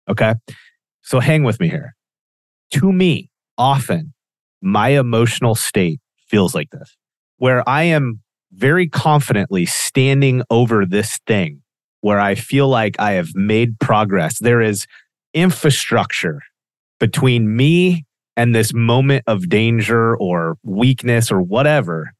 Okay? 0.08 0.34
So 1.02 1.20
hang 1.20 1.44
with 1.44 1.60
me 1.60 1.68
here. 1.68 1.94
To 2.72 2.92
me, 2.92 3.30
often 3.56 4.12
my 4.60 4.90
emotional 4.90 5.54
state 5.54 6.00
feels 6.28 6.54
like 6.54 6.70
this, 6.70 6.94
where 7.38 7.66
I 7.68 7.84
am 7.84 8.20
very 8.52 8.88
confidently 8.88 9.66
standing 9.66 10.42
over 10.50 10.86
this 10.86 11.18
thing 11.26 11.60
where 12.00 12.20
I 12.20 12.34
feel 12.34 12.68
like 12.68 12.96
I 13.00 13.12
have 13.12 13.34
made 13.34 13.78
progress. 13.80 14.38
There 14.38 14.60
is 14.60 14.86
infrastructure 15.32 16.40
between 17.00 17.54
me 17.56 18.04
and 18.36 18.54
this 18.54 18.72
moment 18.74 19.24
of 19.26 19.48
danger 19.48 20.16
or 20.16 20.56
weakness 20.62 21.30
or 21.30 21.40
whatever. 21.40 22.12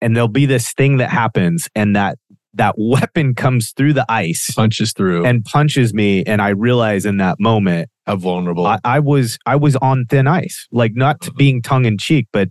And 0.00 0.14
there'll 0.14 0.28
be 0.28 0.46
this 0.46 0.72
thing 0.74 0.98
that 0.98 1.10
happens 1.10 1.68
and 1.74 1.96
that 1.96 2.18
that 2.56 2.74
weapon 2.78 3.34
comes 3.34 3.72
through 3.76 3.94
the 3.94 4.06
ice 4.08 4.50
punches 4.54 4.92
through. 4.92 5.24
and 5.24 5.44
punches 5.44 5.92
me. 5.92 6.22
And 6.24 6.40
I 6.40 6.50
realize 6.50 7.04
in 7.04 7.16
that 7.16 7.40
moment 7.40 7.88
how 8.06 8.16
vulnerable. 8.16 8.66
I, 8.66 8.78
I 8.84 9.00
was 9.00 9.38
I 9.46 9.56
was 9.56 9.76
on 9.76 10.06
thin 10.06 10.26
ice, 10.26 10.66
like 10.70 10.92
not 10.94 11.16
Uh-huh. 11.22 11.32
being 11.36 11.62
tongue 11.62 11.84
in 11.86 11.98
cheek, 11.98 12.28
but 12.32 12.48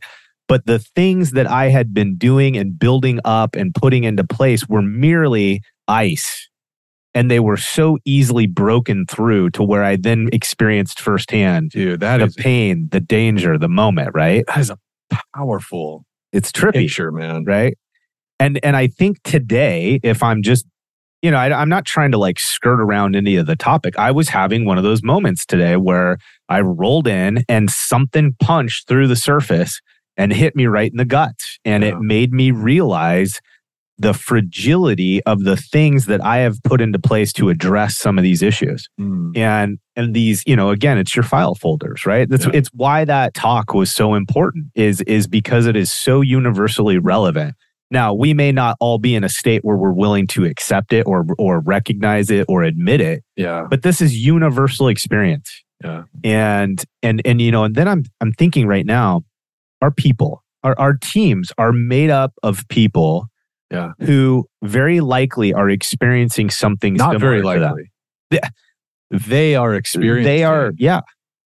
but 0.54 0.68
the 0.68 0.78
things 0.78 1.32
that 1.32 1.50
I 1.50 1.70
had 1.70 1.96
been 1.96 2.16
doing 2.16 2.56
and 2.58 2.78
building 2.78 3.20
up 3.26 3.56
and 3.56 3.74
putting 3.74 4.04
into 4.04 4.24
place 4.24 4.68
were 4.70 4.84
merely 4.84 5.64
ice, 5.88 6.48
and 7.16 7.32
they 7.32 7.40
were 7.40 7.58
so 7.58 7.98
easily 8.06 8.46
broken 8.46 9.08
through 9.08 9.50
to 9.50 9.64
where 9.64 9.84
I 9.84 9.96
then 9.96 10.30
experienced 10.32 11.00
firsthand 11.00 11.72
dude, 11.72 12.02
that 12.02 12.18
the 12.18 12.26
is 12.26 12.36
pain, 12.36 12.88
the 12.92 13.00
danger, 13.00 13.58
the 13.58 13.68
moment. 13.68 14.12
Right? 14.14 14.46
that 14.46 14.60
is 14.60 14.70
a 14.70 14.78
powerful 15.36 16.06
It's 16.32 16.52
trippy, 16.52 16.74
picture, 16.84 17.12
man. 17.12 17.46
right? 17.46 17.76
And 18.40 18.60
and 18.62 18.76
I 18.76 18.86
think 18.86 19.24
today, 19.24 20.00
if 20.04 20.22
I'm 20.22 20.44
just 20.44 20.68
you 21.24 21.32
know, 21.32 21.38
I, 21.38 21.52
I'm 21.52 21.70
not 21.70 21.86
trying 21.86 22.12
to 22.12 22.20
like 22.20 22.40
skirt 22.40 22.80
around 22.80 23.16
any 23.16 23.38
of 23.38 23.48
the 23.48 23.56
topic. 23.56 23.98
I 23.98 24.12
was 24.12 24.30
having 24.30 24.66
one 24.66 24.78
of 24.78 24.84
those 24.84 25.02
moments 25.02 25.48
today 25.48 25.78
where 25.78 26.20
I 26.48 26.62
rolled 26.62 27.08
in 27.08 27.44
and 27.50 27.72
something 27.72 28.36
punched 28.40 28.88
through 28.88 29.08
the 29.08 29.16
surface 29.16 29.82
and 30.18 30.32
hit 30.34 30.56
me 30.56 30.68
right 30.68 30.92
in 30.92 30.98
the 30.98 31.06
gut. 31.06 31.36
And 31.66 31.84
Yeah. 31.84 31.90
it 31.92 32.00
made 32.00 32.32
me 32.34 32.52
realize 32.52 33.40
the 34.00 34.14
fragility 34.14 35.24
of 35.24 35.44
the 35.44 35.56
things 35.56 36.08
that 36.08 36.24
I 36.24 36.38
have 36.40 36.62
put 36.64 36.82
into 36.82 37.00
place 37.00 37.32
to 37.34 37.50
address 37.50 37.96
some 37.98 38.18
of 38.18 38.24
these 38.24 38.42
issues. 38.42 38.88
Mm. 39.00 39.38
And 39.38 39.78
and 39.96 40.14
these, 40.16 40.44
you 40.48 40.56
know, 40.56 40.70
again, 40.72 40.98
it's 40.98 41.16
your 41.16 41.24
file 41.24 41.54
folders, 41.56 42.06
right? 42.06 42.28
That's 42.28 42.46
Yeah. 42.46 42.52
it's 42.56 42.70
why 42.74 43.06
that 43.06 43.34
talk 43.36 43.74
was 43.74 43.94
so 43.94 44.16
important 44.16 44.66
is 44.76 45.02
is 45.02 45.28
because 45.28 45.68
it 45.68 45.76
is 45.76 45.92
so 45.92 46.22
universally 46.22 46.98
relevant. 46.98 47.56
Now, 47.92 48.12
we 48.14 48.34
may 48.34 48.52
not 48.52 48.76
all 48.80 48.98
be 48.98 49.14
in 49.14 49.24
a 49.24 49.30
state 49.30 49.64
where 49.64 49.78
we're 49.78 49.92
willing 49.94 50.26
to 50.28 50.44
accept 50.46 50.92
it 50.94 51.04
or 51.06 51.26
or 51.38 51.60
recognize 51.60 52.32
it 52.32 52.46
or 52.50 52.64
admit 52.64 53.00
it, 53.00 53.24
Yeah. 53.38 53.68
but 53.70 53.84
this 53.84 54.02
is 54.02 54.18
universal 54.26 54.88
experience. 54.88 55.52
Yeah. 55.84 56.04
And 56.24 56.84
and 57.04 57.22
and 57.26 57.40
you 57.40 57.52
know, 57.52 57.64
and 57.64 57.76
then 57.76 57.88
I'm 57.88 58.04
I'm 58.22 58.32
thinking 58.34 58.66
right 58.66 58.86
now, 58.86 59.22
our 59.84 59.92
people, 59.92 60.44
our 60.64 60.76
our 60.80 60.94
teams 61.14 61.52
are 61.58 61.72
made 61.74 62.10
up 62.10 62.32
of 62.42 62.68
people 62.70 63.28
Yeah. 63.72 63.92
who 64.08 64.46
very 64.64 65.00
likely 65.02 65.54
are 65.54 65.70
experiencing 65.70 66.50
something 66.52 66.94
Not 66.96 67.14
similar 67.14 67.20
very 67.20 67.42
to 67.42 67.60
that. 67.60 67.76
likely. 67.76 67.90
They 69.12 69.56
are 69.56 69.74
experiencing 69.76 70.24
They 70.24 70.44
are, 70.44 70.72
yeah, 70.78 71.02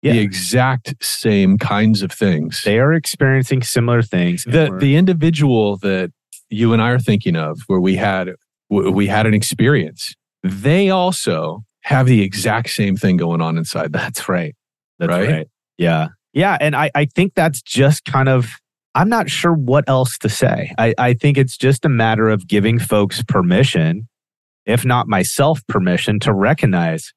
yeah, 0.04 0.13
the 0.13 0.20
exact 0.20 0.94
same 1.04 1.58
kinds 1.58 2.02
of 2.04 2.12
things. 2.12 2.62
they 2.63 2.80
are 2.80 2.94
experiencing 2.94 3.63
similar 3.63 4.02
things. 4.04 4.44
the 4.44 4.76
the 4.80 4.96
individual 4.96 5.78
that 5.78 6.12
you 6.50 6.74
and 6.74 6.82
I 6.82 6.90
are 6.92 7.00
thinking 7.00 7.36
of, 7.36 7.60
where 7.68 7.80
we 7.80 7.96
had 7.96 8.26
we 8.70 9.08
had 9.08 9.26
an 9.26 9.34
experience, 9.34 10.13
they 10.44 10.90
also 10.90 11.63
have 11.82 12.06
the 12.06 12.22
exact 12.22 12.70
same 12.70 12.96
thing 12.98 13.18
going 13.18 13.42
on 13.42 13.58
inside 13.58 13.92
them. 13.94 14.02
that's 14.02 14.28
right. 14.30 14.54
That's 15.00 15.10
Right? 15.10 15.30
right. 15.30 15.48
Yeah. 15.78 16.08
Yeah. 16.34 16.58
And 16.60 16.76
I, 16.76 16.92
I 16.94 17.06
think 17.06 17.34
that's 17.36 17.62
just 17.62 18.06
kind 18.06 18.30
of, 18.30 18.50
I'm 18.94 19.10
not 19.10 19.30
sure 19.30 19.54
what 19.54 19.88
else 19.88 20.18
to 20.20 20.30
say. 20.30 20.74
I, 20.78 20.94
I 20.98 21.13
think 21.13 21.38
it's 21.38 21.58
just 21.58 21.86
a 21.86 21.90
matter 21.90 22.30
of 22.30 22.48
giving 22.48 22.80
folks 22.80 23.24
permission, 23.24 24.08
if 24.66 24.84
not 24.86 25.08
myself 25.08 25.62
permission, 25.68 26.20
to 26.22 26.34
recognize, 26.34 27.13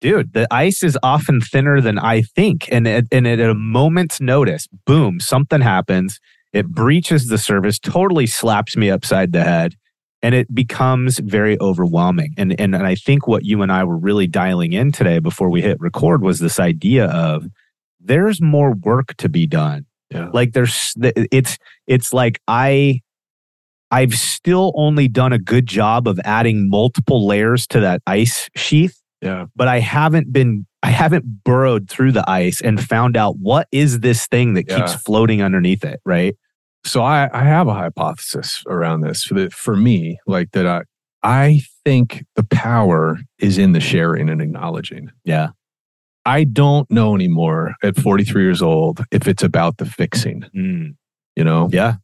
dude, 0.00 0.32
the 0.32 0.46
ice 0.50 0.82
is 0.82 0.96
often 1.02 1.40
thinner 1.40 1.80
than 1.80 1.98
I 1.98 2.22
think. 2.22 2.68
And, 2.70 2.86
at, 2.86 3.04
and 3.10 3.26
at 3.26 3.40
a 3.40 3.54
moment's 3.54 4.20
notice, 4.20 4.68
boom, 4.86 5.20
something 5.20 5.60
happens. 5.60 6.20
It 6.52 6.68
breaches 6.68 7.26
the 7.26 7.38
surface, 7.38 7.78
totally 7.78 8.26
slaps 8.26 8.76
me 8.76 8.90
upside 8.90 9.32
the 9.32 9.44
head. 9.44 9.74
And 10.22 10.34
it 10.34 10.52
becomes 10.52 11.18
very 11.20 11.60
overwhelming. 11.60 12.34
And, 12.36 12.58
and, 12.60 12.74
and 12.74 12.86
I 12.86 12.96
think 12.96 13.28
what 13.28 13.44
you 13.44 13.62
and 13.62 13.70
I 13.70 13.84
were 13.84 13.98
really 13.98 14.26
dialing 14.26 14.72
in 14.72 14.90
today 14.90 15.20
before 15.20 15.48
we 15.48 15.62
hit 15.62 15.78
record 15.80 16.22
was 16.22 16.40
this 16.40 16.58
idea 16.58 17.06
of 17.06 17.46
there's 18.00 18.40
more 18.40 18.72
work 18.74 19.14
to 19.18 19.28
be 19.28 19.46
done 19.46 19.86
Yeah. 20.10 20.28
like 20.32 20.52
there's 20.52 20.94
it's 21.02 21.58
it's 21.86 22.12
like 22.12 22.40
i 22.48 23.00
i've 23.90 24.14
still 24.14 24.72
only 24.76 25.08
done 25.08 25.32
a 25.32 25.38
good 25.38 25.66
job 25.66 26.06
of 26.08 26.18
adding 26.24 26.68
multiple 26.68 27.26
layers 27.26 27.66
to 27.68 27.80
that 27.80 28.02
ice 28.06 28.48
sheath 28.56 29.00
Yeah. 29.22 29.46
but 29.56 29.68
i 29.68 29.80
haven't 29.80 30.32
been 30.32 30.66
i 30.82 30.90
haven't 30.90 31.24
burrowed 31.44 31.88
through 31.88 32.12
the 32.12 32.28
ice 32.30 32.60
and 32.60 32.82
found 32.82 33.16
out 33.16 33.36
what 33.38 33.66
is 33.72 34.00
this 34.00 34.26
thing 34.26 34.54
that 34.54 34.68
keeps 34.68 34.94
floating 34.94 35.42
underneath 35.42 35.84
it 35.84 36.00
right 36.04 36.34
So 36.84 37.02
I, 37.02 37.28
I 37.32 37.42
have 37.44 37.66
a 37.66 37.74
hypothesis 37.74 38.62
around 38.68 39.00
this 39.00 39.24
for 39.24 39.34
the, 39.34 39.50
for 39.50 39.74
me, 39.76 40.18
like 40.26 40.52
that 40.52 40.66
I 40.66 40.82
I 41.24 41.60
think 41.84 42.24
the 42.36 42.44
power 42.44 43.18
is 43.40 43.58
in 43.58 43.72
the 43.72 43.80
sharing 43.80 44.28
and 44.30 44.40
acknowledging. 44.40 45.10
yeah 45.24 45.48
I 46.24 46.44
don't 46.44 46.90
know 46.90 47.14
anymore 47.14 47.74
at 47.82 47.96
43 47.96 48.42
years 48.42 48.62
old 48.62 49.02
if 49.10 49.26
it's 49.26 49.42
about 49.42 49.78
the 49.78 49.86
fixing, 49.86 50.44
Mm. 50.54 50.96
you 51.36 51.44
know? 51.44 51.68
yeah 51.72 51.96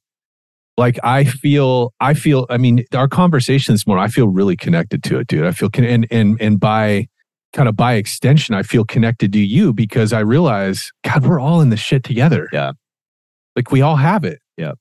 like 0.76 0.98
I 1.04 1.22
feel, 1.24 1.92
I 2.00 2.14
feel, 2.14 2.46
I 2.50 2.56
mean, 2.58 2.84
our 2.94 3.06
conversation 3.06 3.74
this 3.74 3.86
morning, 3.86 4.04
I 4.04 4.08
feel 4.08 4.26
really 4.26 4.56
connected 4.56 5.04
to 5.04 5.20
it, 5.20 5.28
dude. 5.28 5.46
I 5.46 5.52
feel, 5.52 5.70
con- 5.70 5.84
and, 5.84 6.04
and, 6.10 6.36
and 6.40 6.58
by 6.58 7.06
kind 7.52 7.68
of 7.68 7.76
by 7.76 7.94
extension, 7.94 8.56
I 8.56 8.64
feel 8.64 8.84
connected 8.84 9.32
to 9.34 9.38
you 9.38 9.72
because 9.72 10.12
I 10.12 10.18
realize, 10.18 10.90
God, 11.04 11.24
we're 11.24 11.38
all 11.38 11.60
in 11.60 11.70
this 11.70 11.78
shit 11.78 12.02
together. 12.02 12.48
Yeah. 12.52 12.72
Like 13.54 13.70
we 13.70 13.82
all 13.82 13.94
have 13.94 14.24
it. 14.24 14.40
Yeah. 14.56 14.72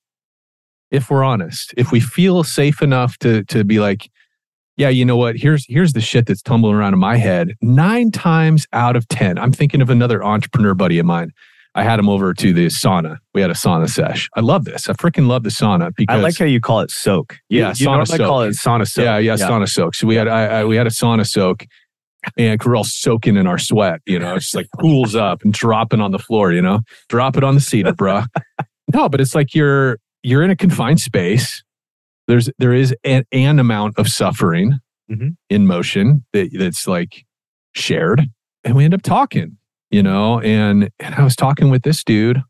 If 0.89 1.12
we're 1.12 1.24
honest, 1.24 1.76
if 1.78 1.91
we 1.91 2.00
feel 2.00 2.43
safe 2.43 2.82
enough 2.82 3.19
to, 3.19 3.43
to 3.46 3.63
be 3.63 3.80
like, 3.80 4.10
yeah, 4.77 4.89
you 4.89 5.05
know 5.05 5.17
what? 5.17 5.36
Here's 5.36 5.65
here's 5.67 5.93
the 5.93 6.01
shit 6.01 6.25
that's 6.25 6.41
tumbling 6.41 6.75
around 6.75 6.93
in 6.93 6.99
my 6.99 7.17
head. 7.17 7.55
Nine 7.62 8.12
times 8.12 8.65
out 8.73 8.95
of 8.95 9.07
ten, 9.07 9.38
I'm 9.38 9.51
thinking 9.51 9.81
of 9.81 9.89
another 9.89 10.23
entrepreneur 10.23 10.73
buddy 10.73 10.99
of 10.99 11.05
mine. 11.05 11.31
I 11.75 11.83
had 11.83 11.97
him 11.97 12.07
over 12.07 12.33
to 12.36 12.53
the 12.53 12.67
sauna. 12.67 13.17
We 13.33 13.41
had 13.41 13.49
a 13.49 13.55
sauna 13.55 13.89
sesh. 13.89 14.29
I 14.36 14.41
love 14.41 14.65
this. 14.65 14.89
I 14.89 14.93
freaking 14.93 15.27
love 15.27 15.41
the 15.41 15.49
sauna 15.49 15.91
because 15.95 16.15
i 16.15 16.21
like 16.21 16.38
how 16.38 16.45
you 16.45 16.59
call 16.59 16.81
it 16.81 16.91
soak 16.91 17.39
Yeah, 17.49 17.73
you 17.75 17.88
sauna 17.88 18.07
soak. 18.07 18.19
call 18.19 18.41
it 18.41 18.51
sauna 18.51 18.88
soak 18.88 19.05
yeah, 19.05 19.17
yeah, 19.17 19.36
sauna 19.36 19.67
soak. 19.67 19.95
So 19.95 20.05
we 20.05 20.15
had 20.15 20.27
I, 20.27 20.59
I, 20.59 20.65
we 20.65 20.75
had 20.75 20.86
a 20.86 20.91
sauna 20.91 21.27
soak, 21.27 21.65
and 22.38 22.62
we're 22.63 22.75
all 22.75 22.83
soaking 22.83 23.38
in 23.38 23.47
our 23.47 23.57
sweat. 23.57 24.01
You 24.05 24.19
know, 24.19 24.36
it's 24.36 24.45
just 24.45 24.55
like 24.55 24.67
pools 24.79 25.15
up 25.15 25.43
and 25.43 25.51
dropping 25.53 25.99
on 25.99 26.12
the 26.12 26.19
floor. 26.19 26.51
You 26.51 26.62
know, 26.62 26.81
drop 27.09 27.38
it 27.38 27.43
on 27.43 27.55
the 27.55 27.62
seat, 27.62 27.86
bro. 27.95 28.23
no, 28.93 29.09
but 29.09 29.19
it's 29.19 29.33
like 29.33 29.55
you're 29.55 29.97
you're 30.21 30.43
in 30.43 30.51
a 30.51 30.55
confined 30.55 30.99
space. 31.01 31.63
There's 32.27 32.49
there 32.59 32.73
is 32.73 32.95
an, 33.03 33.23
an 33.31 33.59
amount 33.59 33.97
of 33.97 34.07
suffering 34.07 34.79
Mhm. 35.12 35.36
in 35.49 35.67
motion 35.67 36.23
that, 36.31 36.49
that's 36.57 36.88
like 36.88 37.25
shared, 37.75 38.21
and 38.63 38.75
we 38.75 38.86
end 38.86 38.93
up 38.93 39.01
talking. 39.01 39.57
You 39.91 40.01
know, 40.01 40.39
and 40.39 40.89
and 40.99 41.13
I 41.15 41.23
was 41.23 41.36
talking 41.36 41.69
with 41.69 41.83
this 41.83 42.03
dude. 42.03 42.41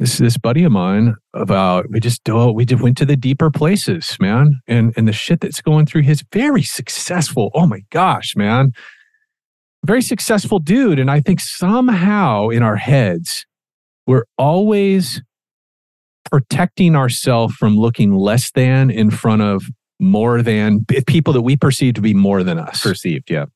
This 0.00 0.18
this 0.18 0.36
buddy 0.36 0.64
of 0.64 0.72
mine 0.72 1.14
about 1.34 1.88
we 1.90 2.00
just 2.00 2.24
do 2.24 2.50
we 2.50 2.64
just 2.64 2.82
went 2.82 2.96
to 2.98 3.04
the 3.04 3.14
deeper 3.16 3.50
places, 3.50 4.16
man, 4.18 4.60
and 4.66 4.92
and 4.96 5.06
the 5.06 5.12
shit 5.12 5.40
that's 5.40 5.60
going 5.60 5.86
through 5.86 6.02
his 6.02 6.24
very 6.32 6.62
successful. 6.64 7.50
Oh 7.54 7.66
my 7.68 7.82
gosh, 7.90 8.34
man, 8.34 8.72
very 9.86 10.02
successful 10.02 10.58
dude, 10.58 10.98
and 10.98 11.10
I 11.10 11.20
think 11.20 11.38
somehow 11.38 12.48
in 12.48 12.62
our 12.64 12.76
heads 12.76 13.46
we're 14.06 14.24
always 14.36 15.22
protecting 16.30 16.96
ourselves 16.96 17.54
from 17.54 17.76
looking 17.76 18.14
less 18.14 18.50
than 18.52 18.90
in 18.90 19.10
front 19.10 19.42
of 19.42 19.64
more 20.00 20.42
than 20.42 20.84
people 21.06 21.32
that 21.32 21.42
we 21.42 21.56
perceive 21.56 21.94
to 21.94 22.00
be 22.00 22.14
more 22.14 22.42
than 22.42 22.58
us. 22.58 22.82
perceived 22.82 23.30
yeah 23.30 23.46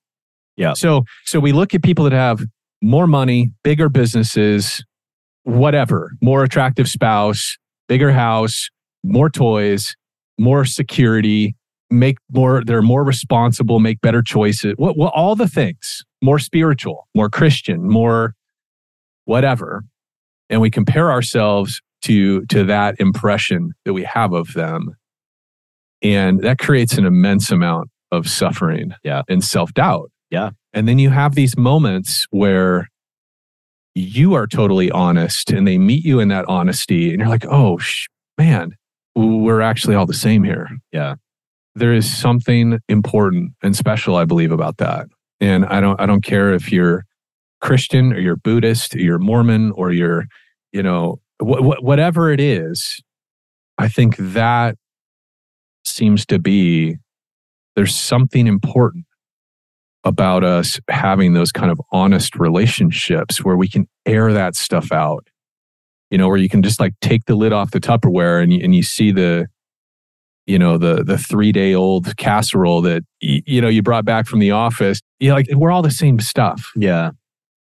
Yeah. 0.57 0.75
So 0.75 1.05
so 1.25 1.41
we 1.41 1.53
look 1.53 1.75
at 1.75 1.83
people 1.83 2.05
that 2.05 2.13
have 2.13 2.45
more 2.81 3.07
money, 3.07 3.53
bigger 3.65 3.89
businesses, 3.89 4.85
whatever, 5.43 6.13
more 6.23 6.45
attractive 6.45 6.89
spouse, 6.89 7.57
bigger 7.89 8.13
house, 8.13 8.69
more 9.03 9.31
toys, 9.31 9.97
more 10.39 10.65
security, 10.65 11.57
make 11.91 12.19
more 12.33 12.63
they're 12.65 12.83
more 12.83 13.03
responsible 13.05 13.81
make 13.81 14.01
better 14.01 14.23
choices 14.23 14.75
what, 14.77 14.97
what 14.97 15.13
all 15.15 15.35
the 15.35 15.49
things 15.49 16.03
more 16.21 16.39
spiritual 16.39 17.09
more 17.15 17.31
christian 17.31 17.89
more 17.89 18.35
whatever 19.25 19.85
and 20.51 20.61
we 20.61 20.71
compare 20.71 21.11
ourselves 21.11 21.81
to 22.03 22.45
to 22.47 22.65
that 22.65 22.97
impression 23.01 23.73
that 23.85 23.93
we 23.93 24.05
have 24.05 24.33
of 24.33 24.53
them 24.55 24.95
and 26.03 26.41
that 26.43 26.59
creates 26.59 26.97
an 26.97 27.05
immense 27.05 27.51
amount 27.51 27.91
of 28.13 28.29
suffering 28.29 28.93
Yeah. 29.05 29.23
and 29.29 29.43
self-doubt 29.45 30.11
Yeah. 30.31 30.51
and 30.73 30.87
then 30.89 30.99
you 30.99 31.11
have 31.11 31.35
these 31.35 31.57
moments 31.57 32.27
where 32.31 32.89
you 33.95 34.35
are 34.35 34.47
totally 34.47 34.91
honest 34.91 35.51
and 35.51 35.67
they 35.67 35.77
meet 35.79 36.05
you 36.05 36.21
in 36.21 36.29
that 36.29 36.45
honesty 36.49 37.11
and 37.11 37.19
you're 37.21 37.29
like 37.29 37.47
oh 37.49 37.79
sh- 37.79 38.07
man 38.39 38.73
we're 39.17 39.61
actually 39.61 39.97
all 39.97 40.07
the 40.07 40.15
same 40.15 40.45
here 40.45 40.69
Yeah. 40.93 41.17
there 41.75 41.93
is 41.93 42.09
something 42.13 42.79
important 42.89 43.53
and 43.63 43.75
special 43.77 44.15
i 44.17 44.25
believe 44.25 44.53
about 44.53 44.77
that 44.77 45.07
and 45.41 45.67
i 45.67 45.81
don't 45.81 46.01
i 46.01 46.07
don't 46.07 46.23
care 46.23 46.55
if 46.55 46.71
you're 46.71 47.05
christian 47.61 48.13
or 48.13 48.21
you're 48.21 48.37
buddhist 48.37 48.95
or 48.95 49.01
you're 49.01 49.19
mormon 49.19 49.73
or 49.73 49.91
you're 49.91 50.27
you 50.73 50.83
know 50.83 51.19
wh- 51.41 51.59
wh- 51.59 51.83
whatever 51.83 52.31
it 52.31 52.41
is 52.41 53.01
i 53.79 53.89
think 53.89 54.17
that 54.19 54.77
seems 55.85 56.27
to 56.27 56.39
be 56.39 56.97
there's 57.77 57.95
something 57.95 58.47
important 58.47 59.05
about 60.05 60.43
us 60.43 60.81
having 60.89 61.35
those 61.35 61.53
kind 61.53 61.71
of 61.71 61.81
honest 61.93 62.37
relationships 62.37 63.45
where 63.45 63.57
we 63.57 63.69
can 63.69 63.87
air 64.07 64.33
that 64.33 64.57
stuff 64.57 64.91
out. 64.93 65.29
You 66.11 66.19
know 66.19 66.29
where 66.29 66.39
you 66.39 66.49
can 66.49 66.63
just 66.63 66.81
like 66.81 66.95
take 67.01 67.27
the 67.27 67.35
lid 67.35 67.53
off 67.53 67.71
the 67.71 67.81
tupperware 67.81 68.43
and 68.43 68.53
you, 68.53 68.61
and 68.65 68.75
you 68.75 68.83
see 68.83 69.13
the 69.13 69.47
you 70.47 70.59
know 70.59 70.79
the 70.79 71.05
the 71.05 71.19
three 71.19 71.53
day 71.53 71.75
old 71.75 72.17
casserole 72.17 72.81
that 72.83 73.05
you 73.21 73.61
know 73.61 73.69
you 73.69 73.83
brought 73.83 74.07
back 74.07 74.27
from 74.27 74.39
the 74.39 74.51
office. 74.51 75.01
You 75.21 75.29
know, 75.29 75.35
like 75.35 75.49
we're 75.53 75.71
all 75.71 75.83
the 75.83 75.91
same 75.91 76.19
stuff. 76.19 76.73
Yeah. 76.75 77.11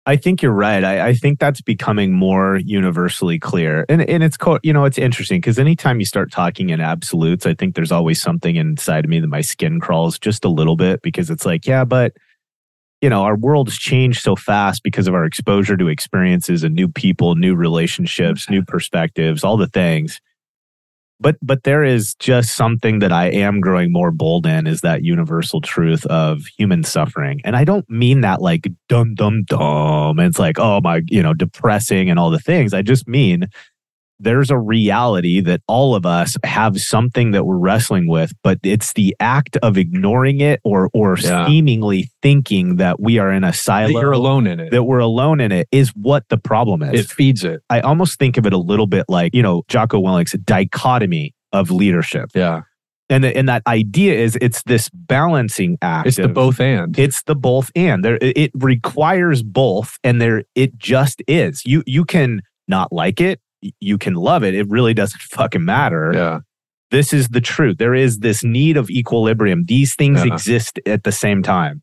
I 0.08 0.16
think 0.16 0.40
you're 0.40 0.52
right. 0.52 0.82
I, 0.82 1.08
I 1.08 1.12
think 1.12 1.38
that's 1.38 1.60
becoming 1.60 2.14
more 2.14 2.56
universally 2.64 3.38
clear. 3.38 3.84
And 3.90 4.00
and 4.00 4.22
it's 4.22 4.38
co- 4.38 4.58
you 4.62 4.72
know, 4.72 4.86
it's 4.86 4.96
interesting 4.96 5.38
because 5.38 5.58
anytime 5.58 6.00
you 6.00 6.06
start 6.06 6.32
talking 6.32 6.70
in 6.70 6.80
absolutes, 6.80 7.44
I 7.44 7.52
think 7.52 7.74
there's 7.74 7.92
always 7.92 8.18
something 8.18 8.56
inside 8.56 9.04
of 9.04 9.10
me 9.10 9.20
that 9.20 9.26
my 9.26 9.42
skin 9.42 9.80
crawls 9.80 10.18
just 10.18 10.46
a 10.46 10.48
little 10.48 10.76
bit 10.76 11.02
because 11.02 11.28
it's 11.28 11.44
like, 11.44 11.66
yeah, 11.66 11.84
but 11.84 12.14
you 13.02 13.10
know, 13.10 13.20
our 13.22 13.36
world's 13.36 13.76
changed 13.76 14.22
so 14.22 14.34
fast 14.34 14.82
because 14.82 15.08
of 15.08 15.14
our 15.14 15.26
exposure 15.26 15.76
to 15.76 15.88
experiences 15.88 16.64
and 16.64 16.74
new 16.74 16.88
people, 16.88 17.34
new 17.34 17.54
relationships, 17.54 18.48
new 18.48 18.64
perspectives, 18.64 19.44
all 19.44 19.58
the 19.58 19.68
things. 19.68 20.22
But 21.20 21.36
but 21.42 21.64
there 21.64 21.82
is 21.82 22.14
just 22.14 22.54
something 22.54 23.00
that 23.00 23.12
I 23.12 23.26
am 23.26 23.60
growing 23.60 23.90
more 23.92 24.12
bold 24.12 24.46
in 24.46 24.66
is 24.66 24.82
that 24.82 25.02
universal 25.02 25.60
truth 25.60 26.06
of 26.06 26.42
human 26.56 26.84
suffering. 26.84 27.40
And 27.44 27.56
I 27.56 27.64
don't 27.64 27.88
mean 27.90 28.20
that 28.20 28.40
like 28.40 28.68
dum 28.88 29.14
dum 29.14 29.42
dum. 29.44 30.20
It's 30.20 30.38
like, 30.38 30.58
oh 30.58 30.80
my, 30.80 31.02
you 31.08 31.22
know, 31.22 31.34
depressing 31.34 32.08
and 32.08 32.18
all 32.18 32.30
the 32.30 32.38
things. 32.38 32.72
I 32.72 32.82
just 32.82 33.08
mean 33.08 33.48
there's 34.20 34.50
a 34.50 34.58
reality 34.58 35.40
that 35.40 35.60
all 35.68 35.94
of 35.94 36.04
us 36.04 36.36
have 36.44 36.80
something 36.80 37.30
that 37.32 37.44
we're 37.44 37.56
wrestling 37.56 38.08
with, 38.08 38.32
but 38.42 38.58
it's 38.62 38.92
the 38.94 39.14
act 39.20 39.56
of 39.62 39.78
ignoring 39.78 40.40
it 40.40 40.60
or 40.64 40.90
or 40.92 41.16
Yeah. 41.18 41.46
seemingly 41.46 42.10
thinking 42.22 42.76
that 42.76 43.00
we 43.00 43.18
are 43.18 43.32
in 43.32 43.44
a 43.44 43.52
silo. 43.52 43.88
that 43.92 44.00
you're 44.00 44.12
alone 44.12 44.46
in 44.46 44.60
it 44.60 44.70
that 44.70 44.84
we're 44.84 44.98
alone 44.98 45.40
in 45.40 45.52
it 45.52 45.68
is 45.72 45.90
what 45.90 46.24
the 46.28 46.38
problem 46.38 46.82
is. 46.82 47.00
it 47.00 47.06
feeds 47.10 47.44
it 47.44 47.60
I 47.70 47.80
almost 47.80 48.18
think 48.18 48.36
of 48.36 48.46
it 48.46 48.52
a 48.52 48.58
little 48.58 48.86
bit 48.86 49.04
like, 49.08 49.34
you 49.34 49.42
know, 49.42 49.62
Jocko 49.68 50.00
Willink's 50.00 50.32
dichotomy 50.44 51.34
of 51.52 51.70
leadership. 51.70 52.30
yeah 52.34 52.62
And, 53.10 53.24
the, 53.24 53.34
and 53.36 53.48
that 53.48 53.62
idea 53.66 54.14
is 54.14 54.36
it's 54.40 54.62
this 54.64 54.90
balancing 54.92 55.78
act. 55.80 56.08
it's 56.08 56.16
the 56.16 56.28
both 56.28 56.60
and 56.60 56.98
It's 56.98 57.22
the 57.22 57.34
both 57.36 57.70
and 57.76 58.04
there 58.04 58.18
it 58.20 58.50
requires 58.54 59.42
both 59.42 59.96
and 60.04 60.20
there 60.20 60.42
it 60.54 60.76
just 60.78 61.22
is. 61.28 61.62
You 61.64 61.82
you 61.86 62.04
can 62.04 62.42
not 62.66 62.92
like 62.92 63.18
it, 63.20 63.40
you 63.80 63.98
can 63.98 64.14
love 64.14 64.44
it. 64.44 64.54
It 64.54 64.68
really 64.68 64.94
doesn't 64.94 65.20
fucking 65.30 65.64
matter. 65.64 66.12
yeah 66.14 66.40
This 66.90 67.12
is 67.12 67.28
the 67.28 67.40
truth. 67.40 67.78
There 67.78 67.94
is 67.94 68.18
this 68.20 68.42
need 68.44 68.76
of 68.76 68.88
equilibrium. 68.90 69.64
These 69.66 69.94
things 69.94 70.24
Yeah. 70.24 70.32
exist 70.34 70.78
at 70.86 71.02
the 71.04 71.12
same 71.12 71.42
time. 71.42 71.82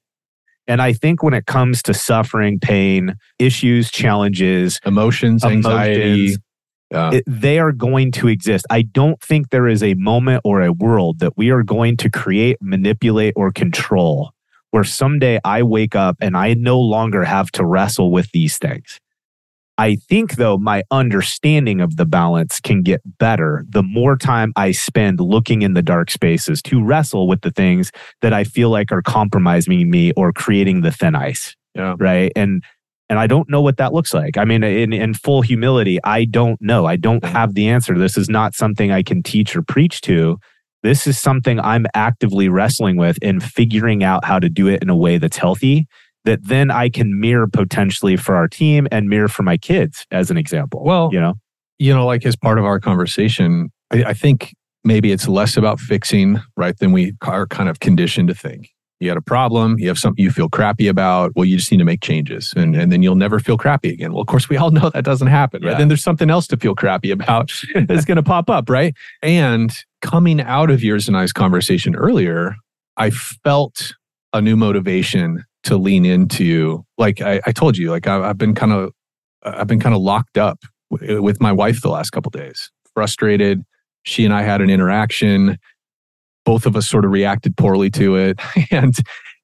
And 0.68 0.82
I 0.82 0.94
think 0.94 1.22
when 1.22 1.36
it 1.36 1.46
comes 1.46 1.84
to 1.84 1.94
suffering, 1.94 2.60
pain, 2.60 3.16
issues, 3.38 3.92
challenges, 3.92 4.80
emotions 4.86 5.44
anxiety 5.44 6.38
yeah 6.92 7.12
it, 7.14 7.24
they 7.28 7.58
are 7.60 7.72
going 7.72 8.12
to 8.14 8.28
exist. 8.28 8.66
I 8.70 8.84
don't 8.84 9.20
think 9.22 9.50
there 9.50 9.68
is 9.68 9.82
a 9.84 9.94
moment 9.96 10.42
or 10.44 10.62
a 10.62 10.72
world 10.72 11.20
that 11.20 11.36
we 11.36 11.50
are 11.50 11.64
going 11.64 11.98
to 11.98 12.10
create, 12.10 12.58
manipulate, 12.62 13.34
or 13.36 13.52
control 13.52 14.32
where 14.72 14.84
someday 14.84 15.40
I 15.44 15.64
wake 15.64 15.96
up 15.96 16.18
and 16.20 16.36
I 16.36 16.54
no 16.54 16.80
longer 16.80 17.24
have 17.24 17.50
to 17.52 17.66
wrestle 17.66 18.12
with 18.12 18.30
these 18.34 18.58
things. 18.58 19.00
I 19.78 19.96
think, 19.96 20.36
though, 20.36 20.58
my 20.58 20.84
understanding 20.90 21.82
of 21.82 21.98
the 21.98 22.06
balance 22.06 22.60
can 22.62 22.82
get 22.82 23.02
better 23.20 23.66
the 23.68 23.84
more 23.84 24.16
time 24.16 24.54
I 24.56 24.72
spend 24.72 25.20
looking 25.20 25.64
in 25.64 25.74
the 25.74 25.82
dark 25.82 26.10
spaces 26.10 26.62
to 26.64 26.84
wrestle 26.84 27.28
with 27.28 27.42
the 27.42 27.52
things 27.52 27.92
that 28.22 28.32
I 28.32 28.46
feel 28.46 28.70
like 28.70 28.92
are 28.92 29.02
compromising 29.02 29.90
me 29.90 30.14
or 30.14 30.32
creating 30.32 30.82
the 30.82 30.92
thin 30.92 31.16
ice. 31.16 31.56
Yeah. 31.74 31.96
Right? 32.00 32.32
And 32.36 32.64
and 33.08 33.20
i 33.20 33.28
don't 33.28 33.48
know 33.50 33.62
what 33.62 33.78
that 33.78 33.94
looks 33.94 34.14
like. 34.14 34.38
I 34.38 34.46
mean 34.46 34.64
in, 34.64 34.94
in 34.94 35.14
full 35.14 35.42
humility 35.42 36.00
i 36.04 36.26
don't 36.26 36.60
know. 36.62 36.86
I 36.86 36.96
don't 36.96 37.24
have 37.26 37.54
the 37.54 37.68
answer. 37.68 37.98
This 37.98 38.18
is 38.18 38.30
not 38.30 38.56
something 38.56 38.92
i 38.92 39.04
can 39.04 39.22
teach 39.22 39.56
or 39.56 39.62
preach 39.62 40.02
to. 40.02 40.38
This 40.84 41.06
is 41.06 41.20
something 41.20 41.60
i'm 41.60 41.86
actively 41.94 42.48
wrestling 42.50 42.96
with 42.96 43.20
and 43.22 43.44
figuring 43.44 44.04
out 44.04 44.24
how 44.24 44.40
to 44.40 44.50
do 44.50 44.68
it 44.68 44.82
in 44.82 44.90
a 44.90 44.96
way 44.96 45.18
that's 45.18 45.38
healthy 45.38 45.88
that 46.26 46.44
then 46.44 46.70
i 46.70 46.90
can 46.90 47.20
mirror 47.20 47.48
potentially 47.48 48.18
for 48.18 48.36
our 48.36 48.48
team 48.48 48.88
and 48.92 49.10
mirror 49.10 49.28
for 49.28 49.44
my 49.44 49.58
kids 49.58 50.06
as 50.12 50.30
an 50.30 50.38
example 50.38 50.84
Well, 50.84 51.10
you 51.12 51.20
know 51.20 51.36
you 51.80 51.94
know, 51.94 52.06
like 52.06 52.26
as 52.26 52.36
part 52.36 52.58
of 52.58 52.66
our 52.66 52.80
conversation, 52.80 53.72
I, 53.92 54.06
I 54.06 54.14
think 54.14 54.56
maybe 54.84 55.12
it's 55.12 55.28
less 55.28 55.58
about 55.58 55.80
fixing, 55.80 56.42
right, 56.56 56.78
than 56.78 56.92
we 56.92 57.14
are 57.22 57.48
kind 57.48 57.70
of 57.70 57.80
conditioned 57.80 58.28
to 58.30 58.36
think. 58.36 58.70
You 59.02 59.10
had 59.10 59.18
a 59.18 59.22
problem, 59.22 59.78
you 59.78 59.90
have 59.90 59.98
something 59.98 60.24
you 60.24 60.32
feel 60.32 60.48
crappy 60.48 60.88
about. 60.88 61.34
Well, 61.36 61.44
you 61.44 61.58
just 61.58 61.70
need 61.70 61.80
to 61.80 61.86
make 61.86 62.02
changes 62.02 62.54
and, 62.56 62.76
and 62.76 62.94
then 62.94 63.04
you'll 63.04 63.16
never 63.16 63.40
feel 63.40 63.58
crappy 63.58 63.90
again. 63.90 64.14
Well, 64.14 64.22
of 64.22 64.28
course, 64.28 64.48
we 64.48 64.56
all 64.56 64.72
know 64.72 64.90
that 64.90 65.04
doesn't 65.04 65.28
happen, 65.28 65.64
right? 65.64 65.72
Yeah. 65.72 65.78
Then 65.78 65.90
there's 65.90 66.04
something 66.04 66.30
else 66.30 66.48
to 66.48 66.58
feel 66.58 66.76
crappy 66.76 67.12
about 67.12 67.52
that's 67.76 68.06
going 68.06 68.16
to 68.16 68.24
pop 68.24 68.50
up, 68.50 68.70
right? 68.70 68.96
And 69.22 69.74
coming 70.02 70.40
out 70.40 70.72
of 70.72 70.82
yours 70.82 71.10
and 71.10 71.18
I's 71.18 71.34
conversation 71.34 71.94
earlier, 71.94 72.56
I 72.96 73.10
felt 73.10 73.94
a 74.32 74.42
new 74.42 74.56
motivation 74.56 75.44
to 75.66 75.78
lean 75.78 76.06
into, 76.06 76.84
like 76.98 77.22
I, 77.22 77.42
I 77.46 77.52
told 77.52 77.78
you, 77.78 77.92
like 77.92 78.08
I, 78.08 78.30
I've 78.30 78.38
been 78.38 78.56
kind 78.56 78.72
of, 78.72 78.92
I've 79.44 79.68
been 79.68 79.80
kind 79.80 79.94
of 79.96 80.02
locked 80.02 80.38
up 80.38 80.60
w- 80.92 81.18
eh, 81.18 81.20
with 81.20 81.40
my 81.42 81.52
wife 81.52 81.82
the 81.82 81.90
last 81.90 82.10
couple 82.12 82.30
days, 82.32 82.72
frustrated. 82.94 83.64
She 84.04 84.26
and 84.26 84.34
I 84.34 84.42
had 84.44 84.62
an 84.62 84.70
interaction. 84.70 85.58
Both 86.46 86.66
of 86.66 86.76
us 86.76 86.88
sort 86.88 87.06
of 87.06 87.12
reacted 87.12 87.58
poorly 87.58 87.90
to 87.92 88.16
it, 88.16 88.40
and 88.72 88.94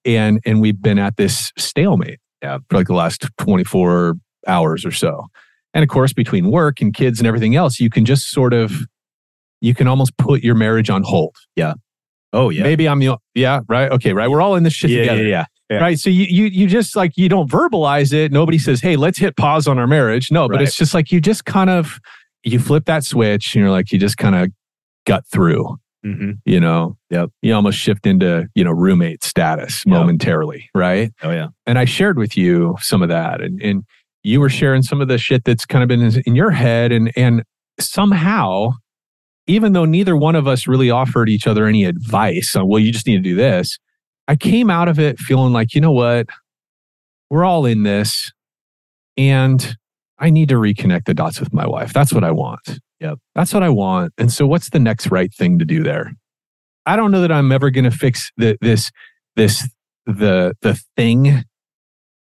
and 0.06 0.40
and 0.46 0.62
we've 0.62 0.82
been 0.82 1.00
at 1.00 1.18
this 1.18 1.52
stalemate 1.58 2.20
Yeah. 2.42 2.60
for 2.70 2.78
like 2.78 2.88
the 2.88 2.94
last 2.94 3.26
twenty 3.38 3.64
four 3.64 4.16
hours 4.48 4.86
or 4.86 4.92
so. 4.92 5.28
And 5.74 5.84
of 5.84 5.90
course, 5.90 6.14
between 6.14 6.52
work 6.52 6.82
and 6.82 6.94
kids 6.94 7.20
and 7.20 7.28
everything 7.28 7.56
else, 7.56 7.80
you 7.80 7.90
can 7.90 8.06
just 8.06 8.30
sort 8.30 8.54
of 8.54 8.72
you 9.62 9.74
can 9.76 9.88
almost 9.88 10.16
put 10.18 10.44
your 10.44 10.56
marriage 10.56 10.90
on 10.90 11.04
hold. 11.04 11.36
Yeah 11.56 11.74
oh 12.34 12.50
yeah 12.50 12.64
Maybe 12.64 12.88
I'm 12.88 13.00
the 13.00 13.18
yeah 13.36 13.60
right 13.68 13.92
okay 13.92 14.14
right. 14.14 14.30
We're 14.30 14.42
all 14.42 14.56
in 14.56 14.64
this 14.64 14.72
shit 14.74 14.90
yeah, 14.90 15.00
together. 15.02 15.24
yeah 15.24 15.28
yeah 15.30 15.46
Right. 15.80 15.98
So 16.00 16.10
you, 16.10 16.26
you 16.26 16.46
you 16.46 16.68
just 16.68 16.96
like 16.96 17.14
you 17.16 17.30
don't 17.30 17.50
verbalize 17.50 18.12
it. 18.14 18.32
Nobody 18.32 18.58
says, 18.58 18.82
Hey, 18.82 18.96
let's 18.96 19.18
hit 19.20 19.38
pause 19.38 19.68
on 19.68 19.78
our 19.80 19.88
marriage. 19.88 20.32
No, 20.32 20.48
but 20.48 20.56
Right. 20.58 20.64
it's 20.68 20.76
just 20.76 20.94
like 20.94 21.12
you 21.12 21.22
just 21.22 21.46
kind 21.46 21.70
of 21.70 22.00
you 22.44 22.60
flip 22.60 22.86
that 22.86 23.04
switch 23.04 23.54
and 23.56 23.62
you're 23.62 23.72
like, 23.72 23.92
you 23.92 24.00
just 24.00 24.18
kind 24.18 24.36
of 24.36 24.50
gut 25.06 25.24
through, 25.32 25.78
hmm 26.04 26.32
you 26.46 26.60
know. 26.60 26.98
Yep. 27.12 27.30
You 27.42 27.54
almost 27.54 27.78
shift 27.78 28.06
into, 28.08 28.48
you 28.56 28.64
know, 28.64 28.72
roommate 28.72 29.24
status 29.24 29.84
Yep. 29.86 29.94
momentarily. 29.94 30.70
Right. 30.74 31.12
oh 31.24 31.32
yeah 31.32 31.48
And 31.66 31.78
I 31.80 31.86
shared 31.86 32.18
with 32.18 32.36
you 32.36 32.76
some 32.80 33.02
of 33.02 33.10
that. 33.10 33.42
And 33.42 33.62
and 33.62 33.84
you 34.24 34.40
were 34.40 34.50
sharing 34.50 34.82
some 34.84 35.02
of 35.02 35.08
the 35.08 35.18
shit 35.18 35.44
that's 35.46 35.66
kind 35.66 35.82
of 35.84 35.88
been 35.88 36.02
in, 36.02 36.22
in 36.26 36.36
your 36.36 36.52
head. 36.52 36.92
And 36.92 37.12
and 37.16 37.44
somehow, 37.80 38.72
even 39.48 39.74
though 39.74 39.86
neither 39.86 40.16
one 40.16 40.36
of 40.36 40.48
us 40.48 40.68
really 40.68 40.90
offered 40.92 41.30
each 41.30 41.48
other 41.48 41.66
any 41.66 41.84
advice 41.86 42.56
on, 42.56 42.68
well, 42.68 42.80
you 42.80 42.92
just 42.92 43.08
need 43.08 43.18
to 43.18 43.22
do 43.22 43.36
this, 43.36 43.78
I 44.32 44.38
came 44.38 44.70
out 44.70 44.88
of 44.88 44.98
it 44.98 45.20
feeling 45.20 45.52
like, 45.52 45.74
you 45.74 45.82
know 45.82 45.92
what? 45.92 46.26
We're 47.30 47.44
all 47.44 47.66
in 47.66 47.84
this. 47.84 48.32
And 49.18 49.76
I 50.20 50.30
need 50.30 50.48
to 50.48 50.56
reconnect 50.56 51.04
the 51.04 51.14
dots 51.14 51.42
with 51.42 51.52
my 51.52 51.68
wife. 51.68 51.92
That's 51.92 52.14
what 52.14 52.24
I 52.24 52.32
want. 52.32 52.80
Yep. 53.02 53.18
That's 53.36 53.54
what 53.54 53.62
I 53.62 53.68
want. 53.68 54.14
And 54.18 54.32
so 54.32 54.48
what's 54.48 54.70
the 54.70 54.80
next 54.80 55.12
right 55.12 55.34
thing 55.34 55.60
to 55.60 55.66
do 55.66 55.84
there? 55.84 56.14
I 56.86 56.96
don't 56.96 57.12
know 57.12 57.20
that 57.20 57.32
I'm 57.34 57.52
ever 57.52 57.72
going 57.72 57.84
to 57.84 57.92
fix 57.92 58.32
the, 58.38 58.58
this, 58.62 58.90
this, 59.36 59.68
the, 60.06 60.54
the 60.62 60.82
thing 60.96 61.44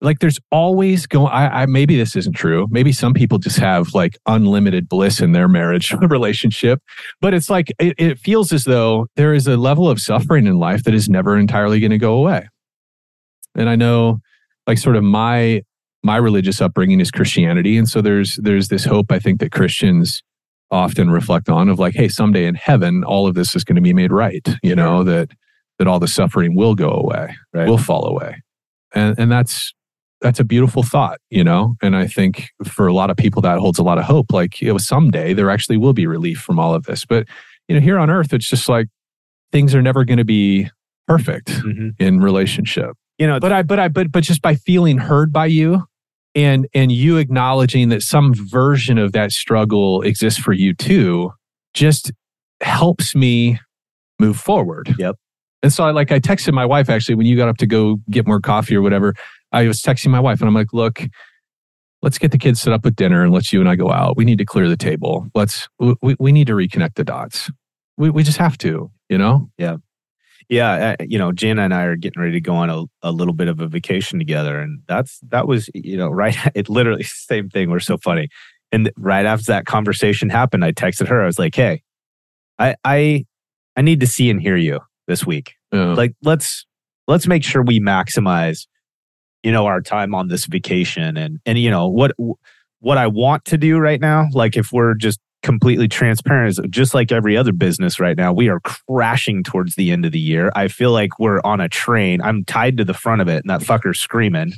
like 0.04 0.20
there's 0.20 0.38
always 0.52 1.06
going 1.06 1.32
I, 1.32 1.62
I 1.62 1.66
maybe 1.66 1.96
this 1.96 2.14
isn't 2.14 2.34
true. 2.34 2.66
Maybe 2.70 2.92
some 2.92 3.14
people 3.14 3.38
just 3.38 3.58
have 3.58 3.94
like 3.94 4.16
unlimited 4.26 4.88
bliss 4.88 5.20
in 5.20 5.32
their 5.32 5.48
marriage 5.48 5.92
relationship. 6.00 6.80
But 7.20 7.34
it's 7.34 7.50
like 7.50 7.72
it, 7.78 7.94
it 7.98 8.18
feels 8.18 8.52
as 8.52 8.64
though 8.64 9.06
there 9.16 9.34
is 9.34 9.46
a 9.46 9.56
level 9.56 9.88
of 9.88 10.00
suffering 10.00 10.46
in 10.46 10.58
life 10.58 10.84
that 10.84 10.94
is 10.94 11.08
never 11.08 11.36
entirely 11.36 11.80
going 11.80 11.90
to 11.90 11.98
go 11.98 12.14
away. 12.14 12.48
And 13.56 13.68
i 13.68 13.76
know 13.76 14.20
like 14.66 14.78
sort 14.78 14.96
of 14.96 15.02
my 15.04 15.62
my 16.02 16.16
religious 16.16 16.60
upbringing 16.60 17.00
is 17.00 17.10
christianity. 17.10 17.76
And 17.78 17.88
so 17.88 18.00
there's 18.00 18.36
there's 18.36 18.68
this 18.68 18.84
hope 18.84 19.10
i 19.10 19.18
think 19.18 19.40
that 19.40 19.52
christians 19.52 20.22
often 20.70 21.10
reflect 21.10 21.48
on 21.48 21.68
of 21.68 21.78
like 21.78 21.94
hey 21.94 22.08
someday 22.08 22.46
in 22.46 22.54
heaven 22.54 23.04
all 23.04 23.26
of 23.26 23.34
this 23.34 23.54
is 23.54 23.64
going 23.64 23.76
to 23.76 23.82
be 23.82 23.94
made 23.94 24.10
right 24.12 24.46
you 24.62 24.74
know 24.74 25.04
that 25.04 25.30
that 25.78 25.86
all 25.86 25.98
the 26.00 26.08
suffering 26.08 26.54
will 26.56 26.74
go 26.74 26.90
away 26.90 27.34
Right. 27.52 27.68
will 27.68 27.78
fall 27.78 28.06
away. 28.06 28.42
And 28.94 29.18
and 29.18 29.30
that's 29.30 29.72
that's 30.24 30.40
a 30.40 30.44
beautiful 30.44 30.82
thought, 30.82 31.18
you 31.28 31.44
know? 31.44 31.76
And 31.82 31.94
I 31.94 32.06
think 32.06 32.48
for 32.64 32.86
a 32.86 32.94
lot 32.94 33.10
of 33.10 33.16
people 33.18 33.42
that 33.42 33.58
holds 33.58 33.78
a 33.78 33.82
lot 33.82 33.98
of 33.98 34.04
hope. 34.04 34.32
Like, 34.32 34.58
you 34.62 34.68
know, 34.72 34.78
someday 34.78 35.34
there 35.34 35.50
actually 35.50 35.76
will 35.76 35.92
be 35.92 36.06
relief 36.06 36.38
from 36.40 36.58
all 36.58 36.74
of 36.74 36.84
this. 36.84 37.04
But, 37.04 37.26
you 37.68 37.74
know, 37.74 37.80
here 37.82 37.98
on 37.98 38.08
earth, 38.08 38.32
it's 38.32 38.48
just 38.48 38.66
like 38.66 38.88
things 39.52 39.74
are 39.74 39.82
never 39.82 40.02
going 40.02 40.16
to 40.16 40.24
be 40.24 40.70
perfect 41.06 41.48
Mhm. 41.48 41.90
in 42.00 42.20
relationship. 42.20 42.96
You 43.18 43.26
know, 43.26 43.38
But 43.38 43.52
I, 43.52 43.62
but 43.62 43.78
I, 43.78 43.88
but, 43.88 44.10
but 44.10 44.24
just 44.24 44.40
by 44.40 44.54
feeling 44.54 44.96
heard 44.96 45.30
by 45.30 45.44
you 45.46 45.84
and, 46.34 46.66
and 46.74 46.90
you 46.90 47.18
acknowledging 47.18 47.90
that 47.90 48.00
some 48.02 48.32
version 48.34 48.96
of 48.96 49.12
that 49.12 49.30
struggle 49.30 50.00
exists 50.00 50.40
for 50.40 50.54
you 50.54 50.72
too, 50.74 51.32
just 51.74 52.12
helps 52.62 53.14
me 53.14 53.60
move 54.18 54.38
forward. 54.38 54.94
Yep. 54.98 55.16
And 55.62 55.72
so 55.72 55.84
I 55.84 55.92
like 55.92 56.12
I 56.12 56.18
texted 56.20 56.52
my 56.54 56.64
wife 56.66 56.88
actually 56.90 57.14
when 57.14 57.26
you 57.26 57.36
got 57.36 57.48
up 57.48 57.56
to 57.58 57.66
go 57.66 57.98
get 58.10 58.26
more 58.26 58.40
coffee 58.40 58.74
or 58.74 58.82
whatever. 58.82 59.14
I 59.54 59.66
was 59.66 59.80
texting 59.80 60.10
my 60.10 60.20
wife 60.20 60.40
and 60.40 60.48
I'm 60.48 60.54
like, 60.54 60.72
look, 60.72 61.02
let's 62.02 62.18
get 62.18 62.32
the 62.32 62.38
kids 62.38 62.60
set 62.60 62.72
up 62.72 62.84
with 62.84 62.96
dinner 62.96 63.22
and 63.22 63.32
let's 63.32 63.52
you 63.52 63.60
and 63.60 63.68
I 63.68 63.76
go 63.76 63.90
out. 63.90 64.16
We 64.16 64.24
need 64.24 64.38
to 64.38 64.44
clear 64.44 64.68
the 64.68 64.76
table. 64.76 65.26
Let's 65.34 65.68
we, 65.78 66.16
we 66.18 66.32
need 66.32 66.46
to 66.48 66.54
reconnect 66.54 66.94
the 66.94 67.04
dots. 67.04 67.50
We 67.96 68.10
we 68.10 68.22
just 68.22 68.38
have 68.38 68.58
to, 68.58 68.90
you 69.08 69.18
know? 69.18 69.50
yeah, 70.48 70.96
uh, 71.00 71.04
you 71.08 71.18
know, 71.18 71.32
Jana 71.32 71.62
and 71.62 71.74
I 71.74 71.84
are 71.84 71.96
getting 71.96 72.20
ready 72.20 72.34
to 72.34 72.40
go 72.40 72.54
on 72.54 72.68
a, 72.68 72.84
a 73.02 73.12
little 73.12 73.32
bit 73.32 73.48
of 73.48 73.60
a 73.60 73.66
vacation 73.66 74.18
together, 74.18 74.60
and 74.60 74.82
that's 74.86 75.18
that 75.28 75.46
was 75.46 75.70
you 75.74 75.96
know 75.96 76.08
right. 76.10 76.36
It 76.54 76.68
literally 76.68 77.04
same 77.04 77.48
thing. 77.48 77.70
We're 77.70 77.80
so 77.80 77.96
funny. 77.98 78.28
And 78.72 78.90
right 78.96 79.24
after 79.24 79.46
that 79.46 79.66
conversation 79.66 80.30
happened, 80.30 80.64
I 80.64 80.72
texted 80.72 81.08
her. 81.08 81.22
I 81.22 81.26
was 81.26 81.38
like, 81.38 81.54
"Hey, 81.54 81.82
I 82.58 82.74
I 82.84 83.24
I 83.76 83.82
need 83.82 84.00
to 84.00 84.06
see 84.06 84.30
and 84.30 84.40
hear 84.40 84.56
you 84.56 84.80
this 85.06 85.26
week. 85.26 85.54
Yeah. 85.72 85.94
Like, 85.94 86.14
let's 86.22 86.66
let's 87.06 87.26
make 87.26 87.44
sure 87.44 87.62
we 87.62 87.80
maximize, 87.80 88.66
you 89.44 89.52
know, 89.52 89.66
our 89.66 89.80
time 89.80 90.14
on 90.14 90.28
this 90.28 90.46
vacation. 90.46 91.16
And 91.16 91.38
and 91.46 91.58
you 91.58 91.70
know 91.70 91.86
what 91.86 92.12
what 92.80 92.98
I 92.98 93.06
want 93.06 93.44
to 93.46 93.58
do 93.58 93.78
right 93.78 94.00
now. 94.00 94.26
Like, 94.32 94.56
if 94.56 94.72
we're 94.72 94.94
just 94.94 95.20
completely 95.42 95.86
transparent 95.86 96.48
is 96.48 96.60
just 96.70 96.94
like 96.94 97.12
every 97.12 97.36
other 97.36 97.52
business 97.52 98.00
right 98.00 98.16
now 98.16 98.32
we 98.32 98.48
are 98.48 98.60
crashing 98.60 99.42
towards 99.42 99.74
the 99.74 99.90
end 99.90 100.06
of 100.06 100.12
the 100.12 100.18
year. 100.18 100.50
I 100.56 100.68
feel 100.68 100.90
like 100.90 101.18
we're 101.18 101.42
on 101.44 101.60
a 101.60 101.68
train. 101.68 102.22
I'm 102.22 102.46
tied 102.46 102.78
to 102.78 102.84
the 102.84 102.94
front 102.94 103.20
of 103.20 103.28
it 103.28 103.44
and 103.44 103.50
that 103.50 103.60
fucker's 103.60 104.00
screaming. 104.00 104.54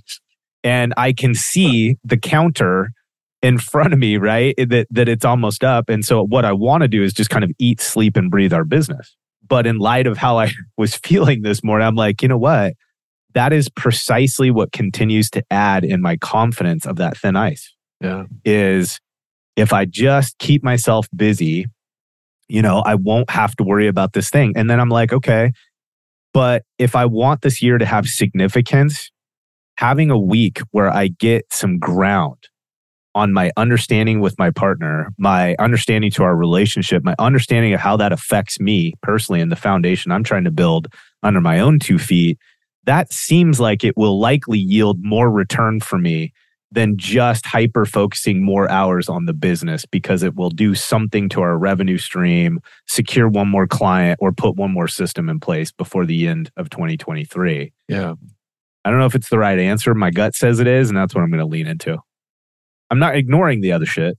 And 0.62 0.94
i 0.96 1.12
can 1.12 1.34
see 1.34 1.96
the 2.04 2.16
counter 2.16 2.92
in 3.42 3.58
front 3.58 3.92
of 3.92 3.98
me 3.98 4.16
right? 4.16 4.54
That 4.56 4.86
that 4.92 5.08
it's 5.08 5.24
almost 5.24 5.64
up. 5.64 5.88
And 5.88 6.04
so 6.04 6.24
what 6.24 6.44
i 6.44 6.52
want 6.52 6.82
to 6.82 6.88
do 6.88 7.02
is 7.02 7.12
just 7.12 7.30
kind 7.30 7.42
of 7.42 7.50
eat 7.58 7.80
sleep 7.80 8.16
and 8.16 8.30
breathe 8.30 8.52
our 8.52 8.64
business. 8.64 9.16
But 9.44 9.66
in 9.66 9.78
light 9.78 10.06
of 10.06 10.18
how 10.18 10.38
i 10.38 10.52
was 10.76 10.94
feeling 10.94 11.42
this 11.42 11.64
morning 11.64 11.84
i'm 11.84 11.96
like 11.96 12.22
you 12.22 12.28
know 12.28 12.38
what 12.38 12.74
that 13.36 13.52
is 13.52 13.68
precisely 13.68 14.50
what 14.50 14.72
continues 14.72 15.28
to 15.28 15.44
add 15.50 15.84
in 15.84 16.00
my 16.00 16.16
confidence 16.16 16.86
of 16.86 16.96
that 16.96 17.18
thin 17.18 17.36
ice 17.36 17.70
yeah. 18.00 18.24
is 18.46 18.98
if 19.56 19.74
I 19.74 19.84
just 19.84 20.38
keep 20.38 20.64
myself 20.64 21.06
busy, 21.14 21.66
you 22.48 22.62
know, 22.62 22.78
I 22.78 22.94
won't 22.94 23.28
have 23.28 23.54
to 23.56 23.62
worry 23.62 23.88
about 23.88 24.14
this 24.14 24.30
thing. 24.30 24.54
And 24.56 24.70
then 24.70 24.80
I'm 24.80 24.88
like, 24.88 25.12
okay, 25.12 25.52
but 26.32 26.62
if 26.78 26.96
I 26.96 27.04
want 27.04 27.42
this 27.42 27.60
year 27.60 27.76
to 27.76 27.84
have 27.84 28.06
significance, 28.06 29.10
having 29.76 30.10
a 30.10 30.18
week 30.18 30.60
where 30.70 30.88
I 30.90 31.08
get 31.08 31.44
some 31.52 31.78
ground 31.78 32.48
on 33.14 33.34
my 33.34 33.50
understanding 33.58 34.20
with 34.20 34.38
my 34.38 34.50
partner, 34.50 35.10
my 35.18 35.54
understanding 35.58 36.10
to 36.12 36.22
our 36.22 36.34
relationship, 36.34 37.04
my 37.04 37.14
understanding 37.18 37.74
of 37.74 37.80
how 37.80 37.98
that 37.98 38.12
affects 38.12 38.58
me 38.60 38.94
personally 39.02 39.42
and 39.42 39.52
the 39.52 39.56
foundation 39.56 40.10
I'm 40.10 40.24
trying 40.24 40.44
to 40.44 40.50
build 40.50 40.88
under 41.22 41.42
my 41.42 41.60
own 41.60 41.78
two 41.78 41.98
feet, 41.98 42.38
that 42.86 43.12
seems 43.12 43.60
like 43.60 43.84
it 43.84 43.96
will 43.96 44.18
likely 44.18 44.58
yield 44.58 44.98
more 45.04 45.30
return 45.30 45.80
for 45.80 45.98
me 45.98 46.32
than 46.72 46.96
just 46.96 47.46
hyper 47.46 47.84
focusing 47.84 48.44
more 48.44 48.68
hours 48.70 49.08
on 49.08 49.26
the 49.26 49.32
business 49.32 49.86
because 49.86 50.22
it 50.22 50.34
will 50.34 50.50
do 50.50 50.74
something 50.74 51.28
to 51.28 51.40
our 51.40 51.56
revenue 51.56 51.98
stream, 51.98 52.60
secure 52.88 53.28
one 53.28 53.48
more 53.48 53.66
client, 53.66 54.18
or 54.20 54.32
put 54.32 54.56
one 54.56 54.72
more 54.72 54.88
system 54.88 55.28
in 55.28 55.38
place 55.38 55.70
before 55.70 56.04
the 56.04 56.26
end 56.26 56.50
of 56.56 56.68
2023. 56.70 57.72
Yeah. 57.88 58.14
I 58.84 58.90
don't 58.90 58.98
know 58.98 59.06
if 59.06 59.14
it's 59.14 59.30
the 59.30 59.38
right 59.38 59.58
answer. 59.58 59.94
My 59.94 60.10
gut 60.10 60.34
says 60.34 60.60
it 60.60 60.66
is, 60.66 60.88
and 60.88 60.96
that's 60.96 61.14
what 61.14 61.22
I'm 61.22 61.30
going 61.30 61.40
to 61.40 61.46
lean 61.46 61.66
into. 61.66 61.98
I'm 62.90 62.98
not 62.98 63.16
ignoring 63.16 63.60
the 63.60 63.72
other 63.72 63.86
shit, 63.86 64.16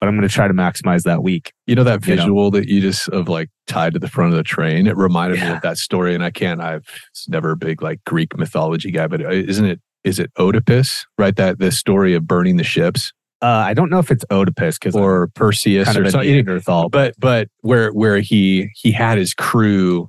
but 0.00 0.08
I'm 0.08 0.16
going 0.16 0.28
to 0.28 0.34
try 0.34 0.46
to 0.48 0.54
maximize 0.54 1.02
that 1.04 1.22
week. 1.22 1.52
You 1.66 1.74
know 1.74 1.84
that 1.84 2.06
You 2.06 2.14
know. 2.16 2.22
visual 2.22 2.50
that 2.52 2.68
you 2.68 2.80
just 2.80 3.08
of 3.08 3.28
like 3.28 3.48
tied 3.66 3.94
to 3.94 3.98
the 3.98 4.08
front 4.08 4.32
of 4.32 4.36
the 4.36 4.42
train? 4.42 4.86
It 4.86 4.96
reminded 4.96 5.40
me 5.40 5.48
of 5.48 5.62
that 5.62 5.78
story, 5.78 6.14
and 6.14 6.22
I 6.24 6.30
can't. 6.30 6.60
I've 6.60 6.84
never 7.28 7.52
a 7.52 7.56
big 7.56 7.82
like 7.82 8.02
Greek 8.04 8.36
mythology 8.36 8.90
guy, 8.90 9.06
but 9.06 9.20
uh, 9.24 9.30
isn't 9.30 9.64
it? 9.64 9.80
Is 10.04 10.18
it 10.18 10.30
Oedipus? 10.38 11.04
Right, 11.18 11.34
that 11.36 11.58
the 11.58 11.72
story 11.72 12.14
of 12.14 12.26
burning 12.26 12.56
the 12.58 12.64
ships, 12.64 13.12
Uh, 13.42 13.46
I 13.46 13.74
don't 13.74 13.90
know 13.90 13.98
if 13.98 14.10
it's 14.10 14.24
Oedipus 14.30 14.78
because 14.78 14.94
or 14.94 15.28
Perseus, 15.34 15.86
kind 15.86 15.98
or 15.98 16.02
of 16.02 16.06
a 16.06 16.10
something. 16.12 16.30
Neanderthal, 16.30 16.88
But 16.90 17.14
but 17.18 17.48
where 17.62 17.90
where 17.90 18.20
he 18.20 18.70
he 18.76 18.92
had 18.92 19.18
his 19.18 19.34
crew 19.34 20.08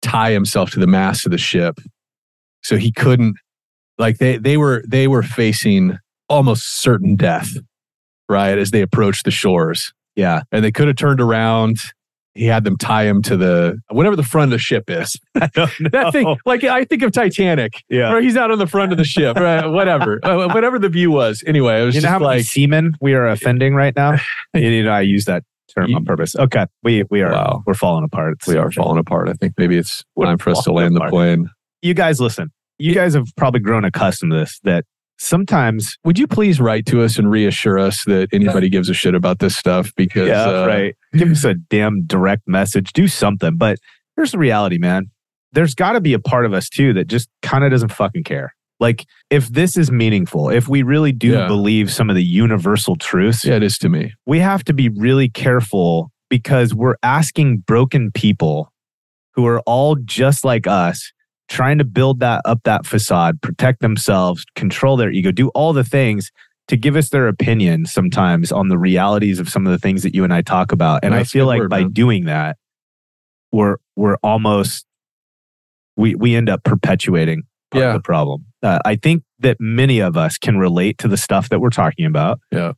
tie 0.00 0.30
himself 0.32 0.70
to 0.72 0.78
the 0.80 0.86
mast 0.86 1.26
of 1.26 1.32
the 1.32 1.38
ship, 1.38 1.78
so 2.62 2.76
he 2.76 2.92
couldn't. 2.92 3.36
Like 3.98 4.18
they 4.18 4.36
they 4.38 4.56
were 4.56 4.84
they 4.88 5.08
were 5.08 5.22
facing 5.22 5.98
almost 6.28 6.80
certain 6.80 7.14
death, 7.16 7.50
right, 8.32 8.58
as 8.58 8.70
they 8.72 8.82
approached 8.82 9.24
the 9.24 9.30
shores. 9.30 9.92
yeah, 10.16 10.42
and 10.50 10.64
they 10.64 10.72
could 10.72 10.88
have 10.88 10.96
turned 10.96 11.20
around. 11.20 11.78
He 12.34 12.46
had 12.46 12.64
them 12.64 12.78
tie 12.78 13.04
him 13.04 13.20
to 13.22 13.36
the 13.36 13.78
whatever 13.90 14.16
the 14.16 14.22
front 14.22 14.44
of 14.44 14.50
the 14.52 14.58
ship 14.58 14.84
is. 14.88 15.16
Know. 15.56 15.66
That 15.92 16.12
thing, 16.12 16.34
like 16.46 16.64
I 16.64 16.84
think 16.84 17.02
of 17.02 17.12
Titanic, 17.12 17.74
yeah. 17.90 18.18
he's 18.22 18.36
out 18.38 18.50
on 18.50 18.58
the 18.58 18.66
front 18.66 18.90
of 18.90 18.96
the 18.98 19.04
ship, 19.04 19.36
right? 19.36 19.66
Whatever, 19.66 20.18
Uh, 20.24 20.48
whatever 20.48 20.78
the 20.78 20.88
view 20.88 21.10
was. 21.10 21.44
Anyway, 21.46 21.82
it 21.82 21.84
was 21.84 21.94
you 21.94 22.00
know 22.00 22.06
just 22.06 22.10
how 22.12 22.18
many 22.18 22.38
like, 22.38 22.44
seamen 22.46 22.94
we 23.02 23.12
are 23.12 23.26
offending 23.26 23.74
right 23.74 23.94
now? 23.94 24.16
you 24.54 24.82
know, 24.82 24.90
I 24.92 25.02
use 25.02 25.26
that 25.26 25.44
term 25.74 25.90
You- 25.90 25.96
on 25.96 26.06
purpose. 26.06 26.34
Okay, 26.34 26.64
we 26.82 27.02
we 27.10 27.20
are 27.20 27.32
Wow. 27.32 27.62
we're 27.66 27.74
falling 27.74 28.04
apart. 28.04 28.38
we 28.46 28.56
are 28.56 28.70
falling 28.70 28.98
apart. 28.98 29.28
I 29.28 29.34
think 29.34 29.52
maybe 29.58 29.76
it's 29.76 30.02
We're 30.16 30.24
time 30.24 30.38
for 30.38 30.50
us 30.50 30.64
to 30.64 30.72
land 30.72 30.96
the 30.96 31.06
plane. 31.10 31.50
You 31.82 31.92
guys, 31.92 32.18
listen. 32.18 32.50
You 32.78 32.94
guys 32.94 33.12
have 33.14 33.26
probably 33.36 33.60
grown 33.60 33.84
accustomed 33.84 34.32
to 34.32 34.38
this. 34.38 34.58
That 34.64 34.84
sometimes, 35.22 35.96
Would 36.04 36.18
you 36.18 36.26
please 36.26 36.60
write 36.60 36.86
to 36.86 37.02
us 37.02 37.18
and 37.18 37.30
reassure 37.30 37.78
us 37.78 38.04
that 38.06 38.28
anybody 38.32 38.68
gives 38.68 38.88
a 38.88 38.94
shit 38.94 39.14
about 39.14 39.38
this 39.38 39.56
stuff? 39.56 39.92
Because 39.96 40.28
yeah, 40.28 40.44
uh, 40.62 40.66
right. 40.66 40.96
Give 41.14 41.30
us 41.30 41.44
a 41.44 41.54
damn 41.54 42.02
direct 42.06 42.46
message. 42.46 42.92
Do 42.92 43.08
something. 43.08 43.56
But 43.56 43.78
here's 44.16 44.32
the 44.32 44.38
reality, 44.38 44.78
man. 44.78 45.10
There's 45.52 45.74
got 45.74 45.92
to 45.92 46.00
be 46.00 46.12
a 46.14 46.18
part 46.18 46.46
of 46.46 46.52
us 46.54 46.68
too 46.68 46.92
that 46.94 47.06
just 47.08 47.28
kind 47.42 47.64
of 47.64 47.70
doesn't 47.70 47.92
fucking 47.92 48.24
care. 48.24 48.54
Like, 48.80 49.06
if 49.30 49.48
this 49.48 49.76
is 49.76 49.92
meaningful, 49.92 50.48
if 50.50 50.66
we 50.68 50.82
really 50.82 51.12
do 51.12 51.28
Yeah. 51.32 51.46
believe 51.46 51.92
some 51.92 52.10
of 52.10 52.16
the 52.16 52.24
universal 52.24 52.96
truths, 52.96 53.44
yeah, 53.44 53.56
it 53.56 53.62
is 53.62 53.78
to 53.78 53.88
me. 53.88 54.12
we 54.26 54.40
have 54.40 54.64
to 54.64 54.72
be 54.72 54.88
really 54.88 55.28
careful 55.28 56.10
because 56.30 56.74
we're 56.74 56.96
asking 57.02 57.58
broken 57.58 58.10
people 58.10 58.72
who 59.34 59.46
are 59.46 59.60
all 59.60 59.94
just 59.96 60.44
like 60.44 60.66
us 60.66 61.12
trying 61.48 61.78
to 61.78 61.84
build 61.84 62.20
that 62.20 62.40
up 62.44 62.60
that 62.64 62.86
facade 62.86 63.40
protect 63.42 63.80
themselves 63.80 64.44
control 64.54 64.96
their 64.96 65.10
ego 65.10 65.30
do 65.32 65.48
all 65.50 65.72
the 65.72 65.84
things 65.84 66.30
to 66.68 66.76
give 66.76 66.96
us 66.96 67.10
their 67.10 67.28
opinion 67.28 67.84
sometimes 67.84 68.50
on 68.52 68.68
the 68.68 68.78
realities 68.78 69.38
of 69.38 69.48
some 69.48 69.66
of 69.66 69.72
the 69.72 69.78
things 69.78 70.02
that 70.02 70.14
you 70.14 70.24
and 70.24 70.32
I 70.32 70.40
talk 70.42 70.72
about 70.72 71.00
and 71.02 71.12
Yeah, 71.14 71.20
I 71.20 71.24
feel 71.24 71.46
like 71.46 71.60
word, 71.60 71.70
by 71.70 71.80
man. 71.80 71.90
doing 71.92 72.24
that 72.26 72.56
we're 73.50 73.76
we're 73.96 74.16
almost 74.22 74.86
we 75.96 76.14
we 76.14 76.34
end 76.34 76.48
up 76.48 76.62
perpetuating 76.64 77.42
part 77.70 77.84
of 77.84 77.88
Yeah. 77.88 77.92
the 77.94 78.00
problem 78.00 78.46
uh, 78.62 78.78
I 78.84 78.96
think 78.96 79.24
that 79.40 79.56
many 79.60 79.98
of 80.00 80.16
us 80.16 80.38
can 80.38 80.56
relate 80.58 80.96
to 80.98 81.08
the 81.08 81.16
stuff 81.16 81.48
that 81.48 81.60
we're 81.60 81.70
talking 81.70 82.06
about 82.06 82.40
Yeah. 82.50 82.72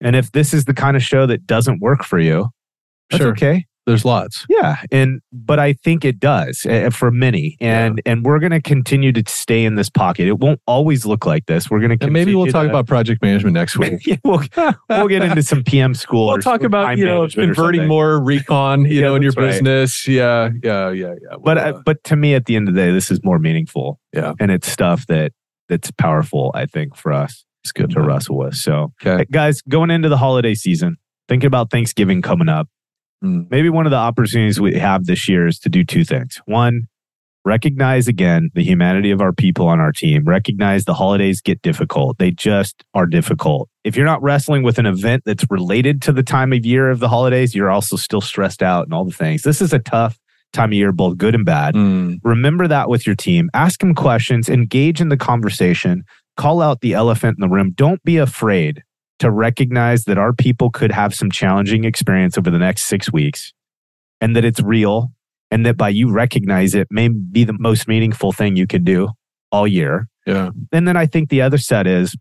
and 0.00 0.16
if 0.16 0.32
this 0.32 0.52
is 0.52 0.64
the 0.66 0.74
kind 0.74 0.96
of 0.96 1.02
show 1.02 1.24
that 1.26 1.46
doesn't 1.46 1.80
work 1.80 2.02
for 2.04 2.18
you, 2.18 2.48
that's 3.10 3.22
Sure. 3.22 3.30
okay. 3.30 3.64
There's 3.88 4.04
lots. 4.04 4.44
Yeah, 4.48 4.76
and 4.92 5.20
but 5.32 5.58
I 5.58 5.72
think 5.72 6.04
it 6.04 6.20
does 6.20 6.66
uh, 6.66 6.90
for 6.90 7.10
many, 7.10 7.56
and 7.60 8.00
and 8.04 8.24
we're 8.24 8.38
going 8.38 8.52
to 8.52 8.60
continue 8.60 9.12
to 9.12 9.22
stay 9.26 9.64
in 9.64 9.76
this 9.76 9.88
pocket. 9.88 10.28
It 10.28 10.38
won't 10.38 10.60
always 10.66 11.06
look 11.06 11.24
like 11.24 11.46
this. 11.46 11.70
We're 11.70 11.80
going 11.80 11.98
to 11.98 12.04
And 12.04 12.12
maybe 12.12 12.34
we'll 12.34 12.46
talk 12.46 12.68
about 12.68 12.86
project 12.86 13.22
management 13.22 13.54
next 13.54 13.78
week. 13.78 14.00
yeah, 14.06 14.16
we'll, 14.24 14.42
we'll 14.90 15.08
get 15.08 15.22
into 15.22 15.42
some 15.42 15.64
PM 15.64 15.94
school. 15.94 16.26
We'll 16.28 16.38
talk 16.38 16.62
about 16.62 16.98
you 16.98 17.04
know 17.06 17.26
converting 17.28 17.86
more 17.88 18.22
recon, 18.22 18.84
you 18.84 18.96
Yeah, 18.96 19.00
know, 19.06 19.14
in 19.16 19.22
your 19.22 19.32
right. 19.32 19.46
business. 19.52 20.06
Yeah, 20.06 20.50
yeah, 20.62 20.90
yeah, 20.90 21.14
yeah. 21.22 21.36
But 21.42 21.56
We'll, 21.56 21.76
uh, 21.76 21.82
but 21.84 22.04
to 22.04 22.16
me, 22.16 22.34
at 22.34 22.44
the 22.44 22.56
end 22.56 22.68
of 22.68 22.74
the 22.74 22.80
day, 22.82 22.90
this 22.92 23.10
is 23.10 23.24
more 23.24 23.38
meaningful. 23.38 23.98
Yeah. 24.12 24.34
and 24.38 24.50
it's 24.50 24.70
stuff 24.70 25.06
that 25.06 25.32
that's 25.68 25.90
powerful, 25.90 26.50
I 26.54 26.66
think, 26.66 26.94
for 26.96 27.12
us 27.12 27.44
It's 27.64 27.72
good. 27.72 27.90
to 27.90 27.98
man. 28.00 28.08
wrestle 28.08 28.36
with. 28.38 28.54
So, 28.54 28.92
Okay. 29.04 29.24
guys, 29.30 29.60
going 29.62 29.90
into 29.90 30.08
the 30.08 30.16
holiday 30.16 30.54
season, 30.54 30.96
thinking 31.28 31.46
about 31.46 31.70
Thanksgiving 31.70 32.22
coming 32.22 32.48
up, 32.48 32.68
Mm. 33.24 33.50
maybe 33.50 33.68
one 33.68 33.86
of 33.86 33.90
the 33.90 33.96
opportunities 33.96 34.60
we 34.60 34.78
have 34.78 35.06
this 35.06 35.28
year 35.28 35.46
is 35.46 35.58
to 35.60 35.68
do 35.68 35.84
two 35.84 36.04
things. 36.04 36.40
One, 36.46 36.88
recognize 37.44 38.06
again 38.06 38.50
the 38.54 38.62
humanity 38.62 39.10
of 39.10 39.20
our 39.20 39.32
people 39.32 39.66
on 39.66 39.80
our 39.80 39.90
team. 39.90 40.24
Recognize 40.24 40.84
the 40.84 40.94
holidays 40.94 41.40
get 41.40 41.62
difficult. 41.62 42.18
They 42.18 42.30
just 42.30 42.84
are 42.94 43.06
difficult. 43.06 43.68
If 43.84 43.96
you're 43.96 44.06
not 44.06 44.22
wrestling 44.22 44.62
with 44.62 44.78
an 44.78 44.86
event 44.86 45.22
that's 45.24 45.44
related 45.50 46.02
to 46.02 46.12
the 46.12 46.22
time 46.22 46.52
of 46.52 46.64
year 46.64 46.90
of 46.90 47.00
the 47.00 47.08
holidays, 47.08 47.54
you're 47.54 47.70
also 47.70 47.96
still 47.96 48.20
stressed 48.20 48.62
out 48.62 48.84
and 48.84 48.94
all 48.94 49.04
the 49.04 49.12
things. 49.12 49.42
This 49.42 49.60
is 49.60 49.72
a 49.72 49.78
tough 49.78 50.18
time 50.52 50.70
of 50.70 50.74
year, 50.74 50.92
both 50.92 51.16
good 51.16 51.34
and 51.34 51.44
bad. 51.44 51.74
Mm. 51.74 52.18
Remember 52.22 52.68
that 52.68 52.88
with 52.88 53.06
your 53.06 53.16
team. 53.16 53.50
Ask 53.54 53.80
them 53.80 53.94
questions, 53.94 54.48
engage 54.48 55.00
in 55.00 55.08
the 55.08 55.16
conversation, 55.16 56.04
call 56.36 56.60
out 56.62 56.80
the 56.80 56.94
elephant 56.94 57.36
in 57.38 57.40
the 57.40 57.54
room. 57.54 57.72
Don't 57.72 58.02
be 58.02 58.16
afraid 58.16 58.82
to 59.18 59.30
recognize 59.30 60.04
that 60.04 60.18
our 60.18 60.32
people 60.32 60.70
could 60.70 60.92
have 60.92 61.14
some 61.14 61.30
challenging 61.30 61.84
experience 61.84 62.38
over 62.38 62.50
the 62.50 62.58
next 62.58 62.84
six 62.84 63.12
weeks 63.12 63.52
and 64.20 64.36
that 64.36 64.44
it's 64.44 64.60
real 64.60 65.12
and 65.50 65.64
that 65.66 65.76
by 65.76 65.88
you 65.88 66.10
recognize 66.10 66.74
it 66.74 66.88
may 66.90 67.08
be 67.08 67.44
the 67.44 67.56
most 67.58 67.88
meaningful 67.88 68.32
thing 68.32 68.56
you 68.56 68.66
can 68.66 68.84
do 68.84 69.08
all 69.50 69.66
year. 69.66 70.08
Yeah. 70.26 70.50
And 70.72 70.86
then 70.86 70.96
I 70.96 71.06
think 71.06 71.30
the 71.30 71.42
other 71.42 71.58
set 71.58 71.86
is 71.86 72.14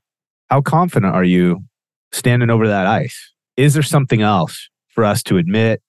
how 0.49 0.61
confident 0.61 1.13
are 1.13 1.23
you 1.23 1.63
standing 2.11 2.49
over 2.49 2.67
that 2.67 2.85
ice? 2.85 3.33
Is 3.57 3.73
there 3.73 3.83
something 3.83 4.21
else 4.21 4.69
for 4.89 5.03
us 5.03 5.21
to 5.23 5.37
admit, 5.37 5.81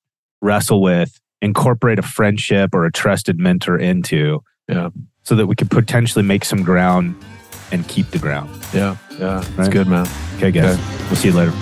wrestle 0.43 0.83
with, 0.83 1.21
incorporate 1.41 1.99
a 1.99 2.03
friendship 2.03 2.75
or 2.75 2.85
a 2.85 2.93
trusted 2.93 3.39
mentor 3.39 3.79
into? 3.79 4.43
Yeah. 4.69 4.91
So 5.23 5.35
that 5.37 5.47
we 5.47 5.55
could 5.55 5.71
potentially 5.71 6.25
make 6.25 6.45
some 6.45 6.63
ground 6.63 7.15
and 7.73 7.87
keep 7.89 8.11
the 8.11 8.19
ground. 8.19 8.51
Yeah. 8.73 8.97
Yeah. 9.19 9.41
That's 9.41 9.49
Right. 9.59 9.71
good, 9.71 9.87
man. 9.89 10.07
Okay, 10.37 10.51
guys. 10.51 10.79
We'll 11.07 11.17
see 11.17 11.29
you 11.29 11.35
later. 11.35 11.53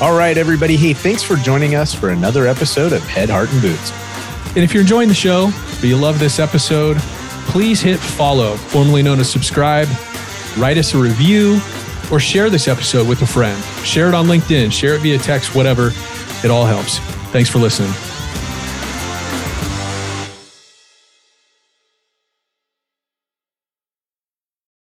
All 0.00 0.16
right, 0.16 0.36
everybody. 0.36 0.76
Hey, 0.76 0.92
thanks 0.92 1.22
for 1.22 1.36
joining 1.36 1.74
us 1.74 1.94
for 1.94 2.10
another 2.10 2.46
episode 2.46 2.92
of 2.92 3.02
Head, 3.06 3.30
Heart, 3.30 3.52
and 3.52 3.62
Boots. 3.62 3.92
And 4.56 4.58
if 4.58 4.72
you're 4.74 4.82
enjoying 4.82 5.08
the 5.08 5.14
show, 5.14 5.50
or 5.82 5.86
you 5.86 5.96
love 5.96 6.18
this 6.18 6.38
episode, 6.38 6.96
please 7.48 7.80
hit 7.80 7.98
follow, 7.98 8.56
formerly 8.56 9.02
known 9.02 9.20
as 9.20 9.30
subscribe, 9.30 9.88
write 10.56 10.78
us 10.78 10.94
a 10.94 10.98
review, 10.98 11.60
or 12.10 12.20
share 12.20 12.50
this 12.50 12.68
episode 12.68 13.06
with 13.08 13.22
a 13.22 13.26
friend. 13.26 13.62
Share 13.84 14.08
it 14.08 14.14
on 14.14 14.26
LinkedIn, 14.26 14.72
share 14.72 14.94
it 14.94 15.00
via 15.00 15.18
text, 15.18 15.54
whatever. 15.54 15.92
It 16.44 16.50
all 16.50 16.66
helps. 16.66 16.98
Thanks 17.32 17.48
for 17.48 17.58
listening. 17.58 17.92